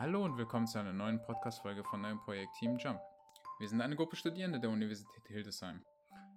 Hallo 0.00 0.24
und 0.24 0.38
willkommen 0.38 0.66
zu 0.66 0.78
einer 0.78 0.94
neuen 0.94 1.20
Podcast-Folge 1.20 1.84
von 1.84 2.02
deinem 2.02 2.20
Projekt 2.20 2.54
Team 2.54 2.78
Jump. 2.78 3.02
Wir 3.58 3.68
sind 3.68 3.82
eine 3.82 3.96
Gruppe 3.96 4.16
Studierende 4.16 4.58
der 4.58 4.70
Universität 4.70 5.28
Hildesheim. 5.28 5.82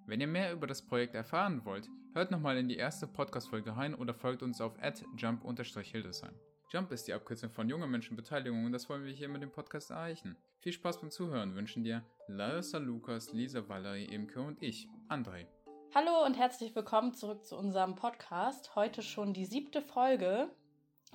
Wenn 0.05 0.20
ihr 0.20 0.28
mehr 0.28 0.51
über 0.51 0.67
das 0.67 0.82
Projekt 0.82 1.16
erfahren 1.16 1.64
wollt, 1.64 1.88
hört 2.14 2.30
nochmal 2.30 2.58
in 2.58 2.68
die 2.68 2.76
erste 2.76 3.08
Podcast-Folge 3.08 3.78
rein 3.78 3.96
oder 3.96 4.14
folgt 4.14 4.44
uns 4.44 4.60
auf 4.60 4.74
jump-hildesheim. 5.16 6.34
Jump 6.74 6.92
ist 6.92 7.08
die 7.08 7.14
Abkürzung 7.14 7.52
von 7.52 7.70
Junge 7.70 7.88
Menschen 7.88 8.18
Beteiligung 8.18 8.66
und 8.66 8.73
das 8.73 8.89
wollen 8.89 9.05
wir 9.05 9.14
hier 9.14 9.30
mit 9.30 9.41
dem 9.41 9.52
Podcast 9.54 9.91
erreichen. 9.91 10.36
Viel 10.59 10.73
Spaß 10.73 11.00
beim 11.00 11.09
Zuhören 11.09 11.55
wünschen 11.55 11.86
dir 11.86 12.04
Larissa 12.27 12.80
Lukas, 12.80 13.32
Lisa 13.32 13.70
Valerie, 13.70 14.14
Imke 14.14 14.41
und 14.41 14.61
ich, 14.61 14.89
André. 15.07 15.48
Hallo 15.95 16.25
und 16.25 16.34
herzlich 16.34 16.75
willkommen 16.75 17.14
zurück 17.14 17.45
zu 17.45 17.55
unserem 17.55 17.95
Podcast. 17.95 18.75
Heute 18.75 19.02
schon 19.02 19.34
die 19.34 19.45
siebte 19.45 19.82
Folge. 19.82 20.50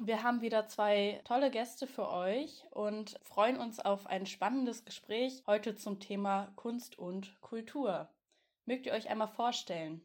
Wir 0.00 0.22
haben 0.22 0.42
wieder 0.42 0.68
zwei 0.68 1.20
tolle 1.24 1.50
Gäste 1.50 1.88
für 1.88 2.08
euch 2.08 2.64
und 2.70 3.18
freuen 3.22 3.58
uns 3.58 3.80
auf 3.80 4.06
ein 4.06 4.26
spannendes 4.26 4.84
Gespräch 4.84 5.42
heute 5.46 5.74
zum 5.74 5.98
Thema 5.98 6.52
Kunst 6.54 6.96
und 6.96 7.40
Kultur. 7.40 8.08
Mögt 8.64 8.86
ihr 8.86 8.92
euch 8.92 9.08
einmal 9.08 9.26
vorstellen? 9.26 10.00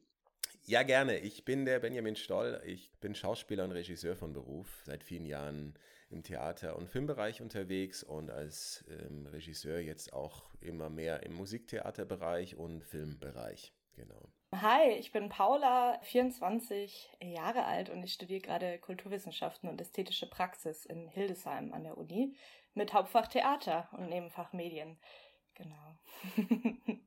Ja, 0.65 0.81
gerne. 0.81 1.19
Ich 1.19 1.45
bin 1.45 1.65
der 1.65 1.79
Benjamin 1.79 2.15
Stoll. 2.15 2.59
Ich 2.65 2.89
bin 3.01 3.13
Schauspieler 3.13 3.65
und 3.65 3.71
Regisseur 3.71 4.15
von 4.15 4.33
Beruf, 4.33 4.81
seit 4.83 5.03
vielen 5.03 5.25
Jahren 5.25 5.75
im 6.09 6.23
Theater- 6.23 6.75
und 6.75 6.89
Filmbereich 6.89 7.41
unterwegs 7.41 8.01
und 8.01 8.31
als 8.31 8.83
ähm, 8.89 9.27
Regisseur 9.27 9.79
jetzt 9.79 10.11
auch 10.13 10.49
immer 10.59 10.89
mehr 10.89 11.21
im 11.23 11.33
Musiktheaterbereich 11.33 12.55
und 12.55 12.83
Filmbereich. 12.83 13.73
Genau. 13.95 14.31
Hi, 14.61 14.91
ich 14.91 15.11
bin 15.11 15.29
Paula, 15.29 15.97
24 16.03 17.09
Jahre 17.23 17.65
alt 17.65 17.89
und 17.89 18.03
ich 18.03 18.13
studiere 18.13 18.39
gerade 18.39 18.77
Kulturwissenschaften 18.77 19.67
und 19.67 19.81
ästhetische 19.81 20.29
Praxis 20.29 20.85
in 20.85 21.07
Hildesheim 21.07 21.73
an 21.73 21.83
der 21.83 21.97
Uni 21.97 22.35
mit 22.75 22.93
Hauptfach 22.93 23.25
Theater 23.25 23.89
und 23.93 24.09
Nebenfach 24.09 24.53
Medien. 24.53 24.99
Genau. 25.55 25.97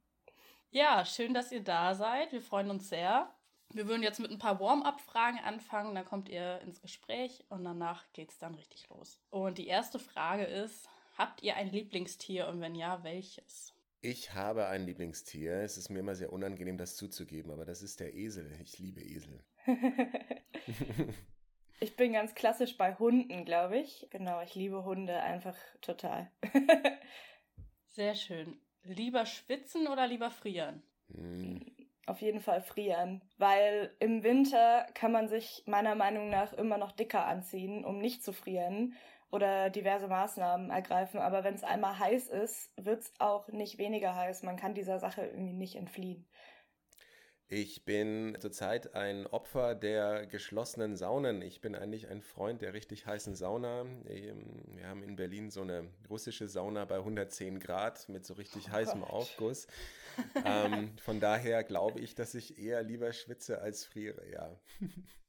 ja, 0.72 1.04
schön, 1.04 1.34
dass 1.34 1.52
ihr 1.52 1.62
da 1.62 1.94
seid. 1.94 2.32
Wir 2.32 2.42
freuen 2.42 2.68
uns 2.68 2.88
sehr. 2.88 3.32
Wir 3.70 3.86
würden 3.86 4.02
jetzt 4.02 4.18
mit 4.18 4.32
ein 4.32 4.40
paar 4.40 4.58
Warm-up-Fragen 4.58 5.38
anfangen, 5.38 5.94
dann 5.94 6.04
kommt 6.04 6.28
ihr 6.28 6.60
ins 6.62 6.82
Gespräch 6.82 7.44
und 7.48 7.62
danach 7.62 8.12
geht 8.12 8.30
es 8.30 8.38
dann 8.38 8.56
richtig 8.56 8.88
los. 8.88 9.20
Und 9.30 9.58
die 9.58 9.68
erste 9.68 10.00
Frage 10.00 10.44
ist, 10.44 10.88
habt 11.16 11.44
ihr 11.44 11.54
ein 11.54 11.70
Lieblingstier 11.70 12.48
und 12.48 12.60
wenn 12.60 12.74
ja, 12.74 13.04
welches? 13.04 13.75
Ich 14.00 14.34
habe 14.34 14.66
ein 14.68 14.84
Lieblingstier. 14.86 15.54
Es 15.62 15.76
ist 15.76 15.88
mir 15.88 16.00
immer 16.00 16.14
sehr 16.14 16.32
unangenehm, 16.32 16.78
das 16.78 16.96
zuzugeben, 16.96 17.50
aber 17.50 17.64
das 17.64 17.82
ist 17.82 18.00
der 18.00 18.14
Esel. 18.14 18.50
Ich 18.62 18.78
liebe 18.78 19.00
Esel. 19.00 19.42
ich 21.80 21.96
bin 21.96 22.12
ganz 22.12 22.34
klassisch 22.34 22.76
bei 22.76 22.94
Hunden, 22.94 23.44
glaube 23.44 23.78
ich. 23.78 24.06
Genau, 24.10 24.42
ich 24.42 24.54
liebe 24.54 24.84
Hunde 24.84 25.20
einfach 25.20 25.56
total. 25.80 26.30
sehr 27.88 28.14
schön. 28.14 28.60
Lieber 28.82 29.26
schwitzen 29.26 29.88
oder 29.88 30.06
lieber 30.06 30.30
frieren? 30.30 30.82
Hm. 31.12 31.60
Auf 32.06 32.20
jeden 32.20 32.40
Fall 32.40 32.62
frieren, 32.62 33.20
weil 33.36 33.92
im 33.98 34.22
Winter 34.22 34.86
kann 34.94 35.10
man 35.10 35.28
sich 35.28 35.64
meiner 35.66 35.96
Meinung 35.96 36.28
nach 36.30 36.52
immer 36.52 36.78
noch 36.78 36.92
dicker 36.92 37.26
anziehen, 37.26 37.84
um 37.84 37.98
nicht 37.98 38.22
zu 38.22 38.32
frieren 38.32 38.94
oder 39.30 39.70
diverse 39.70 40.08
Maßnahmen 40.08 40.70
ergreifen. 40.70 41.20
Aber 41.20 41.44
wenn 41.44 41.54
es 41.54 41.64
einmal 41.64 41.98
heiß 41.98 42.28
ist, 42.28 42.70
wird 42.76 43.02
es 43.02 43.12
auch 43.18 43.48
nicht 43.48 43.78
weniger 43.78 44.14
heiß. 44.14 44.42
Man 44.42 44.56
kann 44.56 44.74
dieser 44.74 44.98
Sache 44.98 45.26
irgendwie 45.26 45.52
nicht 45.52 45.76
entfliehen. 45.76 46.26
Ich 47.48 47.84
bin 47.84 48.36
zurzeit 48.40 48.96
ein 48.96 49.28
Opfer 49.28 49.76
der 49.76 50.26
geschlossenen 50.26 50.96
Saunen. 50.96 51.42
Ich 51.42 51.60
bin 51.60 51.76
eigentlich 51.76 52.08
ein 52.08 52.20
Freund 52.20 52.60
der 52.60 52.74
richtig 52.74 53.06
heißen 53.06 53.36
Sauna. 53.36 53.82
Ähm, 54.08 54.64
wir 54.74 54.88
haben 54.88 55.04
in 55.04 55.14
Berlin 55.14 55.50
so 55.50 55.62
eine 55.62 55.88
russische 56.10 56.48
Sauna 56.48 56.84
bei 56.86 56.96
110 56.96 57.60
Grad 57.60 58.08
mit 58.08 58.26
so 58.26 58.34
richtig 58.34 58.66
oh 58.68 58.72
heißem 58.72 59.00
Gott. 59.00 59.10
Aufguss. 59.10 59.68
ähm, 60.44 60.98
von 60.98 61.20
daher 61.20 61.62
glaube 61.62 62.00
ich, 62.00 62.16
dass 62.16 62.34
ich 62.34 62.58
eher 62.58 62.82
lieber 62.82 63.12
schwitze 63.12 63.60
als 63.60 63.84
friere, 63.84 64.28
ja. 64.28 64.58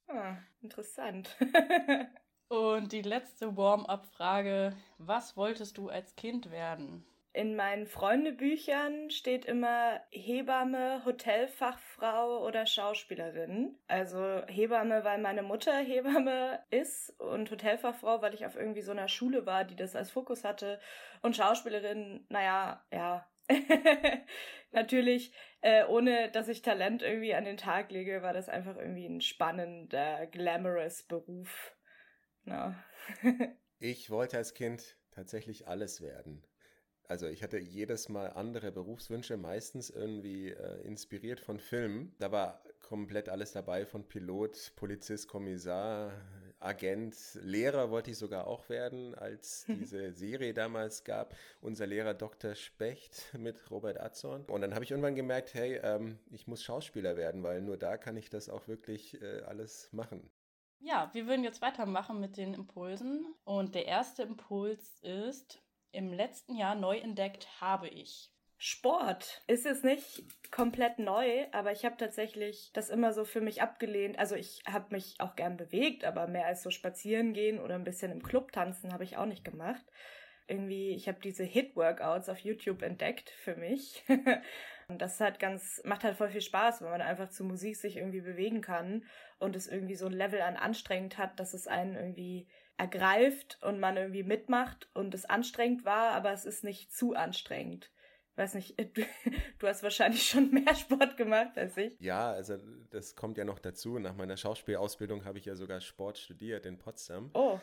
Ah, 0.08 0.38
interessant. 0.62 1.36
Und 2.50 2.92
die 2.92 3.02
letzte 3.02 3.58
Warm-up-Frage: 3.58 4.74
Was 4.98 5.36
wolltest 5.36 5.78
du 5.78 5.90
als 5.90 6.16
Kind 6.16 6.52
werden? 6.52 7.06
In 7.34 7.56
meinen 7.56 7.86
Freundebüchern 7.86 9.12
steht 9.12 9.46
immer 9.46 10.02
Hebamme, 10.10 11.06
Hotelfachfrau 11.06 12.44
oder 12.44 12.66
Schauspielerin. 12.66 13.78
Also 13.88 14.42
Hebamme, 14.48 15.04
weil 15.04 15.20
meine 15.20 15.44
Mutter 15.44 15.78
Hebamme 15.78 16.64
ist 16.72 17.12
und 17.20 17.52
Hotelfachfrau, 17.52 18.22
weil 18.22 18.34
ich 18.34 18.46
auf 18.46 18.56
irgendwie 18.56 18.82
so 18.82 18.92
einer 18.92 19.08
Schule 19.08 19.46
war, 19.46 19.66
die 19.66 19.76
das 19.76 19.96
als 19.96 20.10
Fokus 20.10 20.44
hatte. 20.44 20.80
Und 21.22 21.36
Schauspielerin, 21.36 22.26
naja, 22.30 22.84
ja, 22.92 23.28
Natürlich, 24.72 25.32
äh, 25.62 25.86
ohne 25.86 26.30
dass 26.32 26.48
ich 26.48 26.62
Talent 26.62 27.02
irgendwie 27.02 27.34
an 27.34 27.46
den 27.46 27.58
Tag 27.58 27.92
lege, 27.92 28.22
war 28.22 28.34
das 28.34 28.50
einfach 28.50 28.76
irgendwie 28.78 29.06
ein 29.06 29.22
spannender, 29.22 30.26
glamorous 30.28 31.04
Beruf. 31.04 31.77
No. 32.48 32.74
ich 33.80 34.10
wollte 34.10 34.38
als 34.38 34.54
Kind 34.54 34.96
tatsächlich 35.12 35.68
alles 35.68 36.02
werden. 36.02 36.44
Also 37.04 37.28
ich 37.28 37.44
hatte 37.44 37.58
jedes 37.58 38.08
Mal 38.08 38.28
andere 38.32 38.72
Berufswünsche, 38.72 39.38
meistens 39.38 39.90
irgendwie 39.90 40.52
äh, 40.52 40.82
inspiriert 40.82 41.42
von 41.42 41.60
Filmen. 41.60 42.16
Da 42.20 42.32
war 42.32 42.64
komplett 42.82 43.28
alles 43.28 43.52
dabei, 43.52 43.86
von 43.86 44.08
Pilot, 44.08 44.74
Polizist, 44.78 45.28
Kommissar, 45.28 46.14
Agent, 46.60 47.16
Lehrer 47.42 47.92
wollte 47.92 48.12
ich 48.12 48.18
sogar 48.18 48.48
auch 48.48 48.70
werden, 48.70 49.14
als 49.14 49.66
diese 49.68 50.14
Serie 50.14 50.54
damals 50.54 51.04
gab. 51.04 51.36
Unser 51.60 51.86
Lehrer 51.86 52.14
Dr. 52.14 52.56
Specht 52.56 53.34
mit 53.38 53.70
Robert 53.72 54.00
Atzorn. 54.00 54.46
Und 54.46 54.62
dann 54.62 54.74
habe 54.74 54.86
ich 54.86 54.92
irgendwann 54.92 55.16
gemerkt, 55.16 55.54
hey, 55.54 55.80
ähm, 55.84 56.18
ich 56.32 56.48
muss 56.48 56.64
Schauspieler 56.64 57.18
werden, 57.18 57.44
weil 57.44 57.62
nur 57.62 57.78
da 57.78 57.98
kann 57.98 58.16
ich 58.16 58.30
das 58.30 58.48
auch 58.48 58.70
wirklich 58.70 59.22
äh, 59.22 59.42
alles 59.42 59.90
machen. 59.92 60.30
Ja, 60.80 61.10
wir 61.14 61.28
würden 61.28 61.44
jetzt 61.44 61.62
weitermachen 61.62 62.20
mit 62.20 62.38
den 62.38 62.54
Impulsen. 62.54 63.26
Und 63.44 63.76
der 63.76 63.86
erste 63.86 64.24
Impuls 64.24 65.00
ist, 65.02 65.62
im 65.92 66.14
letzten 66.14 66.56
Jahr 66.56 66.76
neu 66.76 66.98
entdeckt 66.98 67.48
habe 67.62 67.88
ich. 67.88 68.32
Sport 68.60 69.44
ist 69.48 69.66
es 69.68 69.84
nicht 69.84 70.24
komplett 70.52 70.98
neu, 70.98 71.46
aber 71.52 71.72
ich 71.72 71.86
habe 71.86 71.98
tatsächlich 71.98 72.72
das 72.74 72.90
immer 72.90 73.14
so 73.14 73.24
für 73.24 73.42
mich 73.42 73.62
abgelehnt. 73.62 74.18
Also 74.18 74.36
ich 74.36 74.64
habe 74.68 74.96
mich 74.96 75.16
auch 75.20 75.36
gern 75.36 75.58
bewegt, 75.58 76.04
aber 76.06 76.28
mehr 76.28 76.48
als 76.48 76.64
so 76.64 76.72
spazieren 76.72 77.34
gehen 77.34 77.60
oder 77.60 77.76
ein 77.76 77.84
bisschen 77.84 78.12
im 78.12 78.24
Club 78.24 78.52
tanzen 78.52 78.94
habe 78.94 79.04
ich 79.04 79.18
auch 79.18 79.28
nicht 79.28 79.44
gemacht 79.44 79.86
irgendwie, 80.48 80.92
ich 80.92 81.08
habe 81.08 81.20
diese 81.22 81.44
Hit-Workouts 81.44 82.30
auf 82.30 82.40
YouTube 82.40 82.82
entdeckt 82.82 83.30
für 83.30 83.56
mich. 83.56 84.04
und 84.90 85.02
das 85.02 85.20
hat 85.20 85.40
ganz, 85.40 85.82
macht 85.84 86.04
halt 86.04 86.16
voll 86.16 86.30
viel 86.30 86.42
Spaß, 86.42 86.82
wenn 86.82 86.90
man 86.90 87.02
einfach 87.02 87.30
zu 87.30 87.44
Musik 87.44 87.76
sich 87.76 87.98
irgendwie 87.98 88.22
bewegen 88.22 88.62
kann 88.62 89.04
und 89.40 89.56
es 89.56 89.68
irgendwie 89.68 89.96
so 89.96 90.06
ein 90.06 90.14
Level 90.14 90.42
an 90.42 90.56
anstrengend 90.56 91.18
hat, 91.18 91.40
dass 91.40 91.54
es 91.54 91.68
einen 91.68 91.96
irgendwie 91.96 92.48
ergreift 92.78 93.58
und 93.62 93.80
man 93.80 93.98
irgendwie 93.98 94.24
mitmacht 94.24 94.90
und 94.94 95.14
es 95.14 95.26
anstrengend 95.26 95.84
war, 95.84 96.12
aber 96.12 96.32
es 96.32 96.46
ist 96.46 96.64
nicht 96.64 96.94
zu 96.94 97.16
anstrengend 97.16 97.92
weiß 98.38 98.54
nicht, 98.54 98.78
du, 98.96 99.02
du, 99.58 99.68
hast 99.68 99.82
wahrscheinlich 99.82 100.30
schon 100.30 100.52
mehr 100.52 100.76
Sport 100.76 101.18
gemacht 101.18 101.58
als 101.58 101.76
ich. 101.76 102.00
Ja, 102.00 102.30
also 102.30 102.58
das 102.92 103.16
kommt 103.16 103.38
ja 103.40 103.46
noch 103.46 103.58
dazu. 103.58 103.98
Nach 103.98 104.16
meiner 104.16 104.38
Schauspielausbildung 104.38 105.26
habe 105.26 105.40
ich 105.40 105.46
ja 105.46 105.56
sogar 105.56 105.82
Sport 105.82 106.20
studiert 106.20 106.68
in 106.68 106.78
Potsdam. 106.78 107.32
Oh 107.34 107.60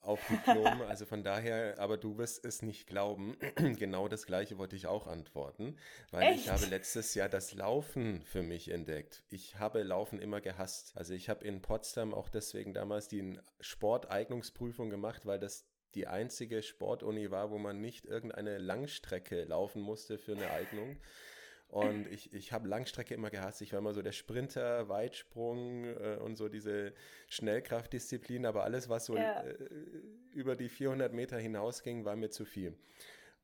auf 0.00 0.20
Diplom. 0.28 0.82
Also 0.88 1.06
von 1.06 1.22
daher, 1.22 1.78
aber 1.78 1.96
du 1.96 2.18
wirst 2.18 2.44
es 2.44 2.62
nicht 2.62 2.86
glauben. 2.86 3.36
genau 3.78 4.08
das 4.08 4.26
gleiche 4.26 4.58
wollte 4.58 4.76
ich 4.76 4.86
auch 4.86 5.06
antworten, 5.06 5.76
weil 6.10 6.32
Echt? 6.32 6.44
ich 6.44 6.50
habe 6.50 6.66
letztes 6.66 7.14
Jahr 7.14 7.28
das 7.28 7.54
Laufen 7.54 8.22
für 8.22 8.42
mich 8.42 8.70
entdeckt. 8.70 9.24
Ich 9.28 9.58
habe 9.58 9.82
Laufen 9.82 10.18
immer 10.18 10.40
gehasst. 10.40 10.96
Also 10.96 11.14
ich 11.14 11.28
habe 11.28 11.44
in 11.44 11.62
Potsdam 11.62 12.14
auch 12.14 12.28
deswegen 12.28 12.74
damals 12.74 13.08
die 13.08 13.38
Sporteignungsprüfung 13.60 14.90
gemacht, 14.90 15.26
weil 15.26 15.38
das 15.38 15.66
die 15.94 16.06
einzige 16.06 16.62
Sportuni 16.62 17.30
war, 17.30 17.50
wo 17.50 17.58
man 17.58 17.80
nicht 17.80 18.04
irgendeine 18.04 18.58
Langstrecke 18.58 19.44
laufen 19.44 19.80
musste 19.82 20.18
für 20.18 20.32
eine 20.32 20.50
Eignung. 20.50 20.96
Und 21.68 22.10
ich, 22.10 22.32
ich 22.32 22.52
habe 22.52 22.66
Langstrecke 22.66 23.14
immer 23.14 23.28
gehasst. 23.28 23.60
Ich 23.60 23.72
war 23.72 23.80
immer 23.80 23.92
so 23.92 24.00
der 24.00 24.12
Sprinter, 24.12 24.88
Weitsprung 24.88 25.84
äh, 25.84 26.16
und 26.20 26.36
so 26.36 26.48
diese 26.48 26.94
Schnellkraftdisziplin. 27.28 28.46
Aber 28.46 28.64
alles, 28.64 28.88
was 28.88 29.06
so 29.06 29.16
ja. 29.16 29.42
äh, 29.42 29.54
über 30.32 30.56
die 30.56 30.70
400 30.70 31.12
Meter 31.12 31.38
hinausging, 31.38 32.06
war 32.06 32.16
mir 32.16 32.30
zu 32.30 32.46
viel. 32.46 32.74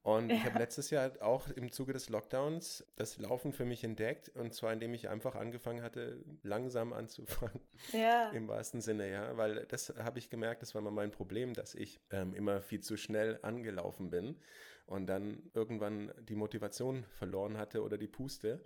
Und 0.05 0.29
ja. 0.29 0.37
ich 0.37 0.45
habe 0.45 0.59
letztes 0.59 0.91
Jahr 0.91 1.13
auch 1.21 1.49
im 1.49 1.73
Zuge 1.73 1.95
des 1.95 2.11
Lockdowns 2.11 2.85
das 2.95 3.17
Laufen 3.17 3.55
für 3.55 3.65
mich 3.65 3.83
entdeckt. 3.85 4.29
Und 4.29 4.53
zwar, 4.53 4.71
indem 4.71 4.93
ich 4.93 5.09
einfach 5.09 5.35
angefangen 5.35 5.83
hatte, 5.83 6.23
langsam 6.43 6.93
anzufangen. 6.93 7.59
Ja. 7.91 8.29
Im 8.33 8.47
wahrsten 8.47 8.83
Sinne, 8.83 9.11
ja. 9.11 9.35
Weil 9.39 9.65
das 9.65 9.95
habe 9.97 10.19
ich 10.19 10.29
gemerkt, 10.29 10.61
das 10.61 10.75
war 10.75 10.83
mal 10.83 10.91
mein 10.91 11.11
Problem, 11.11 11.55
dass 11.55 11.75
ich 11.75 12.03
ähm, 12.11 12.35
immer 12.35 12.61
viel 12.61 12.81
zu 12.81 12.99
schnell 12.99 13.39
angelaufen 13.41 14.11
bin 14.11 14.37
und 14.85 15.07
dann 15.07 15.51
irgendwann 15.55 16.13
die 16.21 16.37
Motivation 16.37 17.05
verloren 17.05 17.57
hatte 17.57 17.83
oder 17.83 17.97
die 17.97 18.07
Puste. 18.07 18.63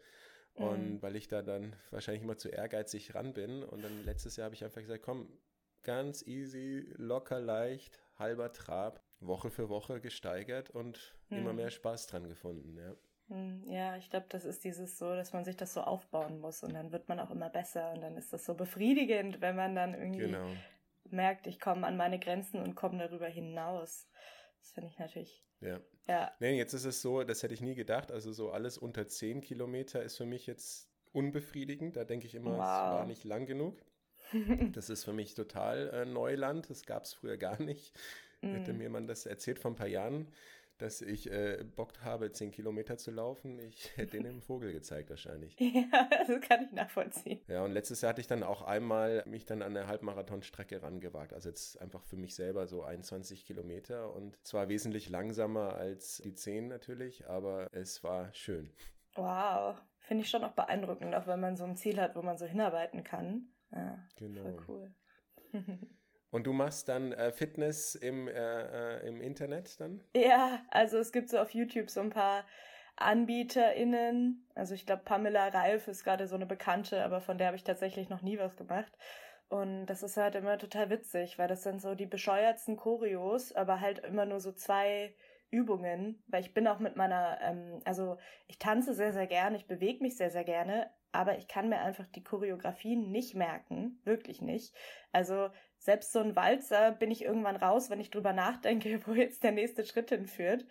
Und 0.55 0.95
mhm. 0.95 1.03
weil 1.03 1.15
ich 1.15 1.29
da 1.29 1.43
dann 1.43 1.77
wahrscheinlich 1.93 2.25
immer 2.25 2.37
zu 2.37 2.49
ehrgeizig 2.49 3.15
ran 3.15 3.33
bin. 3.33 3.63
Und 3.63 3.85
dann 3.85 4.05
letztes 4.05 4.35
Jahr 4.35 4.47
habe 4.47 4.57
ich 4.57 4.65
einfach 4.65 4.81
gesagt, 4.81 5.05
komm, 5.05 5.29
ganz 5.85 6.27
easy, 6.27 6.93
locker 6.97 7.39
leicht, 7.39 8.01
halber 8.17 8.53
Trab. 8.53 9.08
Woche 9.21 9.51
für 9.51 9.69
Woche 9.69 10.01
gesteigert 10.01 10.71
und 10.71 11.17
hm. 11.29 11.39
immer 11.39 11.53
mehr 11.53 11.71
Spaß 11.71 12.07
dran 12.07 12.29
gefunden, 12.29 12.77
ja. 12.77 12.95
Hm, 13.29 13.63
ja, 13.67 13.97
ich 13.97 14.09
glaube, 14.09 14.27
das 14.31 14.45
ist 14.45 14.65
dieses 14.65 14.99
so, 14.99 15.15
dass 15.15 15.33
man 15.33 15.45
sich 15.45 15.57
das 15.57 15.75
so 15.75 15.83
aufbauen 15.83 16.41
muss 16.41 16.63
und 16.63 16.73
dann 16.73 16.93
wird 16.93 17.09
man 17.09 17.21
auch 17.21 17.31
immer 17.31 17.51
besser 17.51 17.93
und 17.93 18.01
dann 18.01 18.17
ist 18.17 18.33
das 18.33 18.45
so 18.45 18.55
befriedigend, 18.55 19.41
wenn 19.41 19.55
man 19.55 19.75
dann 19.75 19.95
irgendwie 19.95 20.21
genau. 20.21 20.49
merkt, 21.11 21.47
ich 21.47 21.61
komme 21.61 21.87
an 21.87 21.97
meine 21.97 22.19
Grenzen 22.19 22.63
und 22.63 22.75
komme 22.75 22.99
darüber 22.99 23.27
hinaus. 23.27 24.09
Das 24.61 24.73
finde 24.73 24.89
ich 24.89 24.99
natürlich. 24.99 25.45
Ja. 25.61 25.81
ja. 26.07 26.33
Nee, 26.41 26.57
jetzt 26.57 26.73
ist 26.73 26.85
es 26.85 27.03
so, 27.03 27.23
das 27.23 27.43
hätte 27.43 27.55
ich 27.55 27.61
nie 27.61 27.75
gedacht. 27.75 28.13
Also 28.13 28.33
so 28.33 28.51
alles 28.51 28.79
unter 28.79 29.07
10 29.07 29.43
Kilometer 29.43 30.03
ist 30.03 30.17
für 30.17 30.27
mich 30.27 30.47
jetzt 30.47 30.91
unbefriedigend. 31.13 31.97
Da 31.97 32.05
denke 32.05 32.27
ich 32.27 32.35
immer, 32.35 32.53
wow. 32.53 32.59
es 32.59 32.69
war 32.69 33.07
nicht 33.07 33.25
lang 33.25 33.47
genug. 33.47 33.83
das 34.73 34.89
ist 34.91 35.05
für 35.05 35.13
mich 35.13 35.35
total 35.35 35.91
äh, 35.91 36.05
Neuland. 36.07 36.71
Das 36.71 36.85
gab 36.85 37.05
es 37.05 37.13
früher 37.13 37.37
gar 37.37 37.61
nicht. 37.61 37.99
Mm. 38.41 38.55
Hätte 38.55 38.73
mir 38.73 38.91
man 38.91 39.07
das 39.07 39.27
erzählt 39.27 39.59
vor 39.59 39.71
ein 39.71 39.77
paar 39.77 39.89
Jahren, 39.89 40.29
dass 40.79 41.03
ich 41.03 41.31
äh, 41.31 41.65
Bock 41.77 41.93
habe, 42.03 42.31
10 42.31 42.53
Kilometer 42.53 42.97
zu 42.97 43.11
laufen, 43.11 43.59
ich 43.59 43.91
hätte 43.97 44.17
den 44.17 44.25
im 44.25 44.41
Vogel 44.41 44.73
gezeigt 44.73 45.11
wahrscheinlich. 45.11 45.57
Ja, 45.69 46.09
das 46.27 46.41
kann 46.41 46.65
ich 46.65 46.73
nachvollziehen. 46.73 47.41
Ja, 47.47 47.65
und 47.65 47.73
letztes 47.73 48.01
Jahr 48.01 48.11
hatte 48.11 48.21
ich 48.21 48.27
dann 48.27 48.43
auch 48.43 48.63
einmal 48.63 49.23
mich 49.27 49.45
dann 49.45 49.63
an 49.63 49.77
eine 49.77 49.87
Halbmarathonstrecke 49.87 50.83
rangewagt. 50.83 51.33
Also 51.33 51.49
jetzt 51.49 51.81
einfach 51.81 52.05
für 52.05 52.17
mich 52.17 52.35
selber 52.35 52.67
so 52.67 52.83
21 52.83 53.45
Kilometer 53.45 54.15
und 54.15 54.37
zwar 54.47 54.69
wesentlich 54.69 55.09
langsamer 55.09 55.75
als 55.75 56.19
die 56.19 56.35
10 56.35 56.69
natürlich, 56.69 57.29
aber 57.29 57.69
es 57.73 58.03
war 58.03 58.33
schön. 58.35 58.73
Wow, 59.15 59.77
finde 59.99 60.25
ich 60.25 60.31
schon 60.31 60.45
auch 60.45 60.53
beeindruckend, 60.53 61.15
auch 61.15 61.27
wenn 61.27 61.41
man 61.41 61.57
so 61.57 61.65
ein 61.65 61.77
Ziel 61.77 62.01
hat, 62.01 62.17
wo 62.17 62.23
man 62.23 62.39
so 62.39 62.47
hinarbeiten 62.47 63.05
kann. 63.05 63.49
Ja, 63.73 63.99
genau. 64.17 64.43
Voll 64.43 64.65
cool. 64.69 64.95
Und 66.31 66.47
du 66.47 66.53
machst 66.53 66.89
dann 66.89 67.13
äh, 67.13 67.33
Fitness 67.33 67.95
im, 67.95 68.29
äh, 68.29 68.33
äh, 68.33 69.09
im 69.09 69.21
Internet 69.21 69.81
dann? 69.81 70.03
Ja, 70.15 70.61
also 70.71 70.99
es 70.99 71.13
gibt 71.13 71.31
so 71.31 71.39
auf 71.39 71.53
YouTube 71.53 71.91
so 71.91 72.01
ein 72.01 72.11
paar 72.11 72.45
AnbieterInnen. 72.97 74.47
Also 74.55 74.75
ich 74.75 74.85
glaube, 74.85 75.03
Pamela 75.05 75.49
Ralf 75.49 75.89
ist 75.89 76.05
gerade 76.05 76.27
so 76.27 76.35
eine 76.35 76.47
Bekannte, 76.47 77.03
aber 77.05 77.21
von 77.21 77.39
der 77.39 77.49
habe 77.49 77.57
ich 77.57 77.65
tatsächlich 77.65 78.09
noch 78.09 78.23
nie 78.23 78.39
was 78.39 78.57
gemacht. 78.57 78.93
Und 79.49 79.87
das 79.87 80.03
ist 80.03 80.19
halt 80.19 80.35
immer 80.35 80.59
total 80.59 80.91
witzig, 80.91 81.39
weil 81.39 81.49
das 81.49 81.63
sind 81.63 81.81
so 81.81 81.95
die 81.95 82.07
bescheuertsten 82.07 82.77
Choreos, 82.77 83.53
aber 83.53 83.81
halt 83.81 84.01
immer 84.01 84.27
nur 84.27 84.41
so 84.41 84.53
zwei 84.53 85.15
Übungen, 85.51 86.23
weil 86.27 86.43
ich 86.43 86.53
bin 86.53 86.67
auch 86.67 86.79
mit 86.79 86.97
meiner, 86.97 87.39
ähm, 87.41 87.81
also 87.85 88.19
ich 88.47 88.59
tanze 88.59 88.93
sehr, 88.93 89.15
sehr 89.15 89.27
gerne, 89.27 89.57
ich 89.57 89.67
bewege 89.67 90.03
mich 90.03 90.19
sehr, 90.19 90.31
sehr 90.31 90.45
gerne, 90.45 90.91
aber 91.13 91.39
ich 91.39 91.49
kann 91.49 91.69
mir 91.69 91.81
einfach 91.81 92.07
die 92.07 92.23
Choreografien 92.23 93.11
nicht 93.11 93.35
merken, 93.35 94.01
wirklich 94.05 94.43
nicht. 94.43 94.75
Also 95.13 95.51
selbst 95.79 96.13
so 96.13 96.21
ein 96.21 96.37
Walzer 96.37 96.93
bin 96.93 97.11
ich 97.11 97.25
irgendwann 97.25 97.57
raus, 97.57 97.91
wenn 97.91 98.01
ich 98.01 98.11
drüber 98.11 98.33
nachdenke, 98.33 99.01
wo 99.07 99.13
jetzt 99.13 99.43
der 99.43 99.53
nächste 99.53 99.85
Schritt 99.85 100.11
hinführt. 100.11 100.67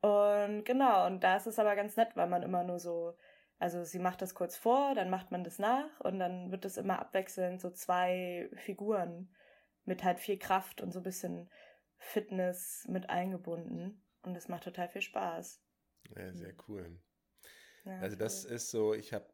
Und 0.00 0.64
genau, 0.64 1.06
und 1.06 1.24
da 1.24 1.36
ist 1.36 1.46
es 1.46 1.58
aber 1.58 1.76
ganz 1.76 1.96
nett, 1.96 2.14
weil 2.14 2.28
man 2.28 2.42
immer 2.42 2.62
nur 2.64 2.78
so, 2.78 3.16
also 3.58 3.84
sie 3.84 3.98
macht 3.98 4.20
das 4.20 4.34
kurz 4.34 4.56
vor, 4.56 4.94
dann 4.94 5.10
macht 5.10 5.30
man 5.30 5.44
das 5.44 5.58
nach 5.58 6.00
und 6.00 6.18
dann 6.18 6.50
wird 6.50 6.64
es 6.64 6.76
immer 6.76 6.98
abwechselnd 6.98 7.60
so 7.60 7.70
zwei 7.70 8.50
Figuren 8.54 9.34
mit 9.84 10.04
halt 10.04 10.20
viel 10.20 10.38
Kraft 10.38 10.80
und 10.80 10.92
so 10.92 11.00
ein 11.00 11.04
bisschen 11.04 11.50
Fitness 11.98 12.86
mit 12.88 13.10
eingebunden. 13.10 14.02
Und 14.22 14.34
das 14.34 14.48
macht 14.48 14.64
total 14.64 14.88
viel 14.88 15.02
Spaß. 15.02 15.62
Ja, 16.16 16.32
sehr 16.32 16.54
cool. 16.68 16.98
Ja, 17.84 17.98
also 18.00 18.16
das 18.16 18.44
ist 18.44 18.70
so, 18.70 18.94
ich 18.94 19.12
habe 19.12 19.26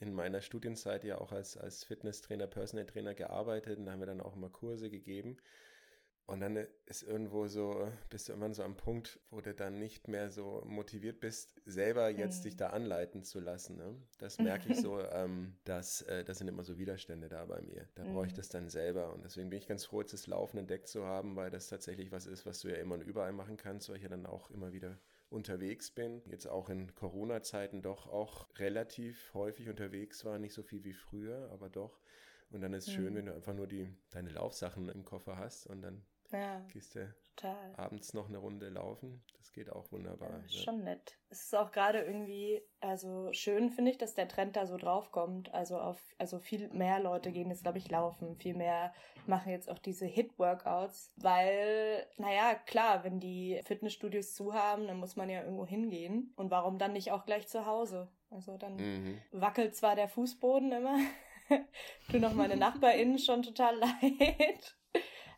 in 0.00 0.14
meiner 0.14 0.40
Studienzeit 0.40 1.04
ja 1.04 1.18
auch 1.18 1.32
als, 1.32 1.56
als 1.56 1.84
Fitnesstrainer, 1.84 2.46
Personal 2.46 2.86
Trainer 2.86 3.14
gearbeitet 3.14 3.78
und 3.78 3.86
da 3.86 3.92
haben 3.92 4.00
wir 4.00 4.06
dann 4.06 4.20
auch 4.20 4.36
immer 4.36 4.50
Kurse 4.50 4.90
gegeben. 4.90 5.36
Und 6.30 6.38
dann 6.38 6.64
ist 6.86 7.02
irgendwo 7.02 7.48
so, 7.48 7.90
bist 8.08 8.28
du 8.28 8.32
irgendwann 8.32 8.54
so 8.54 8.62
am 8.62 8.76
Punkt, 8.76 9.18
wo 9.30 9.40
du 9.40 9.52
dann 9.52 9.80
nicht 9.80 10.06
mehr 10.06 10.30
so 10.30 10.62
motiviert 10.64 11.18
bist, 11.18 11.60
selber 11.66 12.08
jetzt 12.08 12.38
mhm. 12.38 12.42
dich 12.44 12.56
da 12.56 12.68
anleiten 12.68 13.24
zu 13.24 13.40
lassen. 13.40 13.76
Ne? 13.76 13.96
Das 14.18 14.38
merke 14.38 14.72
ich 14.72 14.80
so, 14.80 15.00
ähm, 15.10 15.56
dass 15.64 16.02
äh, 16.02 16.22
das 16.22 16.38
sind 16.38 16.46
immer 16.46 16.62
so 16.62 16.78
Widerstände 16.78 17.28
da 17.28 17.46
bei 17.46 17.60
mir. 17.62 17.88
Da 17.96 18.04
mhm. 18.04 18.14
brauche 18.14 18.26
ich 18.26 18.32
mhm. 18.34 18.36
das 18.36 18.48
dann 18.48 18.68
selber. 18.68 19.12
Und 19.12 19.24
deswegen 19.24 19.50
bin 19.50 19.58
ich 19.58 19.66
ganz 19.66 19.84
froh, 19.84 20.02
jetzt 20.02 20.12
das 20.12 20.28
Laufen 20.28 20.58
entdeckt 20.58 20.86
zu 20.86 21.04
haben, 21.04 21.34
weil 21.34 21.50
das 21.50 21.66
tatsächlich 21.66 22.12
was 22.12 22.26
ist, 22.26 22.46
was 22.46 22.60
du 22.60 22.68
ja 22.68 22.76
immer 22.76 22.94
und 22.94 23.02
überall 23.02 23.32
machen 23.32 23.56
kannst, 23.56 23.88
weil 23.88 23.96
ich 23.96 24.04
ja 24.04 24.08
dann 24.08 24.26
auch 24.26 24.52
immer 24.52 24.72
wieder 24.72 25.00
unterwegs 25.30 25.90
bin, 25.92 26.22
jetzt 26.26 26.46
auch 26.46 26.68
in 26.68 26.94
Corona-Zeiten 26.94 27.82
doch 27.82 28.08
auch 28.08 28.48
relativ 28.58 29.32
häufig 29.32 29.68
unterwegs 29.68 30.24
war, 30.24 30.38
nicht 30.38 30.52
so 30.52 30.62
viel 30.62 30.84
wie 30.84 30.92
früher, 30.92 31.48
aber 31.52 31.70
doch. 31.70 32.00
Und 32.50 32.62
dann 32.62 32.74
ist 32.74 32.88
es 32.88 32.94
mhm. 32.94 32.96
schön, 33.00 33.14
wenn 33.14 33.26
du 33.26 33.34
einfach 33.34 33.54
nur 33.54 33.68
die, 33.68 33.94
deine 34.10 34.30
Laufsachen 34.30 34.88
im 34.88 35.04
Koffer 35.04 35.38
hast 35.38 35.66
und 35.66 35.82
dann 35.82 36.02
ja, 36.32 36.60
gehst 36.72 36.96
du 36.96 37.14
total. 37.36 37.74
abends 37.76 38.12
noch 38.12 38.28
eine 38.28 38.38
Runde 38.38 38.68
laufen. 38.68 39.22
Das 39.50 39.54
geht 39.56 39.72
auch 39.72 39.90
wunderbar. 39.90 40.44
Ja? 40.46 40.62
Schon 40.62 40.84
nett. 40.84 41.18
Es 41.28 41.46
ist 41.46 41.56
auch 41.56 41.72
gerade 41.72 42.02
irgendwie, 42.02 42.62
also 42.78 43.32
schön 43.32 43.70
finde 43.70 43.90
ich, 43.90 43.98
dass 43.98 44.14
der 44.14 44.28
Trend 44.28 44.54
da 44.54 44.64
so 44.64 44.76
draufkommt. 44.76 45.52
Also 45.52 45.76
auf, 45.76 46.00
also 46.18 46.38
viel 46.38 46.68
mehr 46.68 47.00
Leute 47.00 47.32
gehen 47.32 47.50
jetzt, 47.50 47.64
glaube 47.64 47.78
ich, 47.78 47.90
laufen. 47.90 48.36
Viel 48.36 48.54
mehr 48.54 48.94
machen 49.26 49.50
jetzt 49.50 49.68
auch 49.68 49.80
diese 49.80 50.06
Hit-Workouts. 50.06 51.12
Weil, 51.16 52.06
naja, 52.16 52.54
klar, 52.54 53.02
wenn 53.02 53.18
die 53.18 53.60
Fitnessstudios 53.64 54.34
zu 54.34 54.54
haben, 54.54 54.86
dann 54.86 54.98
muss 54.98 55.16
man 55.16 55.28
ja 55.28 55.42
irgendwo 55.42 55.66
hingehen. 55.66 56.32
Und 56.36 56.52
warum 56.52 56.78
dann 56.78 56.92
nicht 56.92 57.10
auch 57.10 57.26
gleich 57.26 57.48
zu 57.48 57.66
Hause? 57.66 58.06
Also 58.30 58.56
dann 58.56 58.76
mhm. 58.76 59.18
wackelt 59.32 59.74
zwar 59.74 59.96
der 59.96 60.06
Fußboden 60.06 60.70
immer. 60.70 60.96
Tut 62.08 62.20
noch 62.20 62.34
meine 62.34 62.56
NachbarInnen 62.56 63.18
schon 63.18 63.42
total 63.42 63.76
leid. 63.80 64.76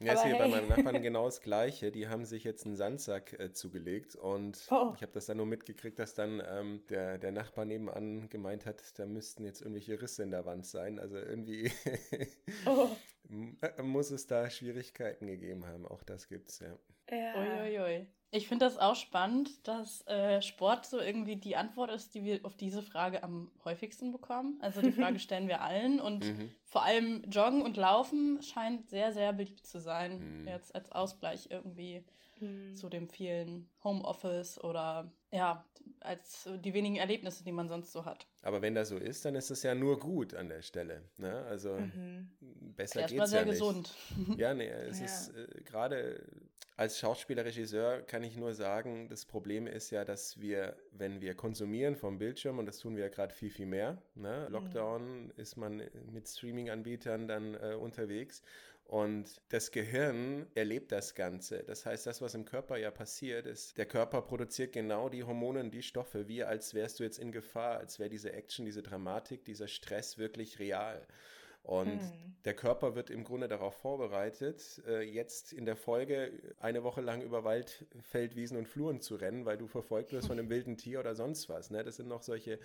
Ja, 0.05 0.15
ist 0.15 0.25
hier 0.25 0.33
hey. 0.35 0.39
bei 0.39 0.49
meinem 0.49 0.69
Nachbarn 0.69 1.03
genau 1.03 1.27
das 1.27 1.41
Gleiche. 1.41 1.93
Die 1.93 2.09
haben 2.09 2.25
sich 2.25 2.45
jetzt 2.45 2.67
einen 2.67 2.77
Sandsack 2.77 3.39
äh, 3.39 3.53
zugelegt 3.53 4.17
und 4.17 4.59
oh. 4.71 4.93
ich 4.95 5.03
habe 5.03 5.13
das 5.13 5.27
dann 5.27 5.37
nur 5.37 5.47
mitgekriegt, 5.47 5.99
dass 5.99 6.15
dann 6.15 6.43
ähm, 6.47 6.83
der, 6.89 7.19
der 7.19 7.33
Nachbar 7.33 7.65
nebenan 7.65 8.29
gemeint 8.29 8.67
hat, 8.67 8.83
da 8.99 9.07
müssten 9.07 9.45
jetzt 9.45 9.61
irgendwelche 9.61 10.01
Risse 10.01 10.23
in 10.23 10.31
der 10.31 10.45
Wand 10.45 10.67
sein. 10.67 10.99
Also 10.99 11.17
irgendwie 11.17 11.71
oh. 12.67 12.89
Äh, 13.61 13.83
muss 13.83 14.11
es 14.11 14.27
da 14.27 14.51
Schwierigkeiten 14.51 15.27
gegeben 15.27 15.67
haben. 15.67 15.87
Auch 15.87 16.03
das 16.03 16.29
gibt's, 16.29 16.59
ja. 16.59 16.77
Ja. 17.13 17.35
Uiuiui. 17.37 18.07
Ich 18.35 18.49
finde 18.49 18.65
das 18.65 18.79
auch 18.79 18.97
spannend, 18.97 19.69
dass 19.69 20.07
äh, 20.07 20.41
Sport 20.41 20.87
so 20.87 20.99
irgendwie 20.99 21.37
die 21.37 21.55
Antwort 21.55 21.91
ist, 21.91 22.15
die 22.15 22.25
wir 22.25 22.41
auf 22.45 22.57
diese 22.57 22.83
Frage 22.83 23.23
am 23.23 23.51
häufigsten 23.63 24.11
bekommen. 24.11 24.59
Also 24.63 24.81
die 24.81 24.91
Frage 24.91 25.19
stellen 25.21 25.49
wir 25.49 25.61
allen 25.61 26.01
und 26.01 26.25
mhm. 26.25 26.51
vor 26.65 26.83
allem 26.83 27.23
Joggen 27.31 27.61
und 27.61 27.77
Laufen 27.77 28.41
scheint 28.41 28.89
sehr, 28.89 29.13
sehr 29.13 29.35
beliebt 29.35 29.67
zu 29.67 29.81
sein. 29.81 30.41
Mhm. 30.41 30.49
Jetzt 30.49 30.75
als 30.75 30.91
Ausgleich 30.91 31.49
irgendwie 31.51 32.03
mhm. 32.41 32.75
zu 32.75 32.89
dem 32.89 33.11
vielen 33.11 33.69
Homeoffice 33.85 34.59
oder 34.65 35.13
ja, 35.33 35.65
als 36.01 36.49
die 36.63 36.75
wenigen 36.75 36.97
Erlebnisse, 36.97 37.45
die 37.45 37.53
man 37.53 37.69
sonst 37.69 37.93
so 37.93 38.05
hat. 38.05 38.27
Aber 38.43 38.63
wenn 38.63 38.75
das 38.75 38.89
so 38.89 38.97
ist, 38.97 39.25
dann 39.25 39.35
ist 39.35 39.51
es 39.51 39.63
ja 39.63 39.75
nur 39.75 39.99
gut 39.99 40.35
an 40.35 40.49
der 40.49 40.63
Stelle. 40.63 41.03
Ne? 41.17 41.45
Also 41.49 41.75
mhm. 41.79 42.31
besser 42.77 43.07
geht 43.07 43.21
es 43.21 43.33
ja 43.33 43.45
nicht. 43.45 43.51
gesund. 43.51 43.95
Ja, 44.37 44.55
nee, 44.55 44.69
es 44.69 44.99
ja. 44.99 45.05
ist 45.07 45.29
äh, 45.35 45.63
gerade 45.65 46.25
als 46.77 46.99
Schauspieler, 46.99 47.45
Regisseur 47.45 48.03
kann 48.03 48.25
ich 48.25 48.37
nur 48.37 48.55
sagen, 48.55 49.09
das 49.09 49.27
Problem 49.27 49.67
ist 49.67 49.91
ja, 49.91 50.05
dass 50.05 50.41
wir, 50.41 50.77
wenn 50.91 51.21
wir 51.21 51.35
konsumieren 51.35 51.97
vom 51.97 52.19
Bildschirm, 52.19 52.59
und 52.59 52.67
das 52.67 52.79
tun 52.79 52.97
wir 52.97 53.05
ja 53.05 53.09
gerade 53.09 53.35
viel, 53.35 53.51
viel 53.51 53.67
mehr, 53.67 53.99
ne? 54.15 54.47
Mhm. 54.47 54.53
Lockdown 54.53 55.25
mhm. 55.25 55.33
ist 55.37 55.57
man 55.57 55.83
mit 56.11 56.29
Streaming-Anbietern 56.29 57.29
dann 57.29 57.55
äh, 57.55 57.75
unterwegs 57.75 58.43
und 58.85 59.41
das 59.49 59.71
Gehirn 59.71 60.47
erlebt 60.55 60.93
das 60.93 61.15
Ganze. 61.15 61.63
Das 61.65 61.87
heißt, 61.87 62.07
das, 62.07 62.21
was 62.21 62.35
im 62.35 62.45
Körper 62.45 62.77
ja 62.77 62.91
passiert, 62.91 63.47
ist, 63.47 63.79
der 63.79 63.87
Körper 63.87 64.23
produziert 64.23 64.73
genau 64.73 65.09
die 65.09 65.25
Hormone 65.25 65.71
die 65.71 65.83
Stoffe, 65.83 66.29
wie 66.29 66.45
als 66.45 66.75
wärst 66.75 67.01
du 67.01 67.05
jetzt 67.05 67.19
in 67.19 67.33
Gefahr, 67.33 67.79
als 67.79 67.99
wäre 67.99 68.11
diese 68.11 68.33
Action, 68.33 68.67
diese 68.67 68.83
Dramatik, 68.83 69.45
dieser 69.45 69.69
Stress 69.69 70.19
wirklich 70.19 70.59
real. 70.59 71.07
Und 71.63 72.01
hm. 72.01 72.35
der 72.45 72.55
Körper 72.55 72.97
wird 72.97 73.09
im 73.09 73.23
Grunde 73.23 73.47
darauf 73.47 73.77
vorbereitet, 73.77 74.83
äh, 74.87 75.03
jetzt 75.03 75.53
in 75.53 75.65
der 75.65 75.77
Folge 75.77 76.33
eine 76.59 76.83
Woche 76.83 77.01
lang 77.01 77.23
über 77.23 77.45
Wald, 77.45 77.87
Feldwiesen 78.03 78.57
und 78.57 78.67
Fluren 78.67 79.01
zu 79.01 79.15
rennen, 79.15 79.45
weil 79.45 79.59
du 79.59 79.69
verfolgt 79.69 80.13
wirst 80.13 80.27
von 80.27 80.39
einem 80.39 80.51
wilden 80.51 80.77
Tier 80.77 80.99
oder 80.99 81.15
sonst 81.15 81.49
was. 81.49 81.71
Ne? 81.71 81.85
Das 81.85 81.97
sind 81.97 82.09
noch 82.09 82.23
solche 82.23 82.59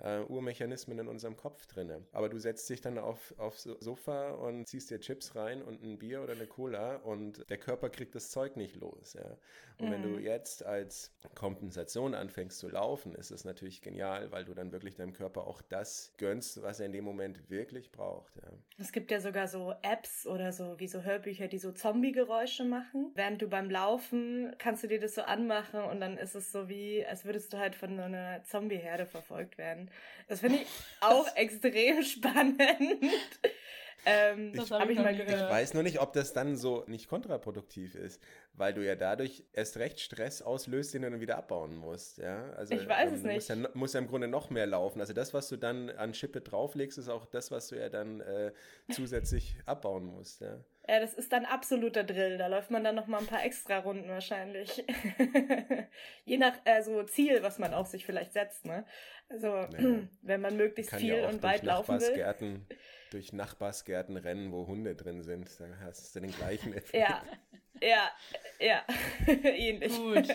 äh, 0.00 0.20
Urmechanismen 0.20 0.98
in 0.98 1.08
unserem 1.08 1.36
Kopf 1.36 1.66
drin. 1.66 2.06
Aber 2.12 2.28
du 2.28 2.38
setzt 2.38 2.68
dich 2.70 2.80
dann 2.80 2.98
auf, 2.98 3.34
aufs 3.38 3.62
Sofa 3.62 4.30
und 4.30 4.66
ziehst 4.66 4.90
dir 4.90 5.00
Chips 5.00 5.34
rein 5.34 5.62
und 5.62 5.82
ein 5.82 5.98
Bier 5.98 6.22
oder 6.22 6.32
eine 6.32 6.46
Cola 6.46 6.96
und 6.96 7.48
der 7.50 7.58
Körper 7.58 7.90
kriegt 7.90 8.14
das 8.14 8.30
Zeug 8.30 8.56
nicht 8.56 8.76
los. 8.76 9.14
Ja? 9.14 9.36
Und 9.78 9.88
mhm. 9.88 9.92
wenn 9.92 10.02
du 10.02 10.08
mhm. 10.10 10.20
jetzt 10.20 10.64
als 10.64 11.12
Kompensation 11.34 12.14
anfängst 12.14 12.58
zu 12.58 12.68
laufen, 12.68 13.14
ist 13.14 13.30
es 13.30 13.44
natürlich 13.44 13.80
genial, 13.80 14.30
weil 14.30 14.44
du 14.44 14.54
dann 14.54 14.72
wirklich 14.72 14.96
deinem 14.96 15.12
Körper 15.12 15.46
auch 15.46 15.62
das 15.62 16.12
gönnst, 16.16 16.62
was 16.62 16.80
er 16.80 16.86
in 16.86 16.92
dem 16.92 17.04
Moment 17.04 17.50
wirklich 17.50 17.90
braucht. 17.92 18.36
Ja? 18.36 18.50
Es 18.78 18.92
gibt 18.92 19.10
ja 19.10 19.20
sogar 19.20 19.48
so 19.48 19.74
Apps 19.82 20.26
oder 20.26 20.52
so, 20.52 20.78
wie 20.78 20.88
so 20.88 21.02
Hörbücher, 21.02 21.48
die 21.48 21.58
so 21.58 21.72
Zombie-Geräusche 21.72 22.64
machen. 22.64 23.12
Während 23.14 23.42
du 23.42 23.48
beim 23.48 23.70
Laufen 23.70 24.54
kannst 24.58 24.82
du 24.84 24.88
dir 24.88 25.00
das 25.00 25.14
so 25.14 25.22
anmachen 25.22 25.80
und 25.80 26.00
dann 26.00 26.18
ist 26.18 26.34
es 26.34 26.52
so 26.52 26.68
wie, 26.68 27.04
als 27.04 27.24
würdest 27.24 27.52
du 27.52 27.58
halt 27.58 27.74
von 27.74 27.98
einer 27.98 28.42
Zombie-Herde 28.44 29.06
verfolgt 29.06 29.58
werden. 29.58 29.87
Das 30.28 30.40
finde 30.40 30.58
ich 30.58 30.66
auch 31.00 31.26
extrem 31.36 32.02
spannend. 32.04 32.60
Ähm, 34.06 34.52
das 34.54 34.70
habe 34.70 34.84
hab 34.84 34.90
ich 34.90 34.98
mal 34.98 35.14
gehört. 35.14 35.42
Ich 35.42 35.48
weiß 35.48 35.74
nur 35.74 35.82
nicht, 35.82 36.00
ob 36.00 36.12
das 36.12 36.32
dann 36.32 36.56
so 36.56 36.84
nicht 36.86 37.08
kontraproduktiv 37.08 37.94
ist, 37.94 38.22
weil 38.54 38.72
du 38.72 38.84
ja 38.84 38.94
dadurch 38.94 39.44
erst 39.52 39.76
recht 39.76 40.00
Stress 40.00 40.40
auslöst, 40.40 40.94
den 40.94 41.02
du 41.02 41.10
dann 41.10 41.20
wieder 41.20 41.36
abbauen 41.36 41.76
musst. 41.76 42.18
Ja? 42.18 42.50
Also, 42.52 42.74
ich 42.74 42.88
weiß 42.88 43.10
ähm, 43.10 43.14
es 43.16 43.22
nicht. 43.22 43.34
Muss 43.34 43.48
ja, 43.48 43.70
muss 43.74 43.92
ja 43.94 44.00
im 44.00 44.06
Grunde 44.06 44.28
noch 44.28 44.50
mehr 44.50 44.66
laufen. 44.66 45.00
Also 45.00 45.12
das, 45.12 45.34
was 45.34 45.48
du 45.48 45.56
dann 45.56 45.90
an 45.90 46.14
Schippe 46.14 46.40
drauflegst, 46.40 46.96
ist 46.96 47.08
auch 47.08 47.26
das, 47.26 47.50
was 47.50 47.68
du 47.68 47.76
ja 47.76 47.88
dann 47.88 48.20
äh, 48.20 48.52
zusätzlich 48.90 49.56
abbauen 49.66 50.04
musst. 50.04 50.40
Ja? 50.40 50.58
Ja, 50.88 51.00
das 51.00 51.12
ist 51.12 51.32
dann 51.34 51.44
absoluter 51.44 52.02
Drill. 52.02 52.38
Da 52.38 52.46
läuft 52.46 52.70
man 52.70 52.82
dann 52.82 52.94
noch 52.94 53.06
mal 53.06 53.18
ein 53.18 53.26
paar 53.26 53.44
extra 53.44 53.78
Runden 53.78 54.08
wahrscheinlich. 54.08 54.84
Je 56.24 56.38
nach 56.38 56.54
äh, 56.64 56.82
so 56.82 57.02
Ziel, 57.02 57.42
was 57.42 57.58
man 57.58 57.74
auch 57.74 57.84
sich 57.84 58.06
vielleicht 58.06 58.32
setzt. 58.32 58.64
Ne? 58.64 58.86
Also 59.28 59.48
ja. 59.48 59.68
wenn 60.22 60.40
man 60.40 60.56
möglichst 60.56 60.94
viel 60.94 61.18
ja 61.18 61.28
und 61.28 61.42
weit 61.42 61.62
laufen 61.62 62.00
will. 62.00 62.62
Durch 63.10 63.34
Nachbarsgärten 63.34 64.16
rennen, 64.16 64.50
wo 64.50 64.66
Hunde 64.66 64.94
drin 64.94 65.22
sind, 65.22 65.48
dann 65.60 65.78
hast 65.80 66.16
du 66.16 66.20
den 66.20 66.30
gleichen 66.30 66.72
Effekt. 66.74 66.94
Ja, 66.94 67.22
ja, 67.82 68.10
ja, 68.58 68.82
ähnlich. 69.44 69.94
Gut. 69.94 70.28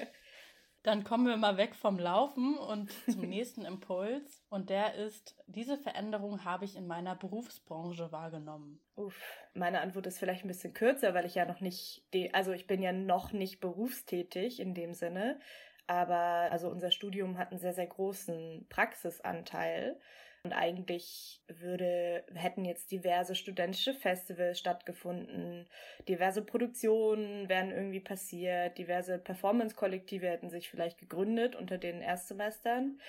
Dann 0.84 1.06
kommen 1.06 1.26
wir 1.26 1.38
mal 1.38 1.56
weg 1.56 1.76
vom 1.76 1.98
Laufen 1.98 2.58
und 2.58 2.92
zum 3.10 3.22
nächsten 3.22 3.64
Impuls. 3.66 4.44
Und 4.50 4.70
der 4.70 4.96
ist, 4.96 5.36
diese 5.48 5.78
Veränderung 5.78 6.44
habe 6.44 6.66
ich 6.66 6.76
in 6.76 6.88
meiner 6.88 7.16
Berufsbranche 7.16 8.12
wahrgenommen. 8.12 8.82
Uff, 8.96 9.16
meine 9.54 9.80
Antwort 9.80 10.08
ist 10.08 10.20
vielleicht 10.20 10.44
ein 10.44 10.50
bisschen 10.50 10.74
kürzer, 10.74 11.14
weil 11.14 11.26
ich 11.26 11.36
ja 11.36 11.46
noch 11.46 11.62
nicht, 11.62 12.04
also 12.34 12.52
ich 12.52 12.68
bin 12.68 12.82
ja 12.82 12.92
noch 12.92 13.32
nicht 13.32 13.62
berufstätig 13.62 14.60
in 14.60 14.74
dem 14.74 14.94
Sinne. 14.94 15.40
Aber 15.88 16.52
also 16.52 16.70
unser 16.70 16.92
Studium 16.92 17.38
hat 17.38 17.52
einen 17.52 17.60
sehr, 17.60 17.74
sehr 17.74 17.88
großen 17.88 18.66
Praxisanteil. 18.68 20.00
Und 20.46 20.52
eigentlich 20.52 21.42
würde, 21.48 22.26
hätten 22.34 22.66
jetzt 22.66 22.92
diverse 22.92 23.34
studentische 23.34 23.94
Festivals 23.94 24.60
stattgefunden, 24.60 25.70
diverse 26.10 26.42
Produktionen 26.42 27.48
wären 27.48 27.72
irgendwie 27.72 28.02
passiert, 28.02 28.78
diverse 28.78 29.20
Performance-Kollektive 29.20 30.28
hätten 30.28 30.50
sich 30.50 30.70
vielleicht 30.70 30.98
gegründet 30.98 31.56
unter 31.56 31.78
den 31.78 32.02
Erstsemestern. 32.02 33.00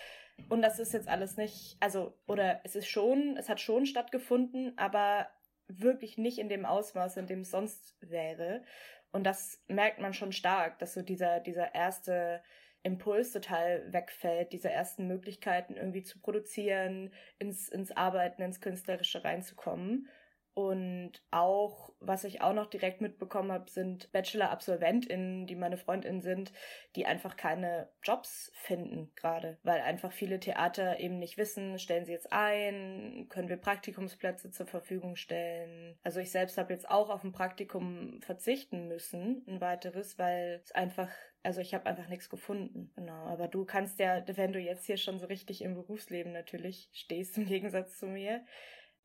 Und 0.48 0.62
das 0.62 0.78
ist 0.78 0.92
jetzt 0.92 1.08
alles 1.08 1.36
nicht, 1.36 1.76
also, 1.80 2.16
oder 2.28 2.60
es 2.62 2.76
ist 2.76 2.88
schon, 2.88 3.36
es 3.36 3.48
hat 3.48 3.60
schon 3.60 3.86
stattgefunden, 3.86 4.78
aber 4.78 5.28
wirklich 5.66 6.18
nicht 6.18 6.38
in 6.38 6.48
dem 6.48 6.64
Ausmaß, 6.64 7.16
in 7.16 7.26
dem 7.26 7.40
es 7.40 7.50
sonst 7.50 7.96
wäre. 8.00 8.62
Und 9.10 9.24
das 9.24 9.60
merkt 9.66 9.98
man 9.98 10.14
schon 10.14 10.30
stark, 10.30 10.78
dass 10.78 10.94
so 10.94 11.02
dieser, 11.02 11.40
dieser 11.40 11.74
erste 11.74 12.42
Impuls 12.84 13.32
total 13.32 13.92
wegfällt, 13.92 14.52
diese 14.52 14.70
ersten 14.70 15.08
Möglichkeiten 15.08 15.74
irgendwie 15.74 16.02
zu 16.02 16.20
produzieren, 16.20 17.12
ins, 17.38 17.68
ins 17.68 17.90
Arbeiten, 17.90 18.42
ins 18.42 18.60
Künstlerische 18.60 19.24
reinzukommen. 19.24 20.08
Und 20.52 21.20
auch, 21.32 21.92
was 21.98 22.22
ich 22.22 22.40
auch 22.40 22.52
noch 22.52 22.66
direkt 22.66 23.00
mitbekommen 23.00 23.50
habe, 23.50 23.68
sind 23.68 24.12
Bachelor-AbsolventInnen, 24.12 25.48
die 25.48 25.56
meine 25.56 25.76
FreundInnen 25.76 26.20
sind, 26.20 26.52
die 26.94 27.06
einfach 27.06 27.36
keine 27.36 27.88
Jobs 28.04 28.52
finden 28.54 29.10
gerade, 29.16 29.58
weil 29.64 29.80
einfach 29.80 30.12
viele 30.12 30.38
Theater 30.38 31.00
eben 31.00 31.18
nicht 31.18 31.38
wissen, 31.38 31.80
stellen 31.80 32.04
sie 32.04 32.12
jetzt 32.12 32.32
ein, 32.32 33.26
können 33.30 33.48
wir 33.48 33.56
Praktikumsplätze 33.56 34.52
zur 34.52 34.66
Verfügung 34.66 35.16
stellen. 35.16 35.98
Also 36.04 36.20
ich 36.20 36.30
selbst 36.30 36.56
habe 36.56 36.72
jetzt 36.72 36.88
auch 36.88 37.10
auf 37.10 37.24
ein 37.24 37.32
Praktikum 37.32 38.20
verzichten 38.22 38.86
müssen, 38.86 39.44
ein 39.48 39.60
weiteres, 39.60 40.20
weil 40.20 40.60
es 40.62 40.70
einfach 40.70 41.10
also 41.44 41.60
ich 41.60 41.74
habe 41.74 41.86
einfach 41.86 42.08
nichts 42.08 42.28
gefunden. 42.28 42.90
Genau. 42.96 43.26
Aber 43.26 43.48
du 43.48 43.64
kannst 43.64 43.98
ja, 44.00 44.24
wenn 44.26 44.52
du 44.52 44.58
jetzt 44.58 44.86
hier 44.86 44.96
schon 44.96 45.20
so 45.20 45.26
richtig 45.26 45.62
im 45.62 45.74
Berufsleben 45.74 46.32
natürlich 46.32 46.88
stehst, 46.92 47.36
im 47.38 47.46
Gegensatz 47.46 47.98
zu 47.98 48.06
mir, 48.06 48.44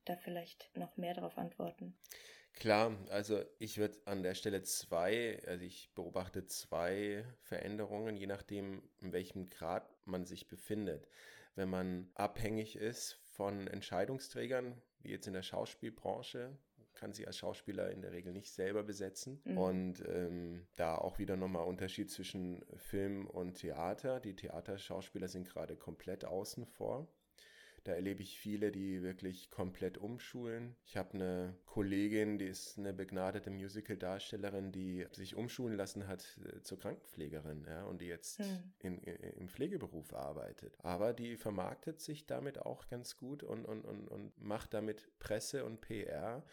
da 0.06 0.16
vielleicht 0.16 0.74
noch 0.76 0.96
mehr 0.96 1.14
darauf 1.14 1.38
antworten. 1.38 1.96
Klar, 2.54 2.96
also 3.10 3.42
ich 3.58 3.78
würde 3.78 3.98
an 4.06 4.22
der 4.22 4.34
Stelle 4.34 4.62
zwei, 4.62 5.40
also 5.46 5.64
ich 5.64 5.92
beobachte 5.94 6.46
zwei 6.46 7.24
Veränderungen, 7.42 8.16
je 8.16 8.26
nachdem, 8.26 8.82
in 9.00 9.12
welchem 9.12 9.48
Grad 9.48 9.88
man 10.04 10.24
sich 10.24 10.48
befindet. 10.48 11.08
Wenn 11.54 11.68
man 11.68 12.10
abhängig 12.14 12.76
ist 12.76 13.20
von 13.32 13.68
Entscheidungsträgern, 13.68 14.80
wie 14.98 15.10
jetzt 15.10 15.26
in 15.26 15.32
der 15.32 15.42
Schauspielbranche, 15.42 16.58
kann 17.00 17.14
sie 17.14 17.26
als 17.26 17.38
Schauspieler 17.38 17.90
in 17.90 18.02
der 18.02 18.12
Regel 18.12 18.32
nicht 18.32 18.52
selber 18.52 18.82
besetzen. 18.82 19.40
Mhm. 19.44 19.58
Und 19.58 20.04
ähm, 20.06 20.66
da 20.76 20.96
auch 20.96 21.18
wieder 21.18 21.36
nochmal 21.36 21.64
Unterschied 21.64 22.10
zwischen 22.10 22.62
Film 22.76 23.26
und 23.26 23.54
Theater. 23.54 24.20
Die 24.20 24.36
Theaterschauspieler 24.36 25.28
sind 25.28 25.48
gerade 25.48 25.76
komplett 25.76 26.26
außen 26.26 26.66
vor. 26.66 27.08
Da 27.84 27.92
erlebe 27.92 28.22
ich 28.22 28.38
viele, 28.38 28.70
die 28.70 29.02
wirklich 29.02 29.50
komplett 29.50 29.96
umschulen. 29.96 30.76
Ich 30.84 30.98
habe 30.98 31.14
eine 31.14 31.56
Kollegin, 31.64 32.38
die 32.38 32.44
ist 32.44 32.76
eine 32.76 32.92
begnadete 32.92 33.48
Musical-Darstellerin, 33.48 34.70
die 34.70 35.06
sich 35.12 35.34
umschulen 35.34 35.78
lassen 35.78 36.06
hat 36.06 36.38
äh, 36.44 36.60
zur 36.60 36.78
Krankenpflegerin 36.78 37.64
ja, 37.66 37.84
und 37.84 38.02
die 38.02 38.06
jetzt 38.06 38.40
hm. 38.40 38.72
in, 38.80 38.98
in, 38.98 39.16
im 39.16 39.48
Pflegeberuf 39.48 40.12
arbeitet. 40.12 40.76
Aber 40.82 41.14
die 41.14 41.38
vermarktet 41.38 42.00
sich 42.00 42.26
damit 42.26 42.58
auch 42.58 42.86
ganz 42.88 43.16
gut 43.16 43.42
und, 43.42 43.64
und, 43.64 43.86
und, 43.86 44.08
und 44.08 44.38
macht 44.38 44.74
damit 44.74 45.08
Presse 45.18 45.64
und 45.64 45.80
PR 45.80 46.44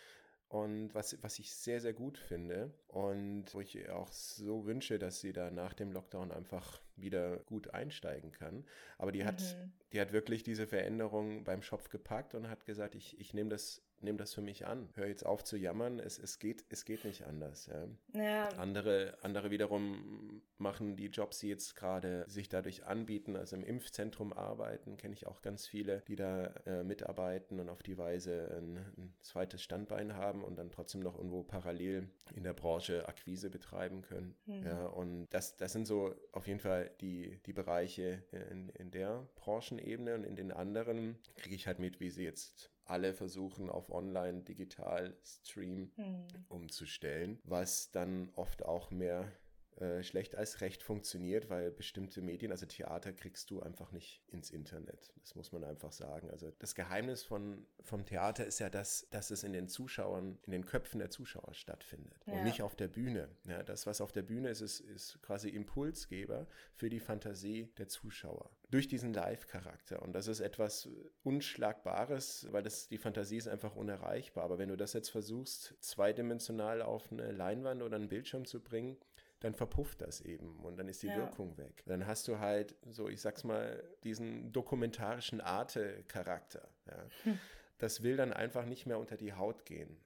und 0.50 0.94
was, 0.96 1.22
was 1.22 1.39
ich 1.39 1.51
sehr, 1.54 1.82
sehr 1.82 1.94
gut 1.94 2.18
finde 2.18 2.72
und 2.88 3.54
wo 3.54 3.60
ich 3.60 3.89
auch 3.89 4.12
so 4.12 4.66
wünsche, 4.66 4.98
dass 4.98 5.20
sie 5.20 5.34
da 5.34 5.51
nach 5.51 5.74
dem 5.74 5.92
Lockdown 5.92 6.32
einfach 6.32 6.82
wieder 6.96 7.38
gut 7.39 7.74
einsteigen 7.74 8.32
kann. 8.32 8.66
Aber 8.98 9.12
die 9.12 9.25
hat, 9.25 9.42
mhm. 9.42 9.72
die 9.92 10.00
hat 10.00 10.13
wirklich 10.13 10.44
diese 10.44 10.66
Veränderung 10.66 11.44
beim 11.44 11.62
Schopf 11.62 11.89
gepackt 11.89 12.34
und 12.34 12.50
hat 12.50 12.66
gesagt, 12.66 12.96
ich, 12.96 13.20
ich 13.20 13.34
nehme 13.34 13.50
das 13.50 13.82
nimm 14.01 14.18
das 14.18 14.34
für 14.34 14.42
mich 14.42 14.68
an. 14.68 14.89
Hör 14.96 15.08
jetzt 15.08 15.25
auf 15.25 15.44
zu 15.44 15.58
jammern. 15.58 16.00
Es, 16.00 16.20
es, 16.20 16.39
geht, 16.39 16.66
es 16.70 16.86
geht 16.86 17.06
nicht 17.06 17.25
anders. 17.25 17.68
Ja. 17.68 18.22
ja. 18.22 18.50
Andere, 18.58 19.18
andere 19.22 19.51
wiederum 19.51 20.42
machen 20.58 20.96
die 20.96 21.08
Jobs, 21.08 21.39
die 21.39 21.50
jetzt 21.50 21.75
gerade 21.75 22.25
sich 22.27 22.50
dadurch 22.50 22.86
anbieten, 22.86 23.36
also 23.36 23.56
im 23.56 23.63
Impfzentrum 23.63 24.34
arbeiten, 24.34 24.98
kenne 24.98 25.13
ich 25.13 25.27
auch 25.27 25.42
ganz 25.42 25.68
viele, 25.68 26.01
die 26.08 26.16
da 26.16 26.48
äh, 26.66 26.84
mitarbeiten 26.84 27.60
und 27.60 27.70
auf 27.70 27.84
die 27.84 27.98
Weise 27.98 28.58
ein, 28.58 28.77
ein, 28.77 29.13
zweites 29.20 29.62
Standbein 29.62 30.16
haben 30.16 30.44
und 30.44 30.58
dann 30.58 30.72
trotzdem 30.72 31.01
noch 31.01 31.16
irgendwo 31.16 31.44
parallel 31.44 32.10
in 32.36 32.44
der 32.44 32.54
Branche 32.54 33.08
Akquise 33.08 33.50
betreiben 33.50 34.01
können. 34.01 34.36
Mhm. 34.46 34.66
Ja, 34.66 34.86
und 34.88 35.27
das, 35.30 35.58
das 35.58 35.74
sind 35.74 35.86
so 35.86 36.16
auf 36.32 36.48
jeden 36.48 36.60
Fall 36.60 36.92
die, 37.01 37.39
die 37.46 37.54
Bereiche 37.54 38.24
in, 38.51 38.70
in 38.70 38.92
der 38.92 39.27
Branchenebene 39.36 40.16
und 40.16 40.24
in 40.24 40.36
den 40.36 40.51
anderen 40.51 41.18
kriege 41.36 41.56
ich 41.56 41.68
halt 41.68 41.80
mit, 41.80 42.00
wie 42.00 42.10
sie 42.10 42.24
jetzt 42.24 42.72
alle 42.89 43.13
versuchen 43.13 43.70
auf 43.70 43.89
online 43.89 44.41
digital 44.41 45.15
Stream 45.24 45.91
hm. 45.96 46.25
umzustellen, 46.48 47.39
was 47.44 47.91
dann 47.91 48.29
oft 48.36 48.63
auch 48.63 48.91
mehr 48.91 49.32
äh, 49.79 50.01
schlecht 50.01 50.36
als 50.36 50.62
recht 50.62 50.81
funktioniert, 50.81 51.50
weil 51.50 51.72
bestimmte 51.72 52.22
Medien, 52.22 52.51
also 52.51 52.65
Theater, 52.65 53.13
kriegst 53.13 53.51
du 53.51 53.62
einfach 53.62 53.91
nicht 53.91 54.24
ins 54.27 54.50
Internet. 54.50 55.13
Das 55.22 55.36
muss 55.36 55.51
man 55.51 55.63
einfach 55.63 55.91
sagen. 55.91 56.31
Also 56.31 56.51
das 56.57 56.74
Geheimnis 56.74 57.24
von, 57.24 57.65
vom 57.81 58.03
Theater 58.05 58.46
ist 58.46 58.60
ja 58.60 58.69
das, 58.69 59.07
dass 59.12 59.29
es 59.29 59.43
in 59.43 59.53
den 59.53 59.67
Zuschauern, 59.67 60.39
in 60.46 60.51
den 60.51 60.65
Köpfen 60.65 61.00
der 61.00 61.12
Zuschauer 61.12 61.53
stattfindet 61.53 62.19
ja. 62.25 62.34
und 62.34 62.43
nicht 62.43 62.62
auf 62.63 62.75
der 62.75 62.88
Bühne. 62.88 63.29
Ja, 63.48 63.62
das, 63.62 63.86
was 63.86 64.01
auf 64.01 64.12
der 64.12 64.24
Bühne 64.24 64.50
ist, 64.50 64.62
ist, 64.62 64.79
ist 64.79 65.22
quasi 65.22 65.50
Impulsgeber 65.50 66.48
für 66.74 66.89
die 66.89 67.00
Fantasie 67.00 67.72
der 67.77 67.88
Zuschauer 67.88 68.50
durch 68.69 68.88
diesen 68.88 69.13
Live-Charakter. 69.13 70.01
Und 70.01 70.13
das 70.13 70.27
ist 70.27 70.39
etwas 70.39 70.89
Unschlagbares, 71.24 72.48
weil 72.51 72.63
das, 72.63 72.88
die 72.88 72.98
Fantasie 72.98 73.38
ist 73.38 73.48
einfach 73.48 73.75
unerreichbar. 73.75 74.43
Aber 74.43 74.57
wenn 74.57 74.69
du 74.69 74.75
das 74.75 74.93
jetzt 74.93 75.10
versuchst, 75.10 75.75
zweidimensional 75.79 76.81
auf 76.81 77.12
eine 77.12 77.31
Leinwand 77.31 77.81
oder 77.81 77.96
einen 77.96 78.10
Bildschirm 78.10 78.46
zu 78.46 78.62
bringen, 78.62 78.98
dann 79.39 79.53
verpufft 79.53 80.01
das 80.01 80.22
eben 80.22 80.60
und 80.65 80.77
dann 80.77 80.88
ist 80.88 81.03
die 81.03 81.08
ja. 81.08 81.17
Wirkung 81.17 81.58
weg. 81.58 81.84
Dann 81.86 82.08
hast 82.08 82.27
du 82.27 82.39
halt 82.39 82.75
so, 82.89 83.08
ich 83.08 83.22
sag's 83.22 83.44
mal, 83.44 83.84
diesen 84.03 84.51
dokumentarischen 84.51 85.41
Arte-Charakter. 85.41 86.67
Ja. 86.88 87.06
Hm. 87.24 87.39
Das 87.77 88.01
will 88.01 88.17
dann 88.17 88.34
einfach 88.34 88.65
nicht 88.65 88.88
mehr 88.88 88.98
unter 88.98 89.17
die 89.17 89.34
Haut 89.34 89.65
gehen. 89.65 89.98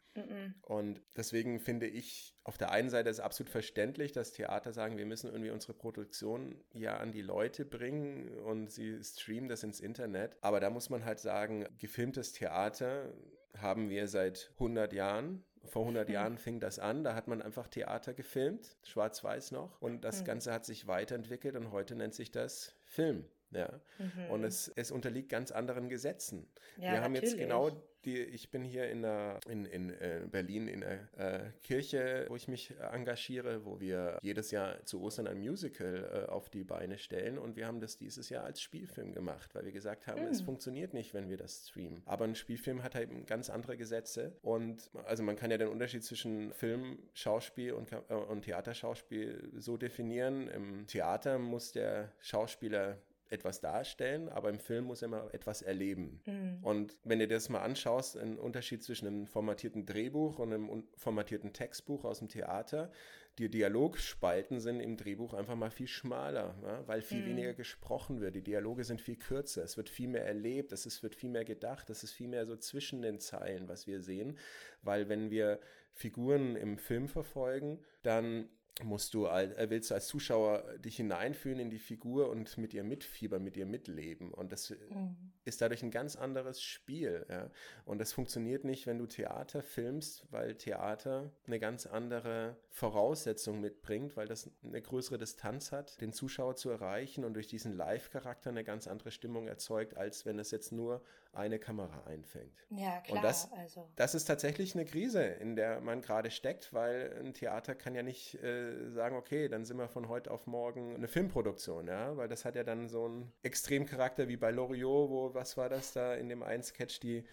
Und 0.63 1.01
deswegen 1.15 1.59
finde 1.59 1.87
ich, 1.87 2.35
auf 2.43 2.57
der 2.57 2.71
einen 2.71 2.89
Seite 2.89 3.09
ist 3.09 3.17
es 3.17 3.23
absolut 3.23 3.49
verständlich, 3.49 4.11
dass 4.11 4.33
Theater 4.33 4.73
sagen, 4.73 4.97
wir 4.97 5.05
müssen 5.05 5.27
irgendwie 5.27 5.51
unsere 5.51 5.73
Produktion 5.73 6.61
ja 6.73 6.97
an 6.97 7.11
die 7.11 7.21
Leute 7.21 7.63
bringen 7.63 8.37
und 8.39 8.69
sie 8.71 9.01
streamen 9.03 9.47
das 9.47 9.63
ins 9.63 9.79
Internet. 9.79 10.37
Aber 10.41 10.59
da 10.59 10.69
muss 10.69 10.89
man 10.89 11.05
halt 11.05 11.19
sagen, 11.19 11.65
gefilmtes 11.77 12.33
Theater 12.33 13.13
haben 13.57 13.89
wir 13.89 14.07
seit 14.07 14.51
100 14.55 14.91
Jahren 14.91 15.45
vor 15.65 15.83
100 15.83 16.07
mhm. 16.07 16.13
Jahren 16.13 16.37
fing 16.37 16.59
das 16.59 16.79
an, 16.79 17.03
da 17.03 17.15
hat 17.15 17.27
man 17.27 17.41
einfach 17.41 17.67
Theater 17.67 18.13
gefilmt, 18.13 18.77
schwarz-weiß 18.83 19.51
noch, 19.51 19.81
und 19.81 20.03
das 20.03 20.21
mhm. 20.21 20.25
Ganze 20.25 20.53
hat 20.53 20.65
sich 20.65 20.87
weiterentwickelt 20.87 21.55
und 21.55 21.71
heute 21.71 21.95
nennt 21.95 22.13
sich 22.13 22.31
das 22.31 22.75
Film. 22.85 23.25
Ja. 23.51 23.79
Mhm. 23.99 24.31
Und 24.31 24.43
es, 24.43 24.71
es 24.75 24.91
unterliegt 24.91 25.29
ganz 25.29 25.51
anderen 25.51 25.89
Gesetzen. 25.89 26.47
Ja, 26.77 26.93
wir 26.93 27.01
haben 27.01 27.13
natürlich. 27.13 27.33
jetzt 27.33 27.41
genau 27.41 27.71
die, 28.05 28.17
ich 28.17 28.49
bin 28.49 28.63
hier 28.63 28.89
in, 28.89 29.03
der, 29.03 29.39
in, 29.47 29.65
in 29.65 29.89
äh, 29.89 30.21
Berlin 30.29 30.67
in 30.67 30.81
der 30.81 31.09
äh, 31.17 31.51
Kirche, 31.63 32.25
wo 32.29 32.35
ich 32.35 32.47
mich 32.47 32.73
engagiere, 32.91 33.65
wo 33.65 33.79
wir 33.79 34.17
jedes 34.21 34.51
Jahr 34.51 34.83
zu 34.85 35.01
Ostern 35.01 35.27
ein 35.27 35.39
Musical 35.39 36.25
äh, 36.27 36.31
auf 36.31 36.49
die 36.49 36.63
Beine 36.63 36.97
stellen 36.97 37.37
und 37.37 37.55
wir 37.55 37.67
haben 37.67 37.79
das 37.79 37.97
dieses 37.97 38.29
Jahr 38.29 38.43
als 38.43 38.61
Spielfilm 38.61 39.13
gemacht, 39.13 39.53
weil 39.53 39.65
wir 39.65 39.71
gesagt 39.71 40.07
haben, 40.07 40.21
mhm. 40.21 40.29
es 40.29 40.39
hm. 40.39 40.45
funktioniert 40.45 40.93
nicht, 40.93 41.13
wenn 41.13 41.29
wir 41.29 41.37
das 41.37 41.67
streamen. 41.69 42.01
Aber 42.05 42.25
ein 42.25 42.35
Spielfilm 42.35 42.83
hat 42.83 42.95
halt 42.95 43.09
ganz 43.27 43.49
andere 43.49 43.77
Gesetze 43.77 44.35
und 44.41 44.89
also 45.05 45.23
man 45.23 45.35
kann 45.35 45.51
ja 45.51 45.57
den 45.57 45.69
Unterschied 45.69 46.03
zwischen 46.03 46.53
Film, 46.53 46.99
Schauspiel 47.13 47.73
und, 47.73 47.91
äh, 47.91 48.13
und 48.13 48.43
Theaterschauspiel 48.43 49.51
so 49.57 49.77
definieren. 49.77 50.47
Im 50.47 50.87
Theater 50.87 51.37
muss 51.37 51.71
der 51.71 52.11
Schauspieler 52.19 52.97
etwas 53.31 53.61
darstellen, 53.61 54.29
aber 54.29 54.49
im 54.49 54.59
Film 54.59 54.85
muss 54.85 55.01
er 55.01 55.07
immer 55.07 55.33
etwas 55.33 55.61
erleben. 55.61 56.21
Mhm. 56.25 56.59
Und 56.61 56.97
wenn 57.03 57.19
du 57.19 57.27
dir 57.27 57.35
das 57.35 57.49
mal 57.49 57.61
anschaust, 57.61 58.17
ein 58.17 58.37
Unterschied 58.37 58.83
zwischen 58.83 59.07
einem 59.07 59.25
formatierten 59.25 59.85
Drehbuch 59.85 60.39
und 60.39 60.53
einem 60.53 60.83
formatierten 60.97 61.53
Textbuch 61.53 62.03
aus 62.03 62.19
dem 62.19 62.27
Theater, 62.27 62.91
die 63.39 63.49
Dialogspalten 63.49 64.59
sind 64.59 64.81
im 64.81 64.97
Drehbuch 64.97 65.33
einfach 65.33 65.55
mal 65.55 65.71
viel 65.71 65.87
schmaler, 65.87 66.55
ja, 66.63 66.85
weil 66.87 67.01
viel 67.01 67.21
mhm. 67.21 67.27
weniger 67.27 67.53
gesprochen 67.53 68.19
wird. 68.19 68.35
Die 68.35 68.43
Dialoge 68.43 68.83
sind 68.83 69.01
viel 69.01 69.15
kürzer, 69.15 69.63
es 69.63 69.77
wird 69.77 69.89
viel 69.89 70.09
mehr 70.09 70.25
erlebt, 70.25 70.73
es 70.73 71.01
wird 71.01 71.15
viel 71.15 71.29
mehr 71.29 71.45
gedacht, 71.45 71.89
es 71.89 72.03
ist 72.03 72.11
viel 72.11 72.27
mehr 72.27 72.45
so 72.45 72.57
zwischen 72.57 73.01
den 73.01 73.19
Zeilen, 73.19 73.69
was 73.69 73.87
wir 73.87 74.01
sehen, 74.01 74.37
weil 74.81 75.07
wenn 75.07 75.31
wir 75.31 75.59
Figuren 75.93 76.55
im 76.55 76.77
Film 76.77 77.07
verfolgen, 77.07 77.79
dann 78.03 78.49
musst 78.83 79.13
du, 79.13 79.25
äh, 79.25 79.69
willst 79.69 79.91
du 79.91 79.95
als 79.95 80.07
Zuschauer 80.07 80.63
dich 80.79 80.97
hineinfühlen 80.97 81.59
in 81.59 81.69
die 81.69 81.79
Figur 81.79 82.29
und 82.29 82.57
mit 82.57 82.73
ihr 82.73 82.83
mitfiebern, 82.83 83.43
mit 83.43 83.57
ihr 83.57 83.65
mitleben. 83.65 84.31
Und 84.31 84.51
das 84.51 84.69
mhm. 84.69 85.15
ist 85.45 85.61
dadurch 85.61 85.83
ein 85.83 85.91
ganz 85.91 86.15
anderes 86.15 86.61
Spiel. 86.61 87.25
Ja? 87.29 87.49
Und 87.85 87.99
das 87.99 88.13
funktioniert 88.13 88.63
nicht, 88.63 88.87
wenn 88.87 88.97
du 88.97 89.05
Theater 89.05 89.61
filmst, 89.63 90.25
weil 90.31 90.55
Theater 90.55 91.31
eine 91.47 91.59
ganz 91.59 91.85
andere 91.85 92.57
Voraussetzung 92.69 93.59
mitbringt, 93.59 94.15
weil 94.17 94.27
das 94.27 94.49
eine 94.63 94.81
größere 94.81 95.17
Distanz 95.17 95.71
hat, 95.71 95.99
den 96.01 96.13
Zuschauer 96.13 96.55
zu 96.55 96.69
erreichen 96.69 97.23
und 97.23 97.33
durch 97.33 97.47
diesen 97.47 97.73
Live-Charakter 97.73 98.49
eine 98.49 98.63
ganz 98.63 98.87
andere 98.87 99.11
Stimmung 99.11 99.47
erzeugt, 99.47 99.97
als 99.97 100.25
wenn 100.25 100.39
es 100.39 100.51
jetzt 100.51 100.71
nur 100.71 101.03
eine 101.33 101.59
Kamera 101.59 102.03
einfängt. 102.05 102.65
Ja, 102.69 102.99
klar. 103.01 103.17
Und 103.17 103.23
das, 103.23 103.51
also. 103.53 103.87
das 103.95 104.15
ist 104.15 104.25
tatsächlich 104.25 104.75
eine 104.75 104.85
Krise, 104.85 105.23
in 105.23 105.55
der 105.55 105.79
man 105.79 106.01
gerade 106.01 106.29
steckt, 106.29 106.73
weil 106.73 107.17
ein 107.19 107.33
Theater 107.33 107.73
kann 107.73 107.95
ja 107.95 108.03
nicht 108.03 108.35
äh, 108.43 108.89
sagen, 108.91 109.15
okay, 109.15 109.47
dann 109.47 109.63
sind 109.63 109.77
wir 109.77 109.87
von 109.87 110.09
heute 110.09 110.31
auf 110.31 110.45
morgen 110.47 110.95
eine 110.95 111.07
Filmproduktion, 111.07 111.87
ja, 111.87 112.17
weil 112.17 112.27
das 112.27 112.43
hat 112.43 112.55
ja 112.55 112.63
dann 112.63 112.89
so 112.89 113.05
einen 113.05 113.31
Extremcharakter 113.43 114.27
wie 114.27 114.37
bei 114.37 114.51
Loriot, 114.51 115.09
wo, 115.09 115.33
was 115.33 115.55
war 115.55 115.69
das 115.69 115.93
da 115.93 116.15
in 116.15 116.27
dem 116.27 116.43
einen 116.43 116.63
Sketch, 116.63 116.99
die 116.99 117.23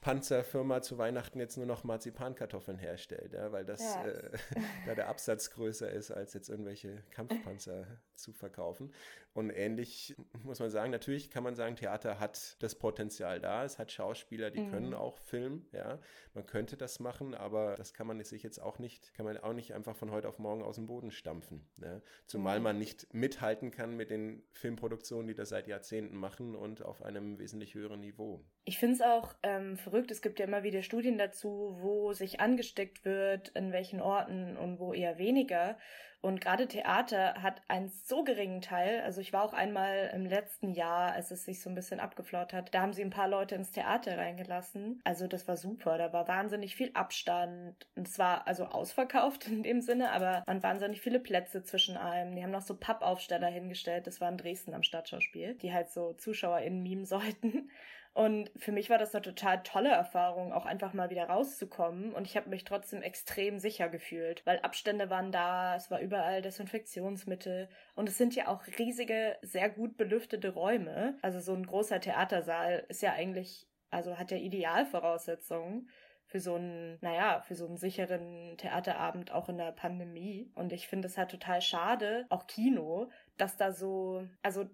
Panzerfirma 0.00 0.80
zu 0.80 0.96
Weihnachten 0.96 1.40
jetzt 1.40 1.56
nur 1.56 1.66
noch 1.66 1.82
Marzipankartoffeln 1.82 2.78
herstellt, 2.78 3.32
ja, 3.32 3.50
weil 3.50 3.64
das 3.64 3.80
ja. 3.80 4.06
äh, 4.06 4.30
da 4.86 4.94
der 4.94 5.08
Absatz 5.08 5.50
größer 5.50 5.90
ist, 5.90 6.10
als 6.12 6.34
jetzt 6.34 6.48
irgendwelche 6.48 7.02
Kampfpanzer 7.10 7.86
zu 8.14 8.32
verkaufen. 8.32 8.92
Und 9.38 9.50
ähnlich 9.50 10.16
muss 10.42 10.58
man 10.58 10.68
sagen, 10.68 10.90
natürlich 10.90 11.30
kann 11.30 11.44
man 11.44 11.54
sagen, 11.54 11.76
Theater 11.76 12.18
hat 12.18 12.56
das 12.60 12.74
Potenzial 12.74 13.38
da. 13.38 13.62
Es 13.62 13.78
hat 13.78 13.92
Schauspieler, 13.92 14.50
die 14.50 14.62
mhm. 14.62 14.70
können 14.72 14.94
auch 14.94 15.16
filmen, 15.16 15.64
ja. 15.70 16.00
Man 16.34 16.44
könnte 16.44 16.76
das 16.76 16.98
machen, 16.98 17.36
aber 17.36 17.76
das 17.76 17.94
kann 17.94 18.08
man 18.08 18.20
sich 18.24 18.42
jetzt 18.42 18.58
auch 18.58 18.80
nicht, 18.80 19.14
kann 19.14 19.24
man 19.24 19.36
auch 19.38 19.52
nicht 19.52 19.74
einfach 19.74 19.94
von 19.94 20.10
heute 20.10 20.28
auf 20.28 20.40
morgen 20.40 20.64
aus 20.64 20.74
dem 20.74 20.88
Boden 20.88 21.12
stampfen. 21.12 21.68
Ne? 21.76 22.02
Zumal 22.26 22.58
mhm. 22.58 22.64
man 22.64 22.78
nicht 22.78 23.14
mithalten 23.14 23.70
kann 23.70 23.96
mit 23.96 24.10
den 24.10 24.42
Filmproduktionen, 24.50 25.28
die 25.28 25.34
das 25.34 25.50
seit 25.50 25.68
Jahrzehnten 25.68 26.16
machen 26.16 26.56
und 26.56 26.82
auf 26.82 27.02
einem 27.02 27.38
wesentlich 27.38 27.74
höheren 27.74 28.00
Niveau. 28.00 28.44
Ich 28.64 28.78
finde 28.78 28.96
es 28.96 29.00
auch 29.02 29.36
ähm, 29.44 29.76
verrückt. 29.76 30.10
Es 30.10 30.20
gibt 30.20 30.40
ja 30.40 30.46
immer 30.46 30.64
wieder 30.64 30.82
Studien 30.82 31.16
dazu, 31.16 31.76
wo 31.78 32.12
sich 32.12 32.40
angesteckt 32.40 33.04
wird, 33.04 33.50
in 33.50 33.70
welchen 33.70 34.00
Orten 34.00 34.56
und 34.56 34.80
wo 34.80 34.92
eher 34.92 35.16
weniger. 35.16 35.78
Und 36.20 36.40
gerade 36.40 36.66
Theater 36.66 37.34
hat 37.42 37.62
einen 37.68 37.88
so 37.88 38.24
geringen 38.24 38.60
Teil. 38.60 39.02
Also 39.02 39.20
ich 39.20 39.32
war 39.32 39.44
auch 39.44 39.52
einmal 39.52 40.10
im 40.12 40.26
letzten 40.26 40.72
Jahr, 40.72 41.12
als 41.12 41.30
es 41.30 41.44
sich 41.44 41.62
so 41.62 41.70
ein 41.70 41.76
bisschen 41.76 42.00
abgeflaut 42.00 42.52
hat, 42.52 42.74
da 42.74 42.82
haben 42.82 42.92
sie 42.92 43.02
ein 43.02 43.10
paar 43.10 43.28
Leute 43.28 43.54
ins 43.54 43.70
Theater 43.70 44.18
reingelassen. 44.18 45.00
Also 45.04 45.28
das 45.28 45.46
war 45.46 45.56
super. 45.56 45.96
Da 45.96 46.12
war 46.12 46.26
wahnsinnig 46.26 46.74
viel 46.74 46.90
Abstand. 46.94 47.86
Und 47.94 48.08
es 48.08 48.18
war 48.18 48.48
also 48.48 48.66
ausverkauft 48.66 49.46
in 49.46 49.62
dem 49.62 49.80
Sinne, 49.80 50.10
aber 50.10 50.42
waren 50.46 50.62
wahnsinnig 50.62 51.00
viele 51.00 51.20
Plätze 51.20 51.62
zwischen 51.62 51.96
einem. 51.96 52.34
Die 52.34 52.42
haben 52.42 52.50
noch 52.50 52.62
so 52.62 52.76
Pappaufsteller 52.76 53.48
hingestellt. 53.48 54.06
Das 54.08 54.20
war 54.20 54.28
in 54.28 54.38
Dresden 54.38 54.74
am 54.74 54.82
Stadtschauspiel, 54.82 55.54
die 55.54 55.72
halt 55.72 55.90
so 55.90 56.14
ZuschauerInnen 56.14 56.82
mimen 56.82 57.04
sollten. 57.04 57.70
Und 58.18 58.50
für 58.56 58.72
mich 58.72 58.90
war 58.90 58.98
das 58.98 59.14
eine 59.14 59.22
total 59.22 59.62
tolle 59.62 59.90
Erfahrung, 59.90 60.52
auch 60.52 60.66
einfach 60.66 60.92
mal 60.92 61.08
wieder 61.08 61.28
rauszukommen. 61.28 62.12
Und 62.12 62.26
ich 62.26 62.36
habe 62.36 62.50
mich 62.50 62.64
trotzdem 62.64 63.00
extrem 63.00 63.60
sicher 63.60 63.88
gefühlt, 63.88 64.44
weil 64.44 64.58
Abstände 64.58 65.08
waren 65.08 65.30
da, 65.30 65.76
es 65.76 65.88
war 65.88 66.00
überall 66.00 66.42
Desinfektionsmittel. 66.42 67.68
Und 67.94 68.08
es 68.08 68.18
sind 68.18 68.34
ja 68.34 68.48
auch 68.48 68.62
riesige, 68.76 69.36
sehr 69.42 69.70
gut 69.70 69.96
belüftete 69.96 70.52
Räume. 70.52 71.16
Also 71.22 71.38
so 71.38 71.54
ein 71.54 71.64
großer 71.64 72.00
Theatersaal 72.00 72.84
ist 72.88 73.02
ja 73.02 73.12
eigentlich, 73.12 73.68
also 73.90 74.18
hat 74.18 74.32
ja 74.32 74.36
Idealvoraussetzungen 74.36 75.88
für 76.28 76.40
so 76.40 76.56
einen, 76.56 76.98
naja, 77.00 77.40
für 77.40 77.54
so 77.54 77.66
einen 77.66 77.78
sicheren 77.78 78.54
Theaterabend 78.58 79.32
auch 79.32 79.48
in 79.48 79.56
der 79.56 79.72
Pandemie. 79.72 80.50
Und 80.54 80.74
ich 80.74 80.86
finde 80.86 81.08
es 81.08 81.16
halt 81.16 81.30
total 81.30 81.62
schade, 81.62 82.26
auch 82.28 82.46
Kino, 82.46 83.08
dass 83.38 83.56
da 83.56 83.72
so, 83.72 84.28
also, 84.42 84.66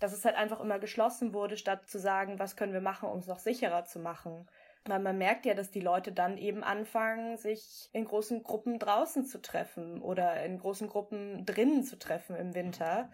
dass 0.00 0.14
es 0.14 0.24
halt 0.24 0.36
einfach 0.36 0.58
immer 0.58 0.78
geschlossen 0.78 1.34
wurde, 1.34 1.58
statt 1.58 1.86
zu 1.86 1.98
sagen, 1.98 2.38
was 2.38 2.56
können 2.56 2.72
wir 2.72 2.80
machen, 2.80 3.10
um 3.10 3.18
es 3.18 3.26
noch 3.26 3.38
sicherer 3.38 3.84
zu 3.84 3.98
machen. 3.98 4.48
Weil 4.86 5.00
man 5.00 5.18
merkt 5.18 5.44
ja, 5.44 5.52
dass 5.52 5.70
die 5.70 5.82
Leute 5.82 6.12
dann 6.12 6.38
eben 6.38 6.64
anfangen, 6.64 7.36
sich 7.36 7.90
in 7.92 8.06
großen 8.06 8.42
Gruppen 8.42 8.78
draußen 8.78 9.26
zu 9.26 9.42
treffen 9.42 10.00
oder 10.00 10.42
in 10.44 10.58
großen 10.58 10.88
Gruppen 10.88 11.44
drinnen 11.44 11.84
zu 11.84 11.98
treffen 11.98 12.34
im 12.36 12.54
Winter, 12.54 13.10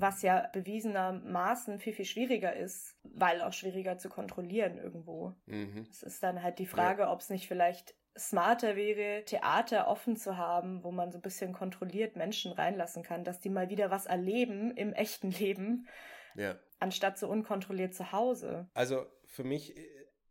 was 0.00 0.22
ja 0.22 0.48
bewiesenermaßen 0.52 1.78
viel, 1.78 1.92
viel 1.92 2.04
schwieriger 2.04 2.54
ist, 2.54 2.96
weil 3.02 3.42
auch 3.42 3.52
schwieriger 3.52 3.98
zu 3.98 4.08
kontrollieren 4.08 4.78
irgendwo. 4.78 5.34
Mhm. 5.46 5.86
Es 5.90 6.02
ist 6.02 6.22
dann 6.22 6.42
halt 6.42 6.58
die 6.58 6.66
Frage, 6.66 7.02
ja. 7.02 7.12
ob 7.12 7.20
es 7.20 7.30
nicht 7.30 7.48
vielleicht 7.48 7.94
smarter 8.18 8.76
wäre, 8.76 9.24
Theater 9.24 9.88
offen 9.88 10.16
zu 10.16 10.36
haben, 10.36 10.82
wo 10.82 10.90
man 10.90 11.12
so 11.12 11.18
ein 11.18 11.22
bisschen 11.22 11.52
kontrolliert 11.52 12.16
Menschen 12.16 12.52
reinlassen 12.52 13.02
kann, 13.02 13.24
dass 13.24 13.40
die 13.40 13.50
mal 13.50 13.70
wieder 13.70 13.90
was 13.90 14.06
erleben 14.06 14.72
im 14.72 14.92
echten 14.92 15.30
Leben, 15.38 15.88
ja. 16.34 16.56
anstatt 16.80 17.18
so 17.18 17.28
unkontrolliert 17.28 17.94
zu 17.94 18.12
Hause. 18.12 18.68
Also 18.74 19.06
für 19.24 19.44
mich 19.44 19.74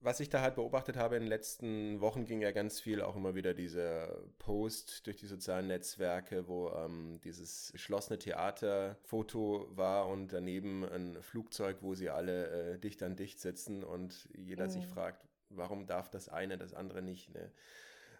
was 0.02 0.20
ich 0.20 0.30
da 0.30 0.42
halt 0.42 0.56
beobachtet 0.56 0.96
habe 0.96 1.16
in 1.16 1.24
den 1.24 1.30
letzten 1.30 2.00
Wochen, 2.02 2.26
ging 2.26 2.42
ja 2.42 2.52
ganz 2.52 2.80
viel 2.80 3.02
auch 3.02 3.16
immer 3.16 3.36
wieder 3.36 3.54
diese 3.54 4.24
Post 4.38 5.08
durch 5.08 5.18
die 5.18 5.28
sozialen 5.28 5.68
Netzwerke, 5.68 6.48
wo 6.48 6.70
ähm, 6.70 7.20
dieses 7.24 7.72
geschlossene 7.72 8.20
Theaterfoto 8.20 9.68
war 9.72 10.08
und 10.08 10.32
daneben 10.34 10.86
ein 10.86 11.22
Flugzeug, 11.22 11.78
wo 11.82 11.96
sie 11.96 12.10
alle 12.10 12.74
äh, 12.74 12.80
dicht 12.80 13.02
an 13.04 13.16
dicht 13.16 13.40
sitzen 13.40 13.84
und 13.84 14.30
jeder 14.36 14.66
mhm. 14.66 14.72
sich 14.72 14.88
fragt, 14.88 15.26
warum 15.50 15.88
darf 15.88 16.10
das 16.10 16.30
eine, 16.30 16.58
das 16.58 16.74
andere 16.74 17.02
nicht. 17.02 17.34
Ne? 17.34 17.52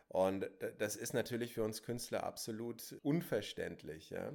Und 0.10 0.50
das 0.80 0.96
ist 0.96 1.14
natürlich 1.14 1.54
für 1.54 1.64
uns 1.64 1.84
Künstler 1.84 2.24
absolut 2.24 2.98
unverständlich. 3.04 4.10
Ja? 4.10 4.32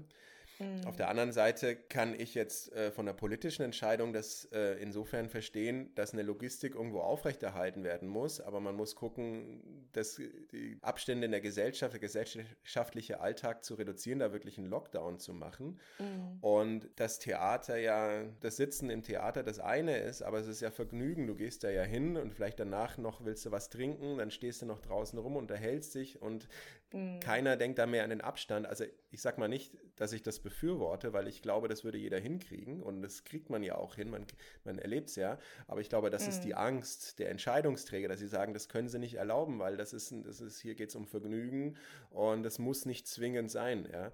Mhm. 0.62 0.86
Auf 0.86 0.96
der 0.96 1.08
anderen 1.08 1.32
Seite 1.32 1.76
kann 1.76 2.18
ich 2.18 2.34
jetzt 2.34 2.72
äh, 2.72 2.90
von 2.90 3.06
der 3.06 3.12
politischen 3.12 3.62
Entscheidung 3.62 4.12
das 4.12 4.46
äh, 4.52 4.74
insofern 4.80 5.28
verstehen, 5.28 5.94
dass 5.94 6.12
eine 6.12 6.22
Logistik 6.22 6.74
irgendwo 6.74 7.00
aufrechterhalten 7.00 7.84
werden 7.84 8.08
muss, 8.08 8.40
aber 8.40 8.60
man 8.60 8.76
muss 8.76 8.94
gucken, 8.94 9.88
dass 9.92 10.20
die 10.52 10.78
Abstände 10.80 11.26
in 11.26 11.32
der 11.32 11.40
Gesellschaft, 11.40 11.92
der 11.92 12.00
gesellschaftliche 12.00 13.20
Alltag 13.20 13.64
zu 13.64 13.74
reduzieren, 13.74 14.20
da 14.20 14.32
wirklich 14.32 14.58
einen 14.58 14.68
Lockdown 14.68 15.18
zu 15.18 15.34
machen. 15.34 15.80
Mhm. 15.98 16.38
Und 16.40 16.90
das 16.96 17.18
Theater 17.18 17.76
ja, 17.76 18.24
das 18.40 18.56
Sitzen 18.56 18.90
im 18.90 19.02
Theater 19.02 19.42
das 19.42 19.58
eine 19.58 19.98
ist, 19.98 20.22
aber 20.22 20.38
es 20.38 20.46
ist 20.46 20.60
ja 20.60 20.70
Vergnügen. 20.70 21.26
Du 21.26 21.34
gehst 21.34 21.64
da 21.64 21.70
ja 21.70 21.82
hin 21.82 22.16
und 22.16 22.32
vielleicht 22.32 22.60
danach 22.60 22.98
noch 22.98 23.24
willst 23.24 23.44
du 23.46 23.50
was 23.50 23.70
trinken, 23.70 24.18
dann 24.18 24.30
stehst 24.30 24.62
du 24.62 24.66
noch 24.66 24.80
draußen 24.80 25.18
rum, 25.18 25.36
unterhältst 25.36 25.94
dich 25.94 26.20
und 26.20 26.48
Mhm. 26.92 27.20
Keiner 27.20 27.56
denkt 27.56 27.78
da 27.78 27.86
mehr 27.86 28.04
an 28.04 28.10
den 28.10 28.20
Abstand. 28.20 28.66
Also 28.66 28.84
ich 29.10 29.20
sag 29.20 29.38
mal 29.38 29.48
nicht, 29.48 29.76
dass 29.96 30.12
ich 30.12 30.22
das 30.22 30.40
befürworte, 30.40 31.12
weil 31.12 31.28
ich 31.28 31.42
glaube, 31.42 31.68
das 31.68 31.84
würde 31.84 31.98
jeder 31.98 32.18
hinkriegen 32.18 32.82
und 32.82 33.02
das 33.02 33.24
kriegt 33.24 33.50
man 33.50 33.62
ja 33.62 33.76
auch 33.76 33.94
hin, 33.94 34.10
man, 34.10 34.26
man 34.64 34.78
erlebt 34.78 35.10
es 35.10 35.16
ja. 35.16 35.38
Aber 35.66 35.80
ich 35.80 35.88
glaube, 35.88 36.10
das 36.10 36.22
mhm. 36.22 36.28
ist 36.28 36.40
die. 36.40 36.52
Angst 36.62 37.18
der 37.18 37.30
Entscheidungsträger, 37.30 38.08
dass 38.08 38.20
sie 38.20 38.28
sagen, 38.28 38.54
das 38.54 38.68
können 38.68 38.88
sie 38.88 38.98
nicht 38.98 39.14
erlauben, 39.14 39.58
weil 39.58 39.76
das 39.76 39.92
ist, 39.92 40.14
das 40.24 40.40
ist 40.40 40.60
hier 40.60 40.74
geht 40.74 40.90
es 40.90 40.94
um 40.94 41.06
Vergnügen 41.06 41.76
und 42.10 42.42
das 42.42 42.58
muss 42.58 42.86
nicht 42.86 43.06
zwingend 43.06 43.50
sein. 43.50 43.88
Ja. 43.90 44.12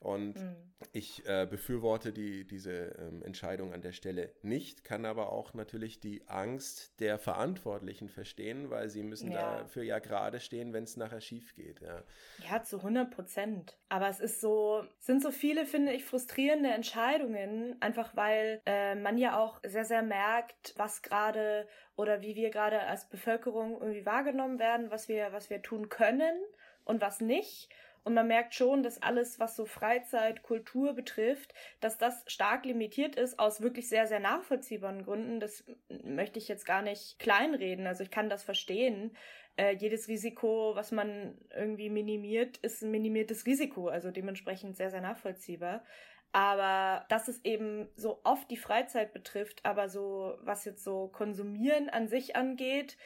Und 0.00 0.36
mhm. 0.36 0.56
ich 0.92 1.26
äh, 1.26 1.46
befürworte 1.50 2.12
die, 2.12 2.46
diese 2.46 2.94
ähm, 2.98 3.22
Entscheidung 3.22 3.72
an 3.72 3.82
der 3.82 3.90
Stelle 3.90 4.32
nicht, 4.42 4.84
kann 4.84 5.04
aber 5.04 5.32
auch 5.32 5.54
natürlich 5.54 5.98
die 5.98 6.22
Angst 6.28 7.00
der 7.00 7.18
Verantwortlichen 7.18 8.08
verstehen, 8.08 8.70
weil 8.70 8.88
sie 8.90 9.02
müssen 9.02 9.32
ja. 9.32 9.58
dafür 9.58 9.82
ja 9.82 9.98
gerade 9.98 10.38
stehen, 10.38 10.72
wenn 10.72 10.84
es 10.84 10.96
nachher 10.96 11.20
schief 11.20 11.54
geht. 11.56 11.80
Ja. 11.80 12.04
ja, 12.48 12.62
zu 12.62 12.76
100 12.76 13.10
Prozent. 13.10 13.76
Aber 13.88 14.08
es 14.08 14.20
ist 14.20 14.40
so, 14.40 14.84
sind 15.00 15.20
so 15.20 15.32
viele, 15.32 15.66
finde 15.66 15.92
ich, 15.92 16.04
frustrierende 16.04 16.70
Entscheidungen, 16.70 17.76
einfach 17.80 18.14
weil 18.14 18.62
äh, 18.66 18.94
man 18.94 19.18
ja 19.18 19.36
auch 19.36 19.60
sehr, 19.64 19.84
sehr 19.84 20.02
merkt, 20.02 20.74
was 20.76 21.02
gerade 21.02 21.66
oder 21.96 22.22
wie 22.22 22.36
wir 22.36 22.50
gerade 22.50 22.82
als 22.82 23.08
Bevölkerung 23.08 23.80
irgendwie 23.80 24.06
wahrgenommen 24.06 24.60
werden, 24.60 24.92
was 24.92 25.08
wir, 25.08 25.32
was 25.32 25.50
wir 25.50 25.60
tun 25.60 25.88
können 25.88 26.36
und 26.84 27.00
was 27.00 27.20
nicht. 27.20 27.68
Und 28.08 28.14
man 28.14 28.26
merkt 28.26 28.54
schon, 28.54 28.82
dass 28.82 29.02
alles, 29.02 29.38
was 29.38 29.54
so 29.54 29.66
Freizeit, 29.66 30.42
Kultur 30.42 30.94
betrifft, 30.94 31.52
dass 31.80 31.98
das 31.98 32.24
stark 32.26 32.64
limitiert 32.64 33.16
ist 33.16 33.38
aus 33.38 33.60
wirklich 33.60 33.86
sehr, 33.90 34.06
sehr 34.06 34.18
nachvollziehbaren 34.18 35.04
Gründen. 35.04 35.40
Das 35.40 35.62
möchte 36.04 36.38
ich 36.38 36.48
jetzt 36.48 36.64
gar 36.64 36.80
nicht 36.80 37.18
kleinreden. 37.18 37.86
Also 37.86 38.04
ich 38.04 38.10
kann 38.10 38.30
das 38.30 38.42
verstehen. 38.42 39.14
Äh, 39.58 39.74
jedes 39.74 40.08
Risiko, 40.08 40.74
was 40.74 40.90
man 40.90 41.36
irgendwie 41.54 41.90
minimiert, 41.90 42.56
ist 42.56 42.80
ein 42.80 42.90
minimiertes 42.90 43.44
Risiko. 43.44 43.88
Also 43.88 44.10
dementsprechend 44.10 44.78
sehr, 44.78 44.88
sehr 44.88 45.02
nachvollziehbar. 45.02 45.84
Aber 46.32 47.04
dass 47.10 47.28
es 47.28 47.44
eben 47.44 47.90
so 47.94 48.22
oft 48.24 48.50
die 48.50 48.56
Freizeit 48.56 49.12
betrifft, 49.12 49.60
aber 49.66 49.90
so, 49.90 50.38
was 50.40 50.64
jetzt 50.64 50.82
so 50.82 51.08
Konsumieren 51.08 51.90
an 51.90 52.08
sich 52.08 52.36
angeht, 52.36 52.96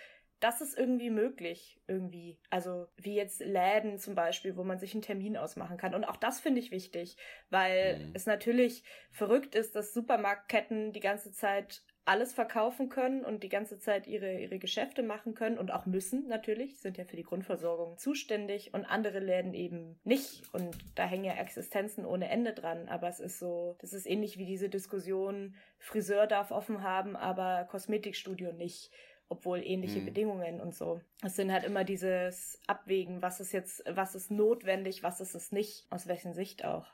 das 0.42 0.60
ist 0.60 0.76
irgendwie 0.76 1.10
möglich, 1.10 1.80
irgendwie. 1.86 2.38
Also 2.50 2.88
wie 2.96 3.14
jetzt 3.14 3.40
Läden 3.40 3.98
zum 3.98 4.16
Beispiel, 4.16 4.56
wo 4.56 4.64
man 4.64 4.78
sich 4.78 4.92
einen 4.92 5.02
Termin 5.02 5.36
ausmachen 5.36 5.76
kann. 5.76 5.94
Und 5.94 6.04
auch 6.04 6.16
das 6.16 6.40
finde 6.40 6.60
ich 6.60 6.72
wichtig, 6.72 7.16
weil 7.50 7.98
mhm. 7.98 8.10
es 8.14 8.26
natürlich 8.26 8.82
verrückt 9.12 9.54
ist, 9.54 9.76
dass 9.76 9.94
Supermarktketten 9.94 10.92
die 10.92 11.00
ganze 11.00 11.32
Zeit 11.32 11.82
alles 12.04 12.32
verkaufen 12.32 12.88
können 12.88 13.24
und 13.24 13.44
die 13.44 13.48
ganze 13.48 13.78
Zeit 13.78 14.08
ihre, 14.08 14.40
ihre 14.40 14.58
Geschäfte 14.58 15.04
machen 15.04 15.34
können 15.34 15.56
und 15.56 15.70
auch 15.70 15.86
müssen 15.86 16.26
natürlich, 16.26 16.80
sind 16.80 16.98
ja 16.98 17.04
für 17.04 17.14
die 17.14 17.22
Grundversorgung 17.22 17.96
zuständig 17.96 18.74
und 18.74 18.84
andere 18.84 19.20
Läden 19.20 19.54
eben 19.54 20.00
nicht. 20.02 20.42
Und 20.52 20.76
da 20.96 21.04
hängen 21.04 21.24
ja 21.24 21.34
Existenzen 21.34 22.04
ohne 22.04 22.28
Ende 22.28 22.54
dran. 22.54 22.88
Aber 22.88 23.06
es 23.06 23.20
ist 23.20 23.38
so, 23.38 23.76
das 23.80 23.92
ist 23.92 24.06
ähnlich 24.06 24.36
wie 24.36 24.46
diese 24.46 24.68
Diskussion, 24.68 25.54
Friseur 25.78 26.26
darf 26.26 26.50
offen 26.50 26.82
haben, 26.82 27.14
aber 27.14 27.68
Kosmetikstudio 27.70 28.52
nicht 28.52 28.90
obwohl 29.32 29.62
ähnliche 29.64 30.00
mhm. 30.00 30.04
Bedingungen 30.04 30.60
und 30.60 30.74
so. 30.74 31.00
Es 31.24 31.36
sind 31.36 31.50
halt 31.50 31.64
immer 31.64 31.84
dieses 31.84 32.60
Abwägen, 32.66 33.22
was 33.22 33.40
ist 33.40 33.52
jetzt, 33.52 33.82
was 33.88 34.14
ist 34.14 34.30
notwendig, 34.30 35.02
was 35.02 35.20
ist 35.20 35.34
es 35.34 35.52
nicht, 35.52 35.86
aus 35.90 36.06
welchen 36.06 36.34
Sicht 36.34 36.64
auch. 36.64 36.86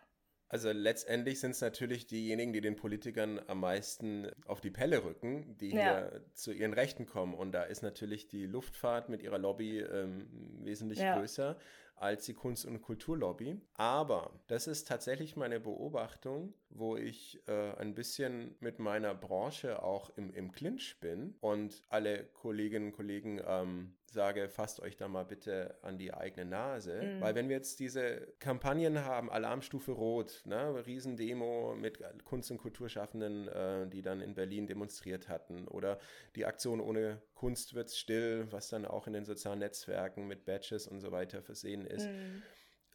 Also 0.50 0.70
letztendlich 0.72 1.40
sind 1.40 1.50
es 1.50 1.60
natürlich 1.60 2.06
diejenigen, 2.06 2.54
die 2.54 2.62
den 2.62 2.76
Politikern 2.76 3.38
am 3.48 3.60
meisten 3.60 4.30
auf 4.46 4.62
die 4.62 4.70
Pelle 4.70 5.04
rücken, 5.04 5.58
die 5.58 5.72
ja. 5.72 5.82
hier 5.82 6.24
zu 6.32 6.52
ihren 6.52 6.72
Rechten 6.72 7.04
kommen. 7.04 7.34
Und 7.34 7.52
da 7.52 7.64
ist 7.64 7.82
natürlich 7.82 8.28
die 8.28 8.46
Luftfahrt 8.46 9.10
mit 9.10 9.22
ihrer 9.22 9.38
Lobby 9.38 9.80
ähm, 9.80 10.26
wesentlich 10.62 11.00
ja. 11.00 11.18
größer 11.18 11.58
als 12.00 12.24
die 12.24 12.34
Kunst- 12.34 12.66
und 12.66 12.80
Kulturlobby. 12.80 13.60
Aber 13.74 14.32
das 14.46 14.66
ist 14.66 14.88
tatsächlich 14.88 15.36
meine 15.36 15.60
Beobachtung, 15.60 16.54
wo 16.70 16.96
ich 16.96 17.40
äh, 17.46 17.74
ein 17.76 17.94
bisschen 17.94 18.56
mit 18.60 18.78
meiner 18.78 19.14
Branche 19.14 19.82
auch 19.82 20.10
im, 20.16 20.32
im 20.34 20.52
Clinch 20.52 20.98
bin 21.00 21.34
und 21.40 21.84
alle 21.88 22.24
Kolleginnen 22.24 22.88
und 22.88 22.92
Kollegen 22.92 23.40
ähm, 23.46 23.94
sage, 24.12 24.48
fasst 24.48 24.80
euch 24.80 24.96
da 24.96 25.08
mal 25.08 25.24
bitte 25.24 25.76
an 25.82 25.98
die 25.98 26.12
eigene 26.12 26.44
Nase. 26.44 27.02
Mhm. 27.02 27.20
Weil 27.20 27.34
wenn 27.34 27.48
wir 27.48 27.56
jetzt 27.56 27.80
diese 27.80 28.26
Kampagnen 28.38 29.04
haben, 29.04 29.30
Alarmstufe 29.30 29.92
Rot, 29.92 30.42
ne, 30.44 30.86
Riesendemo 30.86 31.74
mit 31.74 32.00
Kunst- 32.24 32.50
und 32.50 32.58
Kulturschaffenden, 32.58 33.48
äh, 33.48 33.88
die 33.88 34.02
dann 34.02 34.20
in 34.20 34.34
Berlin 34.34 34.66
demonstriert 34.66 35.28
hatten, 35.28 35.68
oder 35.68 35.98
die 36.36 36.46
Aktion 36.46 36.80
ohne 36.80 37.22
Kunst 37.34 37.74
wird's 37.74 37.98
still, 37.98 38.46
was 38.50 38.68
dann 38.68 38.84
auch 38.84 39.06
in 39.06 39.12
den 39.12 39.24
sozialen 39.24 39.58
Netzwerken 39.58 40.26
mit 40.26 40.44
Badges 40.44 40.86
und 40.86 41.00
so 41.00 41.12
weiter 41.12 41.42
versehen 41.42 41.86
ist. 41.86 42.06
Mhm. 42.06 42.42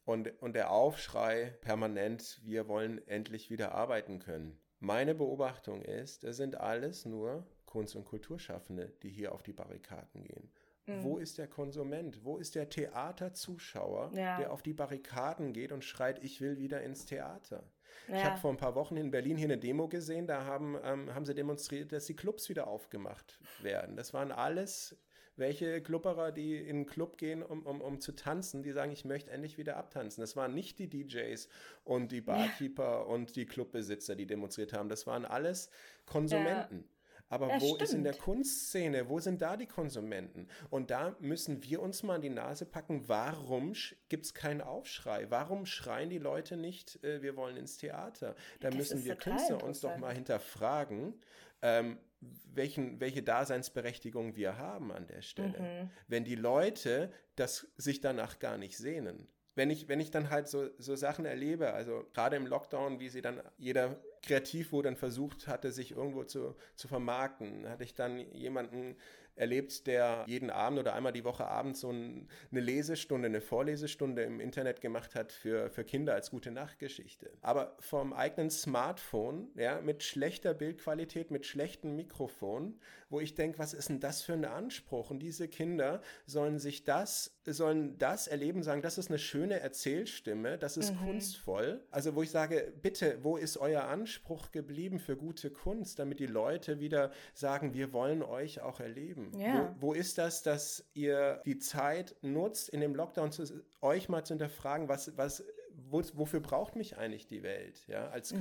Und, 0.04 0.42
und 0.42 0.54
der 0.54 0.70
Aufschrei 0.70 1.56
permanent, 1.62 2.40
wir 2.44 2.68
wollen 2.68 3.06
endlich 3.08 3.50
wieder 3.50 3.72
arbeiten 3.72 4.18
können. 4.18 4.60
Meine 4.78 5.14
Beobachtung 5.14 5.80
ist, 5.80 6.24
es 6.24 6.36
sind 6.36 6.60
alles 6.60 7.06
nur 7.06 7.46
Kunst- 7.64 7.96
und 7.96 8.04
Kulturschaffende, 8.04 8.92
die 9.02 9.08
hier 9.08 9.32
auf 9.32 9.42
die 9.42 9.54
Barrikaden 9.54 10.22
gehen. 10.22 10.52
Mhm. 10.86 11.02
Wo 11.02 11.18
ist 11.18 11.38
der 11.38 11.48
Konsument? 11.48 12.24
Wo 12.24 12.36
ist 12.36 12.54
der 12.54 12.68
Theaterzuschauer, 12.68 14.12
ja. 14.14 14.38
der 14.38 14.52
auf 14.52 14.62
die 14.62 14.72
Barrikaden 14.72 15.52
geht 15.52 15.72
und 15.72 15.84
schreit, 15.84 16.22
ich 16.22 16.40
will 16.40 16.58
wieder 16.58 16.82
ins 16.82 17.06
Theater? 17.06 17.64
Ja. 18.08 18.16
Ich 18.16 18.24
habe 18.24 18.38
vor 18.38 18.50
ein 18.50 18.56
paar 18.56 18.74
Wochen 18.74 18.96
in 18.96 19.10
Berlin 19.10 19.36
hier 19.36 19.46
eine 19.46 19.58
Demo 19.58 19.88
gesehen, 19.88 20.26
da 20.26 20.44
haben, 20.44 20.76
ähm, 20.82 21.14
haben 21.14 21.24
sie 21.24 21.34
demonstriert, 21.34 21.92
dass 21.92 22.06
die 22.06 22.16
Clubs 22.16 22.48
wieder 22.48 22.66
aufgemacht 22.66 23.38
werden. 23.62 23.96
Das 23.96 24.12
waren 24.12 24.30
alles 24.30 24.96
welche 25.36 25.82
Klubberer, 25.82 26.32
die 26.32 26.56
in 26.56 26.76
einen 26.76 26.86
Club 26.86 27.18
gehen, 27.18 27.42
um, 27.42 27.66
um, 27.66 27.80
um 27.80 28.00
zu 28.00 28.12
tanzen, 28.12 28.62
die 28.62 28.72
sagen, 28.72 28.92
ich 28.92 29.04
möchte 29.04 29.30
endlich 29.30 29.58
wieder 29.58 29.76
abtanzen. 29.76 30.20
Das 30.20 30.36
waren 30.36 30.54
nicht 30.54 30.78
die 30.78 30.88
DJs 30.88 31.48
und 31.82 32.12
die 32.12 32.20
Barkeeper 32.20 32.84
ja. 32.84 33.00
und 33.00 33.34
die 33.36 33.46
Clubbesitzer, 33.46 34.14
die 34.14 34.26
demonstriert 34.26 34.72
haben. 34.72 34.88
Das 34.88 35.06
waren 35.06 35.24
alles 35.24 35.70
Konsumenten. 36.06 36.84
Aber 37.28 37.48
ja, 37.48 37.60
wo 37.60 37.66
stimmt. 37.66 37.82
ist 37.82 37.94
in 37.94 38.04
der 38.04 38.14
Kunstszene, 38.14 39.08
wo 39.08 39.18
sind 39.18 39.42
da 39.42 39.56
die 39.56 39.66
Konsumenten? 39.66 40.46
Und 40.70 40.90
da 40.90 41.16
müssen 41.20 41.64
wir 41.64 41.80
uns 41.80 42.02
mal 42.02 42.16
an 42.16 42.22
die 42.22 42.30
Nase 42.30 42.66
packen, 42.66 43.08
warum 43.08 43.72
gibt 44.08 44.26
es 44.26 44.34
keinen 44.34 44.60
Aufschrei? 44.60 45.30
Warum 45.30 45.66
schreien 45.66 46.10
die 46.10 46.18
Leute 46.18 46.56
nicht, 46.56 47.02
äh, 47.02 47.22
wir 47.22 47.36
wollen 47.36 47.56
ins 47.56 47.78
Theater? 47.78 48.36
Da 48.60 48.68
das 48.68 48.76
müssen 48.76 49.04
wir 49.04 49.16
Künstler 49.16 49.64
uns 49.64 49.80
doch 49.80 49.96
mal 49.96 50.14
hinterfragen, 50.14 51.14
ähm, 51.62 51.98
welchen, 52.20 53.00
welche 53.00 53.22
Daseinsberechtigung 53.22 54.36
wir 54.36 54.56
haben 54.58 54.92
an 54.92 55.06
der 55.06 55.22
Stelle. 55.22 55.58
Mhm. 55.60 55.90
Wenn 56.08 56.24
die 56.24 56.36
Leute 56.36 57.12
das 57.36 57.68
sich 57.76 58.00
danach 58.00 58.38
gar 58.38 58.58
nicht 58.58 58.76
sehnen. 58.76 59.28
Wenn 59.56 59.70
ich, 59.70 59.88
wenn 59.88 60.00
ich 60.00 60.10
dann 60.10 60.30
halt 60.30 60.48
so, 60.48 60.68
so 60.78 60.96
Sachen 60.96 61.24
erlebe, 61.24 61.72
also 61.72 62.04
gerade 62.12 62.36
im 62.36 62.46
Lockdown, 62.46 62.98
wie 62.98 63.08
sie 63.08 63.22
dann 63.22 63.40
jeder 63.56 64.00
kreativ 64.26 64.72
wurde 64.72 64.88
und 64.88 64.98
versucht 64.98 65.46
hatte, 65.48 65.72
sich 65.72 65.92
irgendwo 65.92 66.24
zu, 66.24 66.54
zu 66.76 66.88
vermarkten, 66.88 67.68
hatte 67.68 67.84
ich 67.84 67.94
dann 67.94 68.18
jemanden 68.32 68.96
erlebt, 69.36 69.86
der 69.86 70.24
jeden 70.26 70.50
Abend 70.50 70.78
oder 70.78 70.94
einmal 70.94 71.12
die 71.12 71.24
Woche 71.24 71.46
abends 71.46 71.80
so 71.80 71.90
ein, 71.90 72.28
eine 72.50 72.60
Lesestunde, 72.60 73.26
eine 73.26 73.40
Vorlesestunde 73.40 74.22
im 74.22 74.40
Internet 74.40 74.80
gemacht 74.80 75.14
hat 75.14 75.32
für, 75.32 75.70
für 75.70 75.84
Kinder 75.84 76.14
als 76.14 76.30
gute 76.30 76.50
Nachtgeschichte. 76.50 77.30
Aber 77.40 77.76
vom 77.80 78.12
eigenen 78.12 78.50
Smartphone, 78.50 79.48
ja, 79.56 79.80
mit 79.80 80.02
schlechter 80.02 80.54
Bildqualität, 80.54 81.30
mit 81.30 81.46
schlechtem 81.46 81.96
Mikrofon, 81.96 82.78
wo 83.14 83.20
ich 83.20 83.34
denke, 83.34 83.58
was 83.58 83.72
ist 83.72 83.88
denn 83.88 84.00
das 84.00 84.22
für 84.22 84.34
ein 84.34 84.44
Anspruch? 84.44 85.10
Und 85.10 85.20
diese 85.20 85.48
Kinder 85.48 86.02
sollen 86.26 86.58
sich 86.58 86.84
das, 86.84 87.38
sollen 87.46 87.96
das 87.98 88.26
erleben, 88.26 88.62
sagen, 88.62 88.82
das 88.82 88.98
ist 88.98 89.08
eine 89.08 89.18
schöne 89.18 89.60
Erzählstimme, 89.60 90.58
das 90.58 90.76
ist 90.76 90.92
mhm. 90.92 91.06
kunstvoll. 91.06 91.84
Also 91.90 92.14
wo 92.14 92.22
ich 92.22 92.30
sage, 92.30 92.72
bitte, 92.82 93.18
wo 93.22 93.36
ist 93.36 93.56
euer 93.56 93.84
Anspruch 93.84 94.50
geblieben 94.50 94.98
für 94.98 95.16
gute 95.16 95.50
Kunst, 95.50 95.98
damit 95.98 96.20
die 96.20 96.26
Leute 96.26 96.80
wieder 96.80 97.10
sagen, 97.32 97.74
wir 97.74 97.92
wollen 97.92 98.22
euch 98.22 98.60
auch 98.60 98.80
erleben? 98.80 99.04
Leben? 99.04 99.38
Ja. 99.38 99.74
Wo, 99.78 99.88
wo, 99.88 99.92
ist 99.92 100.18
das, 100.18 100.42
dass 100.42 100.84
ihr 100.94 101.42
die 101.44 101.58
Zeit 101.58 102.16
nutzt, 102.22 102.68
in 102.68 102.80
dem 102.80 102.94
Lockdown 102.94 103.32
zu, 103.32 103.44
euch 103.80 104.08
mal 104.08 104.24
zu 104.24 104.34
hinterfragen, 104.34 104.88
was, 104.88 105.16
was, 105.16 105.44
wo, 105.70 106.02
wofür 106.14 106.40
braucht 106.40 106.76
mich 106.76 106.96
eigentlich 106.96 107.26
die 107.26 107.42
Welt, 107.42 107.86
ja, 107.86 108.08
als 108.08 108.32
mhm. 108.32 108.40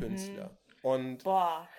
Und 0.83 1.23
Boah. 1.23 1.69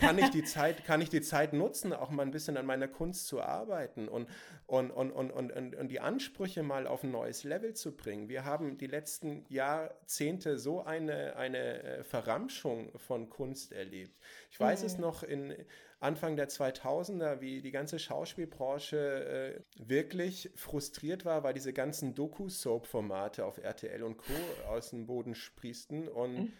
kann 0.00 0.16
ich 0.16 0.30
die 0.30 0.42
Zeit, 0.44 0.84
kann 0.86 1.02
ich 1.02 1.10
die 1.10 1.20
Zeit 1.20 1.52
nutzen, 1.52 1.92
auch 1.92 2.08
mal 2.08 2.22
ein 2.22 2.30
bisschen 2.30 2.56
an 2.56 2.64
meiner 2.64 2.88
Kunst 2.88 3.26
zu 3.26 3.42
arbeiten 3.42 4.08
und, 4.08 4.26
und, 4.66 4.90
und, 4.90 5.12
und, 5.12 5.30
und, 5.32 5.76
und, 5.76 5.88
die 5.88 6.00
Ansprüche 6.00 6.62
mal 6.62 6.86
auf 6.86 7.04
ein 7.04 7.10
neues 7.10 7.44
Level 7.44 7.74
zu 7.74 7.94
bringen. 7.94 8.30
Wir 8.30 8.46
haben 8.46 8.78
die 8.78 8.86
letzten 8.86 9.44
Jahrzehnte 9.50 10.58
so 10.58 10.82
eine, 10.82 11.36
eine 11.36 11.82
äh, 11.82 12.04
Verramschung 12.04 12.90
von 12.98 13.28
Kunst 13.28 13.70
erlebt. 13.70 14.18
Ich 14.50 14.58
weiß 14.58 14.80
mhm. 14.80 14.86
es 14.86 14.96
noch 14.96 15.22
in 15.22 15.54
Anfang 16.00 16.34
der 16.34 16.48
2000er, 16.48 17.42
wie 17.42 17.60
die 17.60 17.70
ganze 17.70 17.98
Schauspielbranche 17.98 18.96
äh, 18.96 19.86
wirklich 19.86 20.50
frustriert 20.54 21.26
war, 21.26 21.42
weil 21.42 21.52
diese 21.52 21.74
ganzen 21.74 22.14
Doku-Soap-Formate 22.14 23.44
auf 23.44 23.58
RTL 23.58 24.02
und 24.02 24.16
Co. 24.16 24.32
aus 24.70 24.88
dem 24.88 25.04
Boden 25.04 25.34
sprießten 25.34 26.08
und 26.08 26.34
mhm 26.34 26.52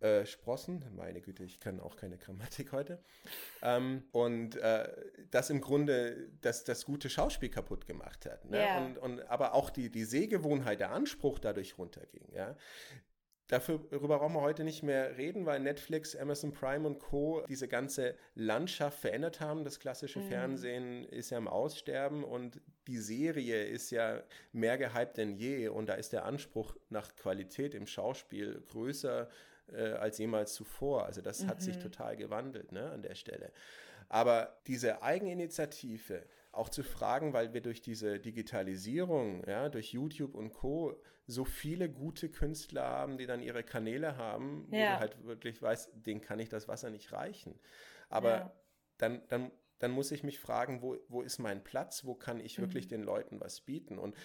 äh, 0.00 0.24
Sprossen, 0.26 0.84
meine 0.96 1.20
Güte, 1.20 1.44
ich 1.44 1.60
kann 1.60 1.80
auch 1.80 1.96
keine 1.96 2.16
Grammatik 2.18 2.72
heute, 2.72 3.02
ähm, 3.62 4.04
und 4.12 4.56
äh, 4.56 4.88
das 5.30 5.50
im 5.50 5.60
Grunde 5.60 6.30
das, 6.40 6.64
das 6.64 6.84
gute 6.84 7.10
Schauspiel 7.10 7.50
kaputt 7.50 7.86
gemacht 7.86 8.26
hat. 8.26 8.44
Ne? 8.44 8.58
Yeah. 8.58 8.84
Und, 8.84 8.98
und, 8.98 9.20
aber 9.30 9.54
auch 9.54 9.70
die, 9.70 9.90
die 9.90 10.04
Sehgewohnheit, 10.04 10.80
der 10.80 10.90
Anspruch 10.90 11.38
dadurch 11.38 11.78
runterging. 11.78 12.32
Ja? 12.32 12.56
darüber 13.50 14.18
brauchen 14.18 14.34
wir 14.34 14.40
heute 14.40 14.64
nicht 14.64 14.82
mehr 14.82 15.16
reden, 15.16 15.44
weil 15.44 15.60
Netflix, 15.60 16.14
Amazon 16.14 16.52
Prime 16.52 16.86
und 16.86 16.98
Co. 16.98 17.44
diese 17.48 17.68
ganze 17.68 18.14
Landschaft 18.34 19.00
verändert 19.00 19.40
haben. 19.40 19.64
Das 19.64 19.80
klassische 19.80 20.20
mhm. 20.20 20.28
Fernsehen 20.28 21.04
ist 21.04 21.30
ja 21.30 21.38
im 21.38 21.48
Aussterben 21.48 22.24
und 22.24 22.60
die 22.86 22.98
Serie 22.98 23.64
ist 23.64 23.90
ja 23.90 24.22
mehr 24.52 24.78
gehypt 24.78 25.16
denn 25.16 25.34
je 25.34 25.68
und 25.68 25.88
da 25.88 25.94
ist 25.94 26.12
der 26.12 26.24
Anspruch 26.24 26.76
nach 26.88 27.14
Qualität 27.16 27.74
im 27.74 27.86
Schauspiel 27.86 28.62
größer 28.68 29.28
äh, 29.74 29.92
als 29.92 30.18
jemals 30.18 30.54
zuvor. 30.54 31.06
Also 31.06 31.20
das 31.20 31.42
mhm. 31.42 31.48
hat 31.48 31.62
sich 31.62 31.76
mhm. 31.76 31.82
total 31.82 32.16
gewandelt 32.16 32.72
ne, 32.72 32.90
an 32.90 33.02
der 33.02 33.14
Stelle. 33.14 33.52
Aber 34.08 34.60
diese 34.66 35.02
Eigeninitiative, 35.02 36.24
auch 36.52 36.68
zu 36.68 36.82
fragen, 36.82 37.32
weil 37.32 37.54
wir 37.54 37.60
durch 37.60 37.80
diese 37.80 38.18
Digitalisierung, 38.18 39.44
ja, 39.46 39.68
durch 39.68 39.92
YouTube 39.92 40.34
und 40.34 40.52
Co. 40.52 41.00
so 41.26 41.44
viele 41.44 41.88
gute 41.88 42.28
Künstler 42.28 42.82
haben, 42.82 43.18
die 43.18 43.26
dann 43.26 43.40
ihre 43.40 43.62
Kanäle 43.62 44.16
haben, 44.16 44.66
ja. 44.72 44.78
wo 44.78 44.94
du 44.94 45.00
halt 45.00 45.24
wirklich 45.24 45.62
weißt, 45.62 45.90
denen 45.94 46.20
kann 46.20 46.40
ich 46.40 46.48
das 46.48 46.66
Wasser 46.66 46.90
nicht 46.90 47.12
reichen. 47.12 47.58
Aber 48.08 48.30
ja. 48.30 48.52
dann, 48.98 49.22
dann, 49.28 49.52
dann 49.78 49.92
muss 49.92 50.10
ich 50.10 50.24
mich 50.24 50.40
fragen, 50.40 50.82
wo, 50.82 50.96
wo 51.08 51.22
ist 51.22 51.38
mein 51.38 51.62
Platz? 51.62 52.04
Wo 52.04 52.14
kann 52.14 52.40
ich 52.40 52.58
wirklich 52.58 52.86
mhm. 52.86 52.90
den 52.90 53.02
Leuten 53.04 53.40
was 53.40 53.60
bieten? 53.60 53.98
Und, 53.98 54.16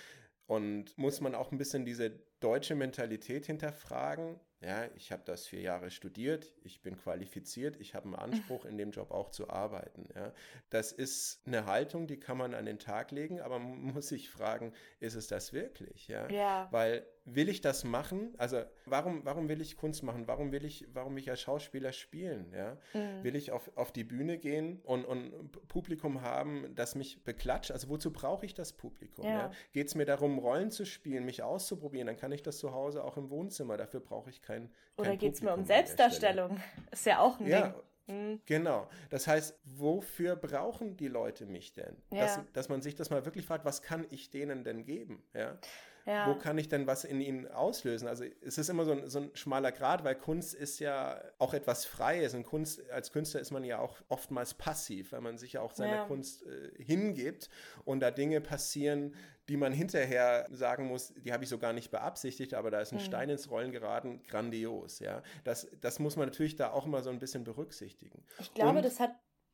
und 0.47 0.97
muss 0.97 1.21
man 1.21 1.35
auch 1.35 1.51
ein 1.51 1.59
bisschen 1.59 1.85
diese 1.85 2.19
deutsche 2.45 2.75
Mentalität 2.75 3.47
hinterfragen? 3.47 4.39
Ja, 4.61 4.85
ich 4.95 5.11
habe 5.11 5.21
das 5.25 5.47
vier 5.47 5.61
Jahre 5.61 5.91
studiert, 5.91 6.53
ich 6.63 6.81
bin 6.81 6.97
qualifiziert, 6.97 7.75
ich 7.79 7.93
habe 7.93 8.05
einen 8.05 8.15
Anspruch, 8.15 8.65
in 8.65 8.77
dem 8.77 8.91
Job 8.91 9.11
auch 9.11 9.29
zu 9.29 9.49
arbeiten. 9.49 10.07
Ja. 10.15 10.31
Das 10.69 10.91
ist 10.91 11.41
eine 11.45 11.65
Haltung, 11.65 12.07
die 12.07 12.19
kann 12.19 12.37
man 12.37 12.53
an 12.53 12.65
den 12.65 12.79
Tag 12.79 13.11
legen, 13.11 13.41
aber 13.41 13.59
man 13.59 13.81
muss 13.93 14.07
sich 14.07 14.29
fragen, 14.29 14.73
ist 14.99 15.15
es 15.15 15.27
das 15.27 15.53
wirklich? 15.53 16.07
Ja. 16.07 16.29
ja. 16.29 16.67
Weil 16.71 17.05
will 17.25 17.49
ich 17.49 17.61
das 17.61 17.83
machen? 17.83 18.33
Also 18.37 18.63
warum, 18.85 19.25
warum 19.25 19.49
will 19.49 19.59
ich 19.59 19.77
Kunst 19.77 20.03
machen? 20.03 20.27
Warum 20.27 20.51
will 20.51 20.63
ich, 20.63 20.87
warum 20.93 21.15
will 21.15 21.21
ich 21.21 21.29
als 21.29 21.41
Schauspieler 21.41 21.91
spielen? 21.91 22.51
Ja? 22.53 22.77
Mhm. 22.93 23.23
Will 23.23 23.35
ich 23.35 23.51
auf, 23.51 23.71
auf 23.75 23.91
die 23.91 24.03
Bühne 24.03 24.37
gehen 24.37 24.79
und, 24.83 25.05
und 25.05 25.51
Publikum 25.67 26.21
haben, 26.21 26.73
das 26.75 26.95
mich 26.95 27.23
beklatscht? 27.23 27.71
Also 27.71 27.89
wozu 27.89 28.13
brauche 28.13 28.45
ich 28.45 28.53
das 28.53 28.73
Publikum? 28.73 29.25
Ja. 29.25 29.31
Ja? 29.31 29.51
Geht 29.73 29.87
es 29.87 29.95
mir 29.95 30.05
darum, 30.05 30.37
Rollen 30.37 30.71
zu 30.71 30.85
spielen, 30.85 31.25
mich 31.25 31.41
auszuprobieren? 31.41 32.07
Dann 32.07 32.17
kann 32.17 32.31
ich 32.31 32.34
das 32.41 32.57
zu 32.57 32.73
Hause 32.73 33.03
auch 33.03 33.17
im 33.17 33.29
Wohnzimmer. 33.29 33.77
Dafür 33.77 33.99
brauche 33.99 34.29
ich 34.29 34.41
kein 34.41 34.55
kein. 34.55 34.69
Oder 34.97 35.17
geht 35.17 35.33
es 35.33 35.41
mir 35.41 35.53
um 35.53 35.65
Selbstdarstellung? 35.65 36.59
Ist 36.91 37.05
ja 37.05 37.19
auch 37.19 37.39
ein 37.39 37.47
ja, 37.47 37.67
Ding. 37.67 37.73
Mhm. 38.07 38.41
Genau. 38.45 38.87
Das 39.09 39.27
heißt, 39.27 39.59
wofür 39.63 40.35
brauchen 40.35 40.95
die 40.97 41.07
Leute 41.07 41.45
mich 41.45 41.73
denn? 41.73 41.97
Ja. 42.11 42.21
Dass, 42.21 42.39
dass 42.53 42.69
man 42.69 42.81
sich 42.81 42.95
das 42.95 43.09
mal 43.09 43.25
wirklich 43.25 43.45
fragt, 43.45 43.65
was 43.65 43.81
kann 43.81 44.05
ich 44.09 44.29
denen 44.29 44.63
denn 44.63 44.85
geben? 44.85 45.23
Ja. 45.33 45.57
Ja. 46.05 46.29
Wo 46.29 46.35
kann 46.35 46.55
ich 46.59 46.69
denn 46.69 46.85
was 46.85 47.03
in 47.03 47.19
ihnen 47.19 47.47
auslösen? 47.47 48.07
Also 48.07 48.25
es 48.41 48.59
ist 48.59 48.69
immer 48.69 48.85
so 48.85 48.91
ein, 48.91 49.09
so 49.09 49.21
ein 49.21 49.31
schmaler 49.33 49.71
Grad, 49.71 50.03
weil 50.03 50.13
Kunst 50.13 50.53
ist 50.53 50.77
ja 50.77 51.19
auch 51.39 51.55
etwas 51.55 51.85
Freies. 51.85 52.35
Und 52.35 52.43
Kunst, 52.43 52.87
als 52.91 53.11
Künstler 53.11 53.41
ist 53.41 53.49
man 53.49 53.63
ja 53.63 53.79
auch 53.79 53.97
oftmals 54.07 54.53
passiv, 54.53 55.13
weil 55.13 55.21
man 55.21 55.39
sich 55.39 55.53
ja 55.53 55.61
auch 55.61 55.73
seiner 55.73 55.95
ja. 55.95 56.05
Kunst 56.05 56.45
äh, 56.45 56.71
hingibt 56.77 57.49
und 57.85 58.01
da 58.01 58.11
Dinge 58.11 58.39
passieren, 58.39 59.15
die 59.49 59.57
man 59.57 59.73
hinterher 59.73 60.47
sagen 60.51 60.87
muss, 60.87 61.13
die 61.17 61.31
habe 61.31 61.43
ich 61.43 61.49
so 61.49 61.57
gar 61.57 61.73
nicht 61.73 61.91
beabsichtigt, 61.91 62.53
aber 62.53 62.71
da 62.71 62.79
ist 62.81 62.91
ein 62.91 62.97
mhm. 62.97 63.03
Stein 63.03 63.29
ins 63.29 63.49
Rollen 63.49 63.71
geraten, 63.71 64.21
grandios, 64.27 64.99
ja. 64.99 65.21
Das, 65.43 65.67
das 65.81 65.99
muss 65.99 66.15
man 66.15 66.27
natürlich 66.27 66.55
da 66.55 66.71
auch 66.71 66.85
immer 66.85 67.03
so 67.03 67.09
ein 67.09 67.19
bisschen 67.19 67.43
berücksichtigen. 67.43 68.23
Ich 68.39 68.53
glaube, 68.53 68.77
und, 68.77 68.85
das 68.85 68.99
hat, 68.99 69.11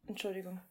Entschuldigung. 0.07 0.61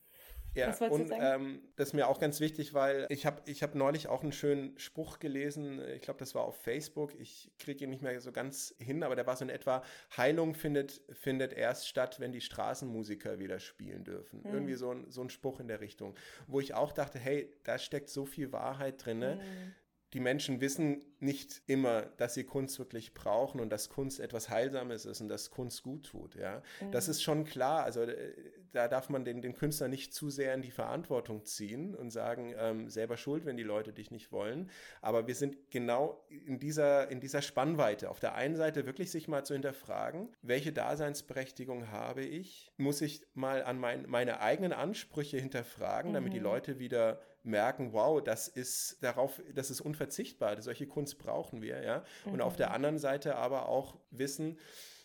Ja, 0.55 0.75
und 0.89 1.13
ähm, 1.13 1.63
das 1.77 1.89
ist 1.89 1.95
mir 1.95 2.09
auch 2.09 2.19
ganz 2.19 2.41
wichtig, 2.41 2.75
weil 2.75 3.07
ich 3.09 3.25
habe 3.27 3.43
ich 3.47 3.63
hab 3.63 3.75
neulich 3.75 4.09
auch 4.09 4.23
einen 4.23 4.33
schönen 4.33 4.79
Spruch 4.79 5.19
gelesen, 5.19 5.81
ich 5.95 6.03
glaube, 6.03 6.19
das 6.19 6.35
war 6.35 6.43
auf 6.43 6.57
Facebook, 6.57 7.15
ich 7.19 7.51
kriege 7.59 7.85
ihn 7.85 7.91
nicht 7.91 8.03
mehr 8.03 8.21
so 8.21 8.33
ganz 8.33 8.75
hin, 8.79 9.03
aber 9.03 9.17
der 9.17 9.27
war 9.27 9.37
so 9.37 9.45
in 9.45 9.51
etwa, 9.51 9.83
Heilung 10.17 10.55
findet, 10.55 11.03
findet 11.13 11.53
erst 11.53 11.89
statt, 11.89 12.19
wenn 12.21 12.33
die 12.33 12.41
Straßenmusiker 12.41 13.39
wieder 13.39 13.61
spielen 13.61 14.05
dürfen. 14.05 14.41
Mhm. 14.43 14.53
Irgendwie 14.53 14.75
so 14.75 14.91
ein, 14.91 15.11
so 15.11 15.23
ein 15.23 15.31
Spruch 15.31 15.61
in 15.61 15.69
der 15.69 15.81
Richtung, 15.81 16.15
wo 16.47 16.61
ich 16.61 16.75
auch 16.75 16.93
dachte, 16.93 17.19
hey, 17.19 17.53
da 17.63 17.79
steckt 17.79 18.09
so 18.09 18.27
viel 18.27 18.53
Wahrheit 18.53 19.05
drin. 19.05 19.21
Mhm 19.21 19.75
die 20.13 20.21
Menschen 20.21 20.61
wissen 20.61 21.05
nicht 21.21 21.63
immer, 21.67 22.03
dass 22.03 22.35
sie 22.35 22.45
Kunst 22.45 22.79
wirklich 22.79 23.15
brauchen 23.15 23.61
und 23.61 23.71
dass 23.71 23.89
Kunst 23.89 24.19
etwas 24.19 24.49
Heilsames 24.49 25.05
ist 25.05 25.21
und 25.21 25.29
dass 25.29 25.51
Kunst 25.51 25.83
gut 25.83 26.07
tut. 26.07 26.35
Ja, 26.35 26.63
mhm. 26.81 26.91
das 26.91 27.09
ist 27.09 27.23
schon 27.23 27.45
klar. 27.45 27.85
Also 27.85 28.03
äh, 28.03 28.33
da 28.73 28.89
darf 28.89 29.09
man 29.09 29.25
den, 29.25 29.43
den 29.43 29.55
Künstler 29.55 29.89
nicht 29.89 30.15
zu 30.15 30.31
sehr 30.31 30.55
in 30.55 30.63
die 30.63 30.71
Verantwortung 30.71 31.45
ziehen 31.45 31.95
und 31.95 32.11
sagen, 32.11 32.55
ähm, 32.59 32.89
selber 32.89 33.17
schuld, 33.17 33.45
wenn 33.45 33.57
die 33.57 33.63
Leute 33.63 33.93
dich 33.93 34.11
nicht 34.11 34.33
wollen. 34.33 34.71
Aber 35.01 35.27
wir 35.27 35.35
sind 35.35 35.71
genau 35.71 36.25
in 36.29 36.59
dieser, 36.59 37.11
in 37.11 37.21
dieser 37.21 37.43
Spannweite. 37.43 38.11
Auf 38.11 38.21
der 38.21 38.35
einen 38.35 38.57
Seite 38.57 38.87
wirklich 38.87 39.11
sich 39.11 39.29
mal 39.29 39.45
zu 39.45 39.55
hinterfragen, 39.55 40.29
welche 40.43 40.73
Daseinsberechtigung 40.73 41.91
habe 41.91 42.23
ich? 42.23 42.73
Muss 42.77 43.01
ich 43.01 43.23
mal 43.35 43.63
an 43.65 43.79
mein, 43.79 44.09
meine 44.09 44.41
eigenen 44.41 44.73
Ansprüche 44.73 45.39
hinterfragen, 45.39 46.13
damit 46.13 46.31
mhm. 46.31 46.35
die 46.35 46.41
Leute 46.41 46.79
wieder 46.79 47.21
merken, 47.43 47.93
wow, 47.93 48.23
das 48.23 48.49
ist 48.49 49.03
darauf, 49.03 49.41
das 49.55 49.71
ist 49.71 49.81
unverzichtbar, 49.81 50.61
solche 50.61 50.87
Kunst 50.87 51.19
brauchen 51.19 51.63
wir, 51.63 51.83
ja. 51.83 52.05
Und 52.25 52.35
mhm. 52.35 52.41
auf 52.43 52.57
der 52.57 52.73
anderen 52.73 52.99
Seite 52.99 53.37
aber 53.37 53.69
auch 53.69 53.97
wissen, 54.11 54.59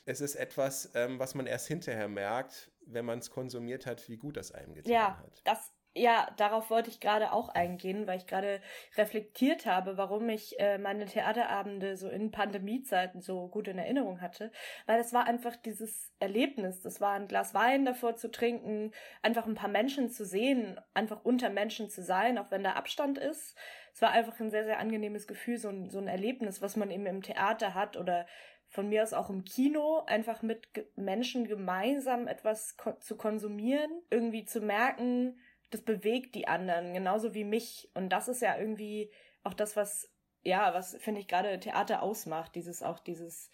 es 0.06 0.21
ist 0.21 0.36
etwas, 0.36 0.91
ähm, 0.93 1.17
was 1.17 1.34
man 1.34 1.47
erst 1.47 1.67
hinterher 1.67 2.08
merkt, 2.08 2.69
wenn 2.86 3.06
man 3.06 3.19
es 3.19 3.30
konsumiert 3.30 3.86
hat, 3.86 4.08
wie 4.10 4.17
gut 4.17 4.38
das 4.38 4.52
einem 4.52 4.74
getan 4.74 4.91
ja, 4.91 5.17
hat. 5.17 5.41
Das 5.43 5.76
ja, 5.98 6.30
darauf 6.36 6.69
wollte 6.69 6.89
ich 6.89 7.00
gerade 7.00 7.32
auch 7.32 7.48
eingehen, 7.48 8.06
weil 8.06 8.17
ich 8.17 8.28
gerade 8.28 8.60
reflektiert 8.98 9.65
habe, 9.65 9.95
warum 9.95 10.28
ich 10.28 10.60
äh, 10.60 10.78
meine 10.78 11.06
Theaterabende 11.06 11.95
so 11.95 12.10
in 12.10 12.32
Pandemiezeiten 12.32 13.21
so 13.21 13.48
gut 13.48 13.69
in 13.69 13.78
Erinnerung 13.78 14.19
hatte. 14.19 14.52
Weil 14.88 15.00
es 15.00 15.13
war 15.13 15.26
einfach 15.26 15.56
dieses 15.56 16.12
Erlebnis. 16.19 16.82
Das 16.82 17.00
war 17.00 17.13
ein 17.13 17.30
Glas 17.30 17.54
Wein 17.54 17.86
davor 17.86 18.17
zu 18.17 18.30
trinken, 18.30 18.91
einfach 19.21 19.45
ein 19.45 19.56
paar 19.56 19.69
Menschen 19.69 20.10
zu 20.10 20.26
sehen, 20.26 20.78
einfach 20.93 21.24
unter 21.24 21.50
Menschen 21.50 21.89
zu 21.89 22.04
sein, 22.04 22.38
auch 22.38 22.52
wenn 22.52 22.63
da 22.63 22.74
Abstand 22.74 23.17
ist. 23.17 23.56
Es 23.93 24.02
war 24.02 24.12
einfach 24.12 24.38
ein 24.41 24.52
sehr, 24.52 24.65
sehr 24.65 24.80
angenehmes 24.80 25.28
Gefühl, 25.28 25.58
so 25.58 25.69
ein, 25.69 25.89
so 25.89 26.00
ein 26.00 26.10
Erlebnis, 26.10 26.62
was 26.62 26.76
man 26.76 26.91
eben 26.91 27.06
im 27.06 27.21
Theater 27.21 27.74
hat 27.74 27.95
oder 27.95 28.26
von 28.75 28.89
mir 28.89 29.03
aus 29.03 29.13
auch 29.13 29.29
im 29.29 29.45
Kino, 29.45 30.03
einfach 30.05 30.41
mit 30.41 30.67
Menschen 30.97 31.47
gemeinsam 31.47 32.27
etwas 32.27 32.75
ko 32.75 32.91
zu 32.99 33.15
konsumieren, 33.15 33.89
irgendwie 34.09 34.45
zu 34.45 34.59
merken, 34.59 35.39
das 35.71 35.81
bewegt 35.81 36.35
die 36.35 36.47
anderen, 36.47 36.93
genauso 36.93 37.33
wie 37.33 37.45
mich. 37.45 37.89
Und 37.93 38.09
das 38.09 38.27
ist 38.27 38.41
ja 38.41 38.57
irgendwie 38.57 39.09
auch 39.43 39.53
das, 39.53 39.77
was, 39.77 40.11
ja, 40.43 40.73
was 40.73 40.97
finde 40.97 41.21
ich 41.21 41.27
gerade 41.27 41.59
Theater 41.59 42.03
ausmacht, 42.03 42.53
dieses 42.55 42.83
auch 42.83 42.99
dieses 42.99 43.49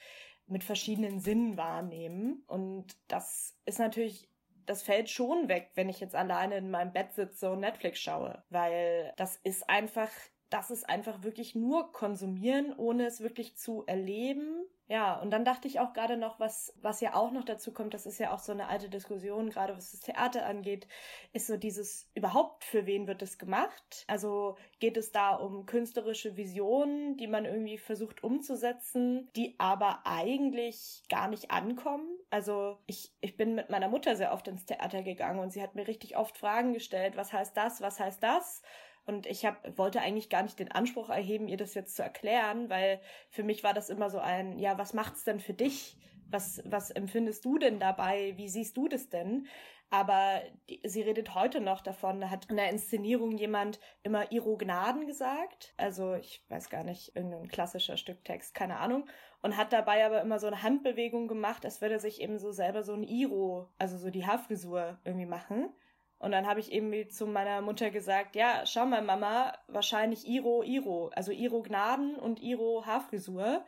mit 0.48 0.64
verschiedenen 0.64 1.20
Sinnen 1.20 1.56
wahrnehmen. 1.56 2.44
Und 2.48 2.98
das 3.08 3.56
ist 3.66 3.80
natürlich 3.80 4.28
das 4.66 4.84
fällt 4.84 5.10
schon 5.10 5.50
weg, 5.50 5.72
wenn 5.76 5.90
ich 5.90 6.00
jetzt 6.00 6.16
alleine 6.16 6.58
in 6.58 6.72
meinem 6.72 6.94
Bett 6.94 7.14
sitze 7.14 7.52
und 7.52 7.60
Netflix 7.60 8.00
schaue, 8.00 8.44
weil 8.50 9.12
das 9.18 9.36
ist 9.38 9.68
einfach, 9.70 10.10
das 10.50 10.72
ist 10.72 10.88
einfach 10.88 11.24
wirklich 11.24 11.56
nur 11.56 11.92
konsumieren, 11.92 12.74
ohne 12.78 13.06
es 13.06 13.22
wirklich 13.22 13.58
zu 13.58 13.84
erleben 13.88 14.64
ja, 14.92 15.18
und 15.22 15.32
dann 15.32 15.46
dachte 15.46 15.70
ich 15.70 15.80
auch 15.80 15.94
gerade 15.94 16.18
noch, 16.18 16.38
was, 16.42 16.74
was 16.82 17.00
ja 17.00 17.16
auch 17.16 17.32
noch 17.32 17.46
dazu 17.46 17.72
kommt, 17.72 17.94
das 17.94 18.06
ist 18.06 18.20
ja 18.20 18.34
auch 18.34 18.40
so 18.40 18.52
eine 18.52 18.68
alte 18.68 18.90
Diskussion, 18.90 19.50
gerade 19.50 19.74
was 19.74 19.92
das 19.92 20.02
Theater 20.02 20.46
angeht, 20.46 20.86
ist 21.32 21.48
so 21.48 21.56
dieses, 21.56 22.10
überhaupt 22.14 22.66
für 22.66 22.86
wen 22.86 23.08
wird 23.08 23.22
es 23.22 23.38
gemacht? 23.38 24.04
Also 24.08 24.58
geht 24.80 24.98
es 24.98 25.14
da 25.14 25.34
um 25.36 25.66
künstlerische 25.66 26.36
Visionen, 26.36 27.16
die 27.16 27.28
man 27.28 27.46
irgendwie 27.46 27.78
versucht 27.78 28.22
umzusetzen, 28.22 29.30
die 29.38 29.56
aber 29.60 30.02
eigentlich 30.04 31.04
gar 31.08 31.30
nicht 31.30 31.52
ankommen? 31.52 32.10
Also 32.30 32.78
ich, 32.86 33.14
ich 33.22 33.38
bin 33.38 33.56
mit 33.56 33.70
meiner 33.70 33.88
Mutter 33.88 34.18
sehr 34.18 34.34
oft 34.34 34.50
ins 34.50 34.66
Theater 34.66 35.04
gegangen 35.04 35.40
und 35.40 35.54
sie 35.54 35.64
hat 35.64 35.74
mir 35.74 35.88
richtig 35.88 36.18
oft 36.18 36.38
Fragen 36.38 36.74
gestellt, 36.74 37.16
was 37.16 37.32
heißt 37.32 37.56
das, 37.56 37.80
was 37.80 38.02
heißt 38.02 38.22
das? 38.22 38.62
Und 39.06 39.26
ich 39.26 39.46
hab, 39.46 39.78
wollte 39.78 40.02
eigentlich 40.02 40.30
gar 40.30 40.44
nicht 40.44 40.60
den 40.60 40.72
Anspruch 40.72 41.10
erheben, 41.10 41.48
ihr 41.48 41.58
das 41.58 41.74
jetzt 41.74 41.96
zu 41.96 42.04
erklären, 42.04 42.70
weil 42.70 43.02
für 43.30 43.44
mich 43.44 43.64
war 43.64 43.74
das 43.74 43.90
immer 43.90 44.10
so 44.10 44.20
ein, 44.20 44.60
ja, 44.60 44.78
was 44.78 44.94
macht's 44.94 45.24
denn 45.24 45.40
für 45.40 45.54
dich? 45.54 45.98
Was, 46.30 46.62
was 46.66 46.92
empfindest 46.92 47.44
du 47.44 47.58
denn 47.58 47.80
dabei? 47.80 48.34
Wie 48.38 48.48
siehst 48.48 48.78
du 48.78 48.88
das 48.88 49.10
denn? 49.10 49.48
Aber 49.94 50.42
die, 50.70 50.80
sie 50.86 51.02
redet 51.02 51.36
heute 51.36 51.60
noch 51.60 51.82
davon, 51.82 52.22
da 52.22 52.30
hat 52.30 52.46
in 52.46 52.56
der 52.56 52.70
Inszenierung 52.70 53.38
jemand 53.38 53.78
immer 54.04 54.32
Iro 54.32 54.56
Gnaden 54.56 55.06
gesagt. 55.06 55.74
Also 55.76 56.14
ich 56.14 56.46
weiß 56.48 56.70
gar 56.70 56.86
nicht, 56.86 57.14
irgendein 57.14 57.50
klassischer 57.50 57.98
Stücktext, 57.98 58.56
keine 58.56 58.78
Ahnung. 58.78 59.06
Und 59.42 59.58
hat 59.58 59.74
dabei 59.74 60.06
aber 60.06 60.22
immer 60.22 60.40
so 60.40 60.48
eine 60.48 60.64
Handbewegung 60.64 61.28
gemacht, 61.28 61.66
als 61.66 61.82
würde 61.82 62.00
sich 62.00 62.22
eben 62.22 62.40
so 62.40 62.54
selber 62.54 62.84
so 62.84 62.94
ein 62.94 63.04
Iro, 63.04 63.68
also 63.78 63.98
so 63.98 64.10
die 64.10 64.26
Haarfrisur 64.26 64.98
irgendwie 65.04 65.26
machen. 65.26 65.74
Und 66.22 66.32
dann 66.32 66.46
habe 66.46 66.60
ich 66.60 66.72
eben 66.72 67.10
zu 67.10 67.26
meiner 67.26 67.62
Mutter 67.62 67.90
gesagt, 67.90 68.36
ja, 68.36 68.64
schau 68.68 68.86
mal, 68.86 69.02
Mama, 69.02 69.54
wahrscheinlich 69.68 70.28
Iro, 70.28 70.62
Iro, 70.62 71.10
also 71.16 71.32
Iro 71.32 71.64
Gnaden 71.64 72.16
und 72.16 72.40
Iro 72.44 72.86
Haarfrisur. 72.86 73.66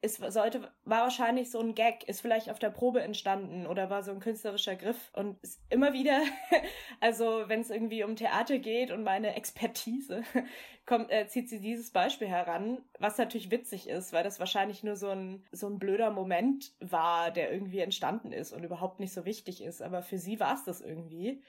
es 0.00 0.18
sollte, 0.18 0.72
war 0.84 1.02
wahrscheinlich 1.02 1.50
so 1.50 1.58
ein 1.58 1.74
Gag, 1.74 2.08
ist 2.08 2.20
vielleicht 2.20 2.50
auf 2.50 2.60
der 2.60 2.70
Probe 2.70 3.00
entstanden 3.02 3.66
oder 3.66 3.90
war 3.90 4.04
so 4.04 4.12
ein 4.12 4.20
künstlerischer 4.20 4.76
Griff 4.76 5.10
und 5.12 5.42
ist 5.42 5.60
immer 5.70 5.92
wieder, 5.92 6.22
also 7.00 7.48
wenn 7.48 7.62
es 7.62 7.70
irgendwie 7.70 8.04
um 8.04 8.14
Theater 8.14 8.58
geht 8.58 8.92
und 8.92 9.02
meine 9.02 9.34
Expertise, 9.34 10.22
kommt, 10.86 11.10
äh, 11.10 11.26
zieht 11.26 11.48
sie 11.50 11.58
dieses 11.58 11.90
Beispiel 11.90 12.28
heran, 12.28 12.78
was 13.00 13.18
natürlich 13.18 13.50
witzig 13.50 13.88
ist, 13.88 14.12
weil 14.12 14.22
das 14.22 14.38
wahrscheinlich 14.38 14.84
nur 14.84 14.94
so 14.94 15.08
ein, 15.08 15.44
so 15.50 15.66
ein 15.66 15.80
blöder 15.80 16.12
Moment 16.12 16.74
war, 16.78 17.32
der 17.32 17.52
irgendwie 17.52 17.80
entstanden 17.80 18.30
ist 18.30 18.52
und 18.52 18.62
überhaupt 18.62 19.00
nicht 19.00 19.12
so 19.12 19.24
wichtig 19.24 19.64
ist, 19.64 19.82
aber 19.82 20.02
für 20.02 20.18
sie 20.18 20.38
war 20.38 20.54
es 20.54 20.62
das 20.62 20.80
irgendwie. 20.80 21.42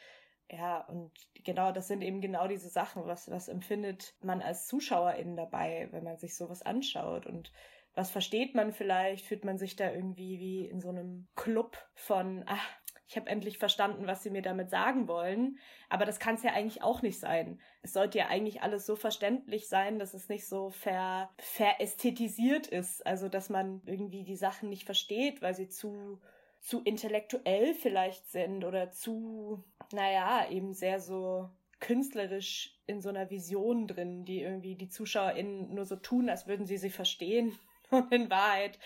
Ja, 0.51 0.81
und 0.88 1.12
genau, 1.43 1.71
das 1.71 1.88
sind 1.88 2.01
eben 2.01 2.21
genau 2.21 2.47
diese 2.47 2.69
Sachen, 2.69 3.05
was, 3.05 3.29
was 3.29 3.47
empfindet 3.47 4.15
man 4.21 4.41
als 4.41 4.67
ZuschauerInnen 4.67 5.35
dabei, 5.35 5.89
wenn 5.91 6.03
man 6.03 6.17
sich 6.17 6.35
sowas 6.35 6.63
anschaut 6.63 7.27
und 7.27 7.51
was 7.93 8.12
versteht 8.12 8.55
man 8.55 8.71
vielleicht? 8.71 9.25
Fühlt 9.25 9.45
man 9.45 9.57
sich 9.57 9.75
da 9.75 9.91
irgendwie 9.91 10.39
wie 10.39 10.65
in 10.65 10.79
so 10.79 10.89
einem 10.89 11.27
Club 11.35 11.77
von, 11.93 12.43
ach, 12.45 12.67
ich 13.09 13.17
habe 13.17 13.29
endlich 13.29 13.57
verstanden, 13.57 14.05
was 14.05 14.21
sie 14.21 14.29
mir 14.29 14.43
damit 14.43 14.69
sagen 14.69 15.07
wollen. 15.07 15.57
Aber 15.89 16.05
das 16.05 16.19
kann 16.19 16.35
es 16.35 16.43
ja 16.43 16.53
eigentlich 16.53 16.83
auch 16.83 17.01
nicht 17.01 17.19
sein. 17.19 17.59
Es 17.81 17.91
sollte 17.91 18.19
ja 18.19 18.27
eigentlich 18.27 18.62
alles 18.62 18.85
so 18.85 18.95
verständlich 18.95 19.67
sein, 19.67 19.97
dass 19.97 20.13
es 20.13 20.29
nicht 20.29 20.47
so 20.47 20.69
ver, 20.69 21.31
verästhetisiert 21.39 22.67
ist. 22.67 23.05
Also, 23.07 23.27
dass 23.27 23.49
man 23.49 23.81
irgendwie 23.85 24.23
die 24.23 24.35
Sachen 24.35 24.69
nicht 24.69 24.85
versteht, 24.85 25.41
weil 25.41 25.55
sie 25.55 25.69
zu, 25.69 26.21
zu 26.60 26.82
intellektuell 26.82 27.74
vielleicht 27.74 28.30
sind 28.30 28.63
oder 28.65 28.91
zu, 28.91 29.63
naja, 29.91 30.50
eben 30.50 30.74
sehr 30.74 31.00
so 31.00 31.50
künstlerisch 31.80 32.78
in 32.86 33.02
so 33.02 33.10
einer 33.10 33.30
Vision 33.30 33.88
drin, 33.88 34.26
die 34.26 34.41
irgendwie 34.41 34.76
die 34.76 34.89
ZuschauerInnen 34.89 35.74
nur 35.74 35.86
so 35.86 35.95
tun, 35.95 36.30
als 36.30 36.48
würden 36.48 36.65
sie 36.65 36.78
sie 36.78 36.89
verstehen 36.89 37.58
und 37.89 38.12
in 38.12 38.30
Wahrheit 38.30 38.80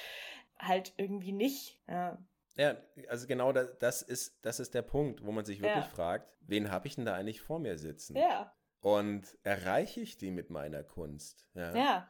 halt 0.60 0.94
irgendwie 0.98 1.32
nicht. 1.32 1.80
Ja. 1.88 2.18
Ja, 2.56 2.78
also 3.10 3.26
genau 3.26 3.52
das, 3.52 3.78
das, 3.80 4.02
ist, 4.04 4.38
das 4.46 4.60
ist 4.60 4.76
der 4.76 4.84
Punkt, 4.84 5.26
wo 5.26 5.32
man 5.32 5.44
sich 5.44 5.60
wirklich 5.60 5.86
ja. 5.86 5.90
fragt, 5.90 6.38
wen 6.42 6.70
habe 6.70 6.88
ich 6.88 6.96
denn 6.96 7.06
da 7.06 7.16
eigentlich 7.16 7.42
vor 7.42 7.58
mir 7.58 7.80
sitzen? 7.80 8.16
Ja. 8.16 8.54
Und 8.80 9.38
erreiche 9.44 10.02
ich 10.02 10.18
die 10.18 10.30
mit 10.30 10.52
meiner 10.52 10.84
Kunst? 10.84 11.48
Ja. 11.56 11.76
ja. 11.76 12.10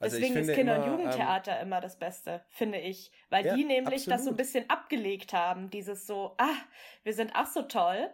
Also 0.00 0.16
Deswegen 0.16 0.36
ist 0.36 0.52
Kinder- 0.52 0.82
und 0.82 0.90
Jugendtheater 0.90 1.58
ähm, 1.58 1.66
immer 1.66 1.80
das 1.80 1.98
Beste, 1.98 2.44
finde 2.50 2.78
ich. 2.78 3.10
Weil 3.30 3.44
ja, 3.44 3.56
die 3.56 3.64
nämlich 3.64 4.02
absolut. 4.02 4.18
das 4.18 4.24
so 4.24 4.30
ein 4.30 4.36
bisschen 4.36 4.70
abgelegt 4.70 5.32
haben, 5.32 5.70
dieses 5.70 6.06
so, 6.06 6.34
ah, 6.38 6.56
wir 7.02 7.14
sind 7.14 7.32
ach 7.34 7.46
so 7.46 7.62
toll, 7.62 8.08